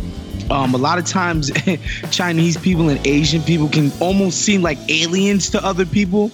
Um, 0.52 0.76
a 0.76 0.78
lot 0.78 1.00
of 1.00 1.06
times, 1.06 1.52
Chinese 2.12 2.58
people 2.58 2.90
and 2.90 3.06
Asian 3.08 3.42
people 3.42 3.68
can 3.68 3.92
almost 4.00 4.42
seem 4.42 4.62
like 4.62 4.78
aliens 4.90 5.50
to 5.52 5.64
other 5.64 5.86
people 5.86 6.32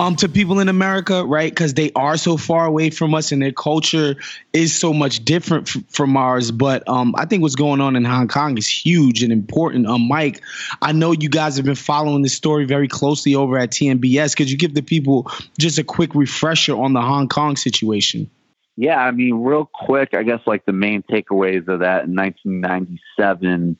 um 0.00 0.16
to 0.16 0.28
people 0.28 0.60
in 0.60 0.68
America, 0.68 1.24
right? 1.24 1.50
Because 1.50 1.74
they 1.74 1.90
are 1.94 2.16
so 2.16 2.36
far 2.36 2.66
away 2.66 2.90
from 2.90 3.14
us 3.14 3.32
and 3.32 3.40
their 3.42 3.52
culture 3.52 4.16
is 4.52 4.74
so 4.74 4.92
much 4.92 5.24
different 5.24 5.68
f- 5.68 5.82
from 5.88 6.16
ours. 6.16 6.50
But 6.50 6.88
um, 6.88 7.14
I 7.16 7.24
think 7.24 7.42
what's 7.42 7.54
going 7.54 7.80
on 7.80 7.96
in 7.96 8.04
Hong 8.04 8.28
Kong 8.28 8.56
is 8.58 8.68
huge 8.68 9.22
and 9.22 9.32
important. 9.32 9.86
Um, 9.86 10.08
Mike, 10.08 10.42
I 10.82 10.92
know 10.92 11.12
you 11.12 11.28
guys 11.28 11.56
have 11.56 11.66
been 11.66 11.74
following 11.74 12.22
this 12.22 12.34
story 12.34 12.64
very 12.64 12.88
closely 12.88 13.34
over 13.34 13.58
at 13.58 13.70
TMBS. 13.70 14.36
Could 14.36 14.50
you 14.50 14.56
give 14.56 14.74
the 14.74 14.82
people 14.82 15.30
just 15.58 15.78
a 15.78 15.84
quick 15.84 16.14
refresher 16.14 16.76
on 16.76 16.92
the 16.92 17.02
Hong 17.02 17.28
Kong 17.28 17.56
situation? 17.56 18.30
Yeah, 18.76 18.98
I 18.98 19.10
mean, 19.10 19.42
real 19.42 19.68
quick, 19.72 20.14
I 20.14 20.22
guess 20.22 20.40
like 20.46 20.64
the 20.64 20.72
main 20.72 21.02
takeaways 21.02 21.66
of 21.66 21.80
that 21.80 22.04
in 22.04 22.14
1997, 22.14 23.76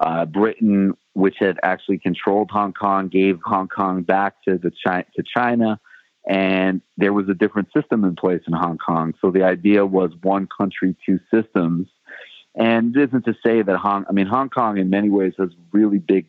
uh, 0.00 0.26
Britain 0.26 0.96
which 1.18 1.34
had 1.40 1.58
actually 1.64 1.98
controlled 1.98 2.48
Hong 2.52 2.72
Kong, 2.72 3.08
gave 3.08 3.40
Hong 3.44 3.66
Kong 3.66 4.02
back 4.02 4.34
to 4.46 4.56
the 4.56 4.70
China, 4.86 5.04
to 5.16 5.24
China, 5.36 5.80
and 6.28 6.80
there 6.96 7.12
was 7.12 7.28
a 7.28 7.34
different 7.34 7.68
system 7.76 8.04
in 8.04 8.14
place 8.14 8.42
in 8.46 8.52
Hong 8.52 8.78
Kong. 8.78 9.14
So 9.20 9.32
the 9.32 9.42
idea 9.42 9.84
was 9.84 10.12
one 10.22 10.46
country, 10.46 10.94
two 11.04 11.18
systems. 11.34 11.88
And 12.54 12.96
it 12.96 13.08
isn't 13.08 13.24
to 13.24 13.34
say 13.44 13.62
that 13.62 13.76
Hong, 13.78 14.04
I 14.08 14.12
mean, 14.12 14.26
Hong 14.26 14.48
Kong 14.48 14.78
in 14.78 14.90
many 14.90 15.10
ways 15.10 15.32
has 15.38 15.48
really 15.72 15.98
big 15.98 16.26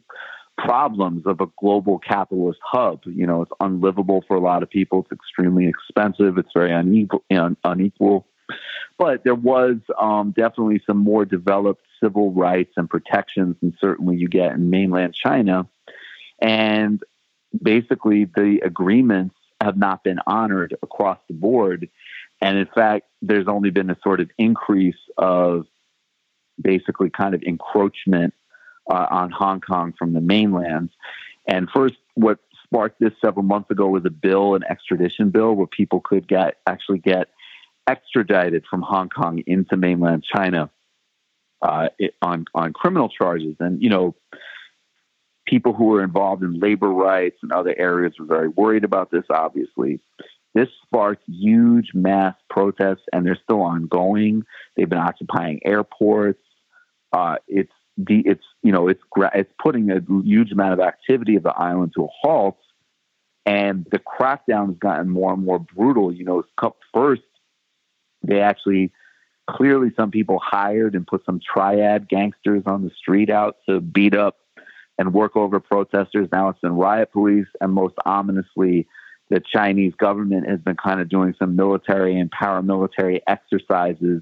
problems 0.58 1.24
of 1.28 1.40
a 1.40 1.48
global 1.60 2.00
capitalist 2.00 2.60
hub. 2.64 3.02
You 3.06 3.28
know, 3.28 3.44
it's 3.44 3.52
unlivable 3.60 4.24
for 4.28 4.38
a 4.38 4.42
lot 4.42 4.64
of 4.64 4.72
people. 4.72 5.02
It's 5.02 5.12
extremely 5.12 5.68
expensive. 5.68 6.40
It's 6.40 6.50
very 6.54 6.74
unequal. 6.74 7.24
unequal. 7.64 8.26
But 9.00 9.24
there 9.24 9.34
was 9.34 9.78
um, 9.98 10.32
definitely 10.32 10.82
some 10.86 10.98
more 10.98 11.24
developed 11.24 11.86
civil 12.04 12.34
rights 12.34 12.74
and 12.76 12.90
protections, 12.90 13.56
and 13.62 13.74
certainly 13.80 14.18
you 14.18 14.28
get 14.28 14.52
in 14.52 14.70
mainland 14.70 15.16
China. 15.16 15.68
And 16.42 17.02
basically, 17.64 18.26
the 18.26 18.60
agreements 18.64 19.36
have 19.62 19.78
not 19.78 20.04
been 20.04 20.20
honored 20.28 20.76
across 20.84 21.18
the 21.30 21.34
board. 21.34 21.90
And 22.42 22.58
in 22.58 22.68
fact, 22.68 23.08
there's 23.22 23.48
only 23.48 23.70
been 23.70 23.90
a 23.90 23.98
sort 24.04 24.20
of 24.20 24.30
increase 24.38 25.00
of 25.18 25.66
basically 26.62 27.10
kind 27.10 27.34
of 27.34 27.42
encroachment 27.44 28.34
uh, 28.92 29.08
on 29.10 29.32
Hong 29.32 29.62
Kong 29.62 29.94
from 29.98 30.12
the 30.12 30.22
mainland. 30.22 30.90
And 31.48 31.70
first, 31.70 31.96
what 32.16 32.40
sparked 32.64 33.00
this 33.00 33.14
several 33.22 33.44
months 33.44 33.72
ago 33.72 33.88
was 33.88 34.04
a 34.06 34.10
bill, 34.10 34.56
an 34.56 34.64
extradition 34.70 35.30
bill, 35.30 35.54
where 35.54 35.68
people 35.68 36.02
could 36.02 36.28
get 36.28 36.58
actually 36.68 37.00
get 37.00 37.30
extradited 37.90 38.64
from 38.70 38.82
Hong 38.82 39.10
Kong 39.10 39.42
into 39.48 39.76
mainland 39.76 40.24
China 40.24 40.70
uh, 41.62 41.90
on 42.22 42.46
on 42.54 42.72
criminal 42.74 43.10
charges, 43.10 43.56
and 43.60 43.82
you 43.82 43.90
know, 43.90 44.16
people 45.48 45.74
who 45.74 45.86
were 45.86 46.04
involved 46.04 46.44
in 46.44 46.60
labor 46.60 46.90
rights 46.90 47.38
and 47.42 47.52
other 47.52 47.74
areas 47.78 48.14
were 48.20 48.26
very 48.26 48.48
worried 48.48 48.84
about 48.84 49.12
this. 49.12 49.24
Obviously, 49.30 50.00
this 50.54 50.70
sparked 50.86 51.24
huge 51.28 51.92
mass 51.94 52.36
protests, 52.50 53.04
and 53.12 53.26
they're 53.26 53.40
still 53.44 53.62
ongoing. 53.62 54.44
They've 54.76 54.90
been 54.90 55.00
occupying 55.00 55.60
airports. 55.66 56.44
Uh, 57.12 57.38
it's 57.48 57.74
the 57.98 58.22
it's 58.26 58.46
you 58.62 58.72
know 58.72 58.88
it's 58.88 59.02
it's 59.34 59.52
putting 59.62 59.90
a 59.90 60.00
huge 60.24 60.52
amount 60.52 60.74
of 60.74 60.80
activity 60.80 61.36
of 61.36 61.44
the 61.44 61.54
island 61.58 61.94
to 61.96 62.06
a 62.06 62.10
halt, 62.22 62.60
and 63.48 63.86
the 63.92 64.00
crackdown 64.00 64.68
has 64.68 64.78
gotten 64.78 65.10
more 65.10 65.34
and 65.34 65.44
more 65.44 65.60
brutal. 65.60 66.14
You 66.14 66.24
know, 66.24 66.44
first 66.94 67.24
they 68.24 68.40
actually 68.40 68.92
clearly 69.50 69.92
some 69.96 70.12
people 70.12 70.40
hired 70.40 70.96
and 70.96 71.08
put 71.08 71.26
some 71.26 71.40
triad 71.40 72.08
gangsters 72.08 72.64
on 72.66 72.84
the 72.84 72.92
street 72.92 73.30
out 73.30 73.58
to 73.68 73.80
beat 73.80 74.16
up 74.16 74.38
and 74.98 75.14
work 75.14 75.36
over 75.36 75.60
protesters. 75.60 76.28
Now 76.32 76.50
it's 76.50 76.60
been 76.60 76.74
riot 76.74 77.12
police, 77.12 77.48
and 77.62 77.74
most 77.74 77.96
ominously, 78.06 78.88
the 79.30 79.40
Chinese 79.40 79.94
government 79.96 80.48
has 80.50 80.60
been 80.60 80.76
kind 80.76 81.00
of 81.00 81.10
doing 81.10 81.34
some 81.40 81.56
military 81.56 82.20
and 82.20 82.32
paramilitary 82.32 83.22
exercises, 83.28 84.22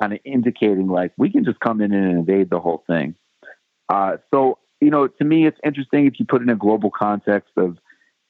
kind 0.00 0.12
of 0.12 0.18
indicating 0.24 0.88
like 0.88 1.12
we 1.18 1.30
can 1.30 1.44
just 1.44 1.60
come 1.60 1.80
in 1.80 1.92
and 1.92 2.18
invade 2.18 2.50
the 2.50 2.60
whole 2.60 2.82
thing. 2.86 3.14
Uh, 3.88 4.16
so, 4.32 4.58
you 4.80 4.90
know, 4.90 5.06
to 5.06 5.24
me, 5.24 5.46
it's 5.46 5.58
interesting 5.64 6.06
if 6.06 6.18
you 6.18 6.26
put 6.26 6.40
it 6.40 6.44
in 6.44 6.50
a 6.50 6.56
global 6.56 6.90
context 6.90 7.52
of 7.56 7.76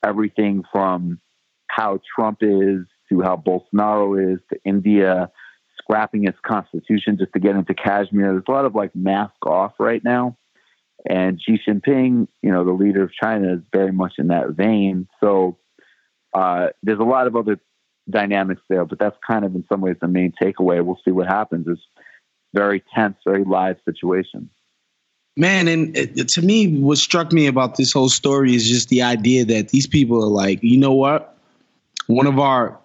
everything 0.05 0.65
from 0.73 1.21
how 1.69 2.01
Trump 2.15 2.39
is 2.41 2.87
to 3.09 3.23
how 3.23 3.37
Bolsonaro 3.37 4.35
is 4.35 4.41
to 4.53 4.59
India 4.65 5.31
scrapping 5.79 6.27
its 6.27 6.39
constitution 6.45 7.17
just 7.19 7.33
to 7.33 7.39
get 7.39 7.55
into 7.55 7.75
Kashmir. 7.75 8.33
There's 8.33 8.45
a 8.49 8.51
lot 8.51 8.65
of 8.65 8.75
like 8.75 8.95
mask 8.95 9.35
off 9.45 9.73
right 9.79 10.03
now. 10.03 10.37
And 11.09 11.41
Xi 11.41 11.61
Jinping, 11.67 12.27
you 12.43 12.51
know, 12.51 12.65
the 12.65 12.73
leader 12.73 13.05
of 13.05 13.13
China, 13.13 13.55
is 13.55 13.61
very 13.73 13.93
much 13.93 14.15
in 14.19 14.29
that 14.29 14.51
vein. 14.51 15.07
So 15.21 15.59
uh, 16.35 16.69
there's 16.83 16.99
a 16.99 17.05
lot 17.05 17.27
of 17.27 17.37
other 17.37 17.61
dynamics 18.11 18.63
there, 18.69 18.85
but 18.85 18.99
that's 18.99 19.17
kind 19.27 19.45
of 19.45 19.55
in 19.55 19.65
some 19.69 19.81
ways 19.81 19.97
the 20.01 20.09
main 20.09 20.33
takeaway. 20.41 20.85
We'll 20.85 21.01
see 21.05 21.13
what 21.13 21.29
happens. 21.29 21.67
It's 21.69 21.81
very 22.55 22.83
tense, 22.95 23.17
very 23.25 23.45
live 23.45 23.77
situation. 23.85 24.51
Man, 25.37 25.69
and 25.69 25.97
it, 25.97 26.29
to 26.29 26.43
me, 26.43 26.79
what 26.81 26.99
struck 26.99 27.31
me 27.31 27.47
about 27.47 27.77
this 27.77 27.93
whole 27.93 28.09
story 28.09 28.55
is 28.55 28.69
just 28.69 28.89
the 28.89 29.03
idea 29.03 29.45
that 29.45 29.69
these 29.69 29.87
people 29.87 30.25
are 30.25 30.29
like, 30.29 30.61
you 30.63 30.79
know 30.79 30.95
what? 30.95 31.37
One 32.07 32.27
of 32.27 32.39
our 32.39 32.79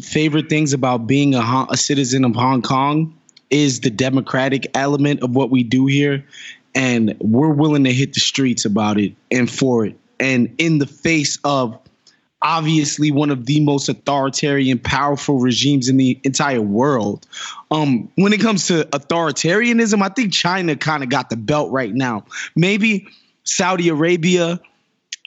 favorite 0.00 0.48
things 0.48 0.72
about 0.72 1.06
being 1.06 1.34
a, 1.34 1.66
a 1.70 1.76
citizen 1.76 2.24
of 2.24 2.34
Hong 2.34 2.62
Kong 2.62 3.18
is 3.50 3.80
the 3.80 3.90
democratic 3.90 4.76
element 4.76 5.22
of 5.22 5.34
what 5.34 5.50
we 5.50 5.62
do 5.62 5.86
here. 5.86 6.24
And 6.74 7.16
we're 7.20 7.52
willing 7.52 7.84
to 7.84 7.92
hit 7.92 8.14
the 8.14 8.20
streets 8.20 8.64
about 8.64 8.98
it 8.98 9.14
and 9.30 9.50
for 9.50 9.84
it. 9.84 9.96
And 10.18 10.54
in 10.58 10.78
the 10.78 10.86
face 10.86 11.38
of 11.44 11.78
obviously 12.40 13.10
one 13.10 13.30
of 13.30 13.46
the 13.46 13.60
most 13.60 13.88
authoritarian, 13.88 14.78
powerful 14.78 15.38
regimes 15.38 15.88
in 15.88 15.96
the 15.96 16.18
entire 16.24 16.60
world. 16.60 17.26
Um, 17.70 18.10
when 18.16 18.32
it 18.32 18.40
comes 18.40 18.66
to 18.66 18.84
authoritarianism, 18.84 20.02
I 20.02 20.08
think 20.08 20.32
China 20.32 20.76
kind 20.76 21.02
of 21.02 21.08
got 21.08 21.30
the 21.30 21.36
belt 21.36 21.70
right 21.70 21.92
now. 21.92 22.24
Maybe 22.56 23.08
Saudi 23.44 23.88
Arabia 23.88 24.60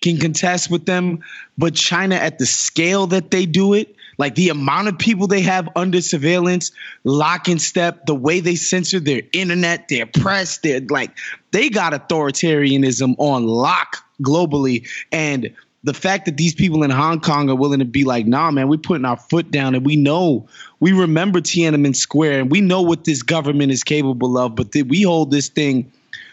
can 0.01 0.17
contest 0.17 0.69
with 0.69 0.85
them, 0.85 1.23
but 1.57 1.73
China 1.73 2.15
at 2.15 2.37
the 2.37 2.45
scale 2.45 3.07
that 3.07 3.31
they 3.31 3.45
do 3.45 3.73
it, 3.73 3.95
like 4.17 4.35
the 4.35 4.49
amount 4.49 4.87
of 4.87 4.97
people 4.97 5.27
they 5.27 5.41
have 5.41 5.69
under 5.75 6.01
surveillance, 6.01 6.71
lock 7.03 7.47
and 7.47 7.61
step, 7.61 8.05
the 8.05 8.15
way 8.15 8.39
they 8.39 8.55
censor 8.55 8.99
their 8.99 9.21
internet, 9.33 9.87
their 9.87 10.05
press, 10.05 10.57
they're 10.59 10.81
like 10.81 11.11
they 11.51 11.69
got 11.69 11.93
authoritarianism 11.93 13.15
on 13.17 13.45
lock 13.47 13.97
globally. 14.21 14.87
And 15.11 15.53
the 15.83 15.93
fact 15.93 16.25
that 16.25 16.35
these 16.35 16.55
people 16.55 16.83
in 16.83 16.89
Hong 16.89 17.19
Kong 17.19 17.49
are 17.49 17.55
willing 17.55 17.79
to 17.79 17.85
be 17.85 18.03
like, 18.03 18.25
nah, 18.25 18.49
man, 18.49 18.67
we're 18.67 18.77
putting 18.77 19.05
our 19.05 19.17
foot 19.17 19.51
down 19.51 19.75
and 19.75 19.85
we 19.85 19.95
know, 19.95 20.47
we 20.79 20.93
remember 20.93 21.41
Tiananmen 21.41 21.95
Square 21.95 22.41
and 22.41 22.51
we 22.51 22.59
know 22.59 22.81
what 22.81 23.03
this 23.03 23.21
government 23.21 23.71
is 23.71 23.83
capable 23.83 24.37
of, 24.37 24.55
but 24.55 24.73
we 24.87 25.03
hold 25.03 25.29
this 25.29 25.49
thing 25.49 25.91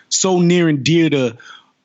so 0.08 0.40
near 0.40 0.68
and 0.68 0.82
dear 0.82 1.10
to 1.10 1.36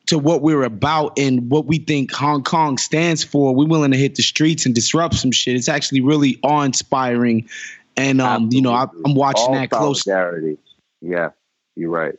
to 0.08 0.18
what 0.18 0.42
we're 0.42 0.64
about 0.64 1.20
and 1.20 1.50
what 1.50 1.66
we 1.66 1.80
think 1.80 2.12
Hong 2.14 2.44
Kong 2.44 2.78
stands 2.78 3.24
for. 3.24 3.54
We're 3.54 3.68
willing 3.68 3.92
to 3.92 3.98
hit 3.98 4.16
the 4.16 4.24
streets 4.24 4.66
and 4.66 4.74
disrupt 4.74 5.16
some 5.16 5.32
shit. 5.32 5.56
It's 5.56 5.70
actually 5.70 6.02
really 6.02 6.40
awe 6.44 6.64
inspiring. 6.64 7.50
And 7.96 8.22
um, 8.22 8.50
you 8.52 8.62
know, 8.62 8.74
I, 8.74 8.84
am 8.84 9.16
watching 9.16 9.48
All 9.48 9.54
that 9.54 9.70
closely. 9.70 10.58
Yeah, 11.02 11.30
you're 11.76 11.90
right. 11.90 12.16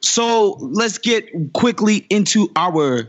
So 0.00 0.56
let's 0.60 0.98
get 0.98 1.52
quickly 1.52 2.04
into 2.10 2.50
our 2.56 3.08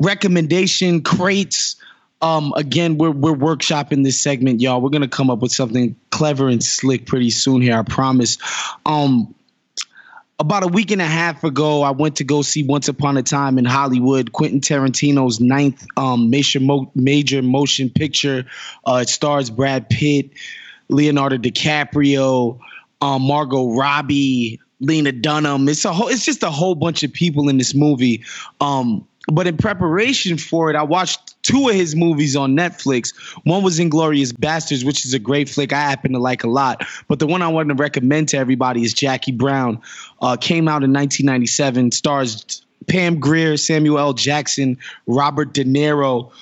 recommendation 0.00 1.02
crates. 1.02 1.76
Um, 2.20 2.52
again, 2.56 2.98
we're 2.98 3.10
we're 3.10 3.34
workshopping 3.34 4.04
this 4.04 4.20
segment, 4.20 4.60
y'all. 4.60 4.80
We're 4.80 4.90
gonna 4.90 5.08
come 5.08 5.30
up 5.30 5.40
with 5.40 5.52
something 5.52 5.96
clever 6.10 6.48
and 6.48 6.62
slick 6.62 7.06
pretty 7.06 7.30
soon 7.30 7.62
here. 7.62 7.76
I 7.76 7.82
promise. 7.82 8.38
Um, 8.86 9.34
about 10.38 10.64
a 10.64 10.66
week 10.66 10.90
and 10.90 11.00
a 11.00 11.06
half 11.06 11.44
ago, 11.44 11.82
I 11.82 11.90
went 11.90 12.16
to 12.16 12.24
go 12.24 12.42
see 12.42 12.64
Once 12.64 12.88
Upon 12.88 13.16
a 13.16 13.22
Time 13.22 13.58
in 13.58 13.64
Hollywood, 13.64 14.32
Quentin 14.32 14.60
Tarantino's 14.60 15.40
ninth 15.40 15.86
um, 15.96 16.30
major 16.30 16.60
mo- 16.60 16.90
major 16.94 17.42
motion 17.42 17.90
picture. 17.90 18.46
Uh, 18.86 19.00
it 19.02 19.08
stars 19.08 19.50
Brad 19.50 19.88
Pitt, 19.88 20.30
Leonardo 20.88 21.36
DiCaprio, 21.36 22.58
um, 23.00 23.22
Margot 23.22 23.74
Robbie, 23.74 24.60
Lena 24.80 25.12
Dunham. 25.12 25.68
It's 25.68 25.84
a 25.84 25.92
whole. 25.92 26.08
It's 26.08 26.24
just 26.24 26.42
a 26.42 26.50
whole 26.50 26.74
bunch 26.74 27.02
of 27.02 27.12
people 27.12 27.48
in 27.48 27.58
this 27.58 27.74
movie. 27.74 28.24
Um, 28.60 29.06
but 29.30 29.46
in 29.46 29.56
preparation 29.56 30.38
for 30.38 30.70
it, 30.70 30.76
I 30.76 30.82
watched 30.82 31.40
two 31.42 31.68
of 31.68 31.74
his 31.74 31.94
movies 31.94 32.36
on 32.36 32.56
Netflix. 32.56 33.14
One 33.44 33.62
was 33.62 33.78
Inglourious 33.78 34.32
Basterds, 34.32 34.84
which 34.84 35.04
is 35.04 35.14
a 35.14 35.18
great 35.18 35.48
flick 35.48 35.72
I 35.72 35.80
happen 35.80 36.12
to 36.12 36.18
like 36.18 36.44
a 36.44 36.48
lot. 36.48 36.84
But 37.08 37.18
the 37.18 37.26
one 37.26 37.42
I 37.42 37.48
want 37.48 37.68
to 37.68 37.74
recommend 37.74 38.30
to 38.30 38.38
everybody 38.38 38.82
is 38.82 38.94
Jackie 38.94 39.32
Brown. 39.32 39.80
Uh, 40.20 40.36
came 40.36 40.68
out 40.68 40.82
in 40.82 40.92
1997, 40.92 41.92
stars 41.92 42.62
Pam 42.86 43.20
Grier, 43.20 43.56
Samuel 43.56 43.98
L. 43.98 44.12
Jackson, 44.12 44.78
Robert 45.06 45.52
De 45.52 45.64
Niro. 45.64 46.32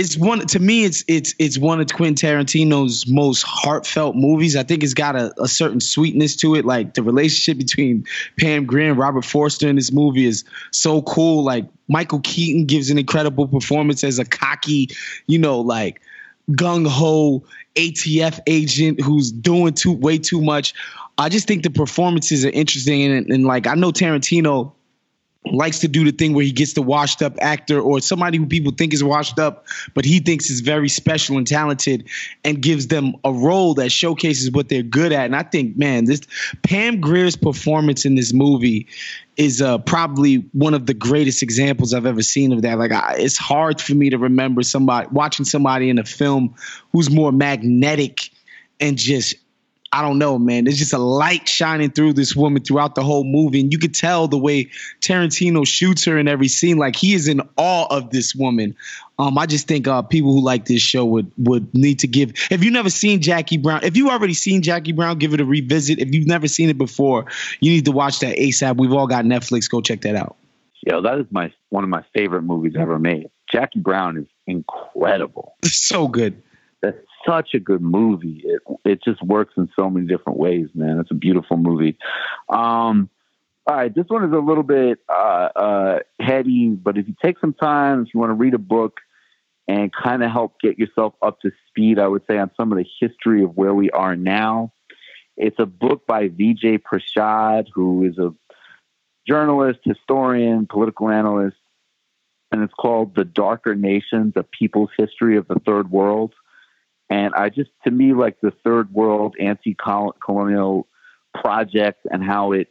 It's 0.00 0.16
one 0.16 0.46
to 0.46 0.58
me. 0.58 0.84
It's 0.84 1.04
it's 1.08 1.34
it's 1.38 1.58
one 1.58 1.78
of 1.78 1.86
Quentin 1.92 2.14
Tarantino's 2.14 3.06
most 3.06 3.42
heartfelt 3.42 4.16
movies. 4.16 4.56
I 4.56 4.62
think 4.62 4.82
it's 4.82 4.94
got 4.94 5.14
a, 5.14 5.30
a 5.38 5.46
certain 5.46 5.78
sweetness 5.78 6.36
to 6.36 6.54
it. 6.54 6.64
Like 6.64 6.94
the 6.94 7.02
relationship 7.02 7.58
between 7.58 8.06
Pam 8.38 8.64
Grier 8.64 8.88
and 8.88 8.98
Robert 8.98 9.26
Forster 9.26 9.68
in 9.68 9.76
this 9.76 9.92
movie 9.92 10.24
is 10.24 10.44
so 10.70 11.02
cool. 11.02 11.44
Like 11.44 11.66
Michael 11.86 12.20
Keaton 12.20 12.64
gives 12.64 12.88
an 12.88 12.96
incredible 12.96 13.46
performance 13.46 14.02
as 14.02 14.18
a 14.18 14.24
cocky, 14.24 14.88
you 15.26 15.38
know, 15.38 15.60
like 15.60 16.00
gung 16.50 16.88
ho 16.88 17.44
ATF 17.74 18.40
agent 18.46 19.02
who's 19.02 19.30
doing 19.30 19.74
too 19.74 19.92
way 19.92 20.16
too 20.16 20.40
much. 20.40 20.72
I 21.18 21.28
just 21.28 21.46
think 21.46 21.62
the 21.62 21.68
performances 21.68 22.46
are 22.46 22.50
interesting 22.50 23.02
and, 23.02 23.30
and 23.30 23.44
like 23.44 23.66
I 23.66 23.74
know 23.74 23.90
Tarantino 23.90 24.72
likes 25.46 25.78
to 25.78 25.88
do 25.88 26.04
the 26.04 26.12
thing 26.12 26.34
where 26.34 26.44
he 26.44 26.52
gets 26.52 26.74
the 26.74 26.82
washed 26.82 27.22
up 27.22 27.34
actor 27.40 27.80
or 27.80 28.00
somebody 28.00 28.36
who 28.36 28.46
people 28.46 28.72
think 28.72 28.92
is 28.92 29.02
washed 29.02 29.38
up, 29.38 29.66
but 29.94 30.04
he 30.04 30.20
thinks 30.20 30.50
is 30.50 30.60
very 30.60 30.88
special 30.88 31.38
and 31.38 31.46
talented 31.46 32.06
and 32.44 32.60
gives 32.60 32.88
them 32.88 33.14
a 33.24 33.32
role 33.32 33.74
that 33.74 33.90
showcases 33.90 34.50
what 34.50 34.68
they're 34.68 34.82
good 34.82 35.12
at. 35.12 35.24
And 35.24 35.34
I 35.34 35.42
think, 35.42 35.78
man, 35.78 36.04
this 36.04 36.20
Pam 36.62 37.00
Grier's 37.00 37.36
performance 37.36 38.04
in 38.04 38.16
this 38.16 38.34
movie 38.34 38.86
is 39.36 39.62
uh, 39.62 39.78
probably 39.78 40.36
one 40.52 40.74
of 40.74 40.84
the 40.84 40.94
greatest 40.94 41.42
examples 41.42 41.94
I've 41.94 42.06
ever 42.06 42.22
seen 42.22 42.52
of 42.52 42.60
that. 42.62 42.78
Like, 42.78 42.92
I, 42.92 43.14
it's 43.18 43.38
hard 43.38 43.80
for 43.80 43.94
me 43.94 44.10
to 44.10 44.18
remember 44.18 44.62
somebody 44.62 45.08
watching 45.10 45.46
somebody 45.46 45.88
in 45.88 45.98
a 45.98 46.04
film 46.04 46.54
who's 46.92 47.10
more 47.10 47.32
magnetic 47.32 48.30
and 48.78 48.98
just 48.98 49.36
I 49.92 50.02
don't 50.02 50.18
know, 50.18 50.38
man. 50.38 50.64
There's 50.64 50.78
just 50.78 50.92
a 50.92 50.98
light 50.98 51.48
shining 51.48 51.90
through 51.90 52.12
this 52.12 52.36
woman 52.36 52.62
throughout 52.62 52.94
the 52.94 53.02
whole 53.02 53.24
movie. 53.24 53.60
And 53.60 53.72
you 53.72 53.78
could 53.78 53.94
tell 53.94 54.28
the 54.28 54.38
way 54.38 54.70
Tarantino 55.00 55.66
shoots 55.66 56.04
her 56.04 56.16
in 56.16 56.28
every 56.28 56.46
scene. 56.46 56.78
Like 56.78 56.94
he 56.94 57.12
is 57.12 57.26
in 57.26 57.40
awe 57.56 57.86
of 57.90 58.10
this 58.10 58.32
woman. 58.32 58.76
Um, 59.18 59.36
I 59.36 59.46
just 59.46 59.66
think 59.66 59.88
uh, 59.88 60.02
people 60.02 60.32
who 60.32 60.44
like 60.44 60.66
this 60.66 60.80
show 60.80 61.04
would 61.04 61.32
would 61.38 61.74
need 61.74 61.98
to 62.00 62.06
give. 62.06 62.32
If 62.50 62.62
you've 62.62 62.72
never 62.72 62.88
seen 62.88 63.20
Jackie 63.20 63.56
Brown, 63.56 63.82
if 63.82 63.96
you've 63.96 64.08
already 64.08 64.34
seen 64.34 64.62
Jackie 64.62 64.92
Brown, 64.92 65.18
give 65.18 65.34
it 65.34 65.40
a 65.40 65.44
revisit. 65.44 65.98
If 65.98 66.14
you've 66.14 66.28
never 66.28 66.46
seen 66.46 66.70
it 66.70 66.78
before, 66.78 67.26
you 67.58 67.72
need 67.72 67.84
to 67.86 67.92
watch 67.92 68.20
that 68.20 68.36
ASAP. 68.36 68.76
We've 68.76 68.92
all 68.92 69.08
got 69.08 69.24
Netflix. 69.24 69.68
Go 69.68 69.80
check 69.80 70.02
that 70.02 70.14
out. 70.14 70.36
Yo, 70.86 71.02
that 71.02 71.18
is 71.18 71.26
my 71.30 71.52
one 71.70 71.84
of 71.84 71.90
my 71.90 72.04
favorite 72.14 72.42
movies 72.42 72.74
ever 72.78 72.98
made. 72.98 73.28
Jackie 73.52 73.80
Brown 73.80 74.16
is 74.16 74.26
incredible. 74.46 75.56
so 75.64 76.06
good. 76.06 76.40
Such 77.26 77.54
a 77.54 77.60
good 77.60 77.82
movie. 77.82 78.42
It 78.44 78.62
it 78.84 79.02
just 79.02 79.22
works 79.22 79.54
in 79.56 79.68
so 79.78 79.90
many 79.90 80.06
different 80.06 80.38
ways, 80.38 80.68
man. 80.74 80.98
It's 81.00 81.10
a 81.10 81.14
beautiful 81.14 81.56
movie. 81.56 81.98
Um, 82.48 83.10
all 83.66 83.76
right, 83.76 83.94
this 83.94 84.06
one 84.08 84.24
is 84.24 84.32
a 84.32 84.38
little 84.38 84.62
bit 84.62 85.00
uh, 85.08 85.48
uh, 85.54 85.98
heady, 86.18 86.70
but 86.70 86.96
if 86.96 87.06
you 87.06 87.14
take 87.22 87.38
some 87.38 87.52
time, 87.52 88.02
if 88.02 88.14
you 88.14 88.20
want 88.20 88.30
to 88.30 88.34
read 88.34 88.54
a 88.54 88.58
book 88.58 89.00
and 89.68 89.92
kind 89.92 90.24
of 90.24 90.30
help 90.30 90.60
get 90.60 90.78
yourself 90.78 91.14
up 91.22 91.40
to 91.42 91.50
speed, 91.68 91.98
I 91.98 92.08
would 92.08 92.22
say 92.28 92.38
on 92.38 92.50
some 92.56 92.72
of 92.72 92.78
the 92.78 92.86
history 93.00 93.44
of 93.44 93.56
where 93.56 93.74
we 93.74 93.90
are 93.90 94.16
now. 94.16 94.72
It's 95.36 95.58
a 95.58 95.66
book 95.66 96.06
by 96.06 96.28
Vijay 96.28 96.80
Prashad, 96.82 97.68
who 97.72 98.04
is 98.04 98.18
a 98.18 98.34
journalist, 99.28 99.80
historian, 99.84 100.66
political 100.66 101.08
analyst, 101.08 101.56
and 102.50 102.62
it's 102.62 102.74
called 102.74 103.14
The 103.14 103.24
Darker 103.24 103.74
Nations, 103.74 104.32
A 104.36 104.42
People's 104.42 104.90
History 104.98 105.36
of 105.36 105.46
the 105.46 105.60
Third 105.64 105.90
World. 105.90 106.34
And 107.10 107.34
I 107.34 107.48
just, 107.48 107.70
to 107.84 107.90
me, 107.90 108.14
like 108.14 108.40
the 108.40 108.52
third 108.64 108.94
world 108.94 109.34
anti 109.40 109.76
colonial 110.24 110.86
project 111.34 112.06
and 112.10 112.22
how 112.24 112.52
it, 112.52 112.68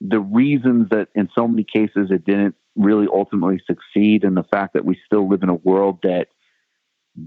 the 0.00 0.20
reasons 0.20 0.88
that 0.90 1.08
in 1.14 1.28
so 1.34 1.48
many 1.48 1.64
cases 1.64 2.10
it 2.10 2.24
didn't 2.24 2.54
really 2.76 3.08
ultimately 3.12 3.60
succeed, 3.66 4.24
and 4.24 4.36
the 4.36 4.44
fact 4.44 4.74
that 4.74 4.84
we 4.84 4.98
still 5.04 5.28
live 5.28 5.42
in 5.42 5.48
a 5.48 5.54
world 5.54 5.98
that 6.04 6.28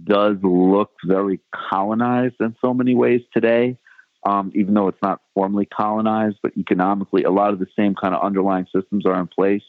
does 0.06 0.38
look 0.41 0.91
very 1.06 1.39
colonized 1.53 2.36
in 2.39 2.56
so 2.64 2.74
many 2.74 2.95
ways 2.95 3.22
today, 3.34 3.78
um, 4.26 4.51
even 4.56 4.74
though 4.74 4.88
it's 4.88 5.01
not 5.03 5.22
formally 5.34 5.66
colonized, 5.66 6.38
but 6.41 6.58
economically, 6.58 7.24
a 7.24 7.30
lot 7.30 7.53
of 7.53 7.60
the 7.60 7.68
same 7.78 7.93
kind 7.93 8.16
of 8.16 8.24
underlying 8.24 8.66
systems 8.74 9.06
are 9.06 9.20
in 9.20 9.28
place. 9.28 9.62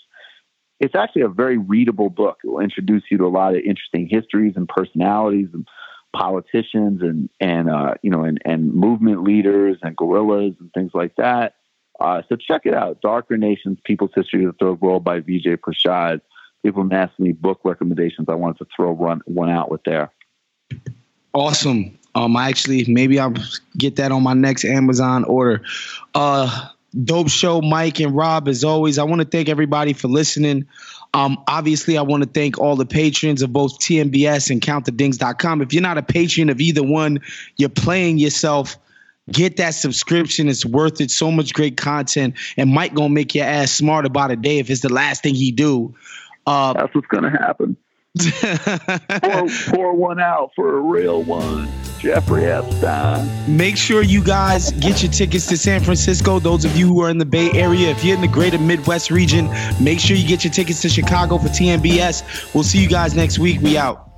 It's 0.80 0.94
actually 0.94 1.22
a 1.22 1.28
very 1.28 1.58
readable 1.58 2.10
book. 2.10 2.38
It 2.44 2.48
will 2.48 2.60
introduce 2.60 3.02
you 3.10 3.18
to 3.18 3.24
a 3.24 3.28
lot 3.28 3.54
of 3.54 3.60
interesting 3.60 4.08
histories 4.10 4.54
and 4.56 4.68
personalities 4.68 5.48
and 5.52 5.66
politicians 6.16 7.02
and 7.02 7.28
and 7.40 7.68
uh, 7.68 7.94
you 8.02 8.10
know 8.10 8.24
and, 8.24 8.40
and 8.44 8.72
movement 8.74 9.22
leaders 9.22 9.76
and 9.82 9.96
guerrillas 9.96 10.54
and 10.60 10.72
things 10.72 10.92
like 10.94 11.14
that. 11.16 11.54
Uh, 11.98 12.22
so 12.28 12.36
check 12.36 12.62
it 12.64 12.74
out, 12.74 13.00
Darker 13.00 13.36
Nations: 13.36 13.78
People's 13.84 14.12
History 14.14 14.44
of 14.44 14.52
the 14.52 14.64
Third 14.64 14.80
World 14.80 15.04
by 15.04 15.20
Vijay 15.20 15.56
Prashad. 15.56 16.20
People 16.62 16.82
have 16.82 16.92
asked 16.92 17.20
me 17.20 17.32
book 17.32 17.60
recommendations. 17.64 18.28
I 18.28 18.34
wanted 18.34 18.58
to 18.58 18.66
throw 18.74 18.92
one 18.92 19.20
one 19.26 19.50
out 19.50 19.70
with 19.70 19.82
there. 19.84 20.10
Awesome. 21.32 21.98
Um, 22.14 22.36
I 22.36 22.48
actually 22.48 22.84
maybe 22.88 23.20
I'll 23.20 23.34
get 23.76 23.96
that 23.96 24.10
on 24.10 24.22
my 24.22 24.32
next 24.32 24.64
Amazon 24.64 25.24
order. 25.24 25.62
Uh, 26.14 26.68
dope 27.04 27.28
show, 27.28 27.60
Mike 27.60 28.00
and 28.00 28.14
Rob. 28.14 28.48
As 28.48 28.64
always, 28.64 28.98
I 28.98 29.04
want 29.04 29.20
to 29.20 29.26
thank 29.26 29.48
everybody 29.48 29.92
for 29.92 30.08
listening. 30.08 30.66
Um, 31.14 31.42
obviously, 31.48 31.96
I 31.96 32.02
want 32.02 32.22
to 32.22 32.28
thank 32.28 32.58
all 32.58 32.76
the 32.76 32.86
patrons 32.86 33.42
of 33.42 33.52
both 33.52 33.78
TMBS 33.78 34.50
and 34.50 34.60
CountTheDings.com. 34.60 35.62
If 35.62 35.72
you're 35.72 35.82
not 35.82 35.98
a 35.98 36.02
patron 36.02 36.50
of 36.50 36.60
either 36.60 36.82
one, 36.82 37.20
you're 37.56 37.68
playing 37.68 38.18
yourself. 38.18 38.76
Get 39.30 39.56
that 39.56 39.70
subscription. 39.70 40.48
It's 40.48 40.64
worth 40.64 41.00
it. 41.00 41.10
So 41.10 41.30
much 41.32 41.52
great 41.52 41.76
content. 41.76 42.34
And 42.56 42.70
Mike 42.70 42.94
gonna 42.94 43.08
make 43.08 43.34
your 43.34 43.46
ass 43.46 43.72
smart 43.72 44.06
about 44.06 44.30
a 44.30 44.36
day 44.36 44.58
if 44.58 44.70
it's 44.70 44.82
the 44.82 44.92
last 44.92 45.22
thing 45.22 45.34
he 45.34 45.52
do. 45.52 45.94
Uh, 46.46 46.74
That's 46.74 46.94
what's 46.94 47.08
gonna 47.08 47.30
happen. 47.30 47.76
pour, 49.22 49.48
pour 49.68 49.92
one 49.94 50.20
out 50.20 50.52
for 50.54 50.76
a 50.76 50.80
real 50.80 51.22
one. 51.22 51.68
Jeffrey 52.06 52.44
Epstein. 52.44 53.28
Make 53.48 53.76
sure 53.76 54.00
you 54.00 54.22
guys 54.22 54.70
get 54.70 55.02
your 55.02 55.10
tickets 55.10 55.46
to 55.48 55.56
San 55.56 55.82
Francisco. 55.82 56.38
Those 56.38 56.64
of 56.64 56.76
you 56.76 56.86
who 56.86 57.02
are 57.02 57.10
in 57.10 57.18
the 57.18 57.26
Bay 57.26 57.50
Area, 57.50 57.90
if 57.90 58.04
you're 58.04 58.14
in 58.14 58.20
the 58.20 58.28
greater 58.28 58.58
Midwest 58.58 59.10
region, 59.10 59.50
make 59.80 59.98
sure 59.98 60.16
you 60.16 60.26
get 60.26 60.44
your 60.44 60.52
tickets 60.52 60.82
to 60.82 60.88
Chicago 60.88 61.36
for 61.36 61.48
TMBS. 61.48 62.54
We'll 62.54 62.62
see 62.62 62.78
you 62.80 62.88
guys 62.88 63.16
next 63.16 63.40
week. 63.40 63.60
We 63.60 63.76
out. 63.76 64.08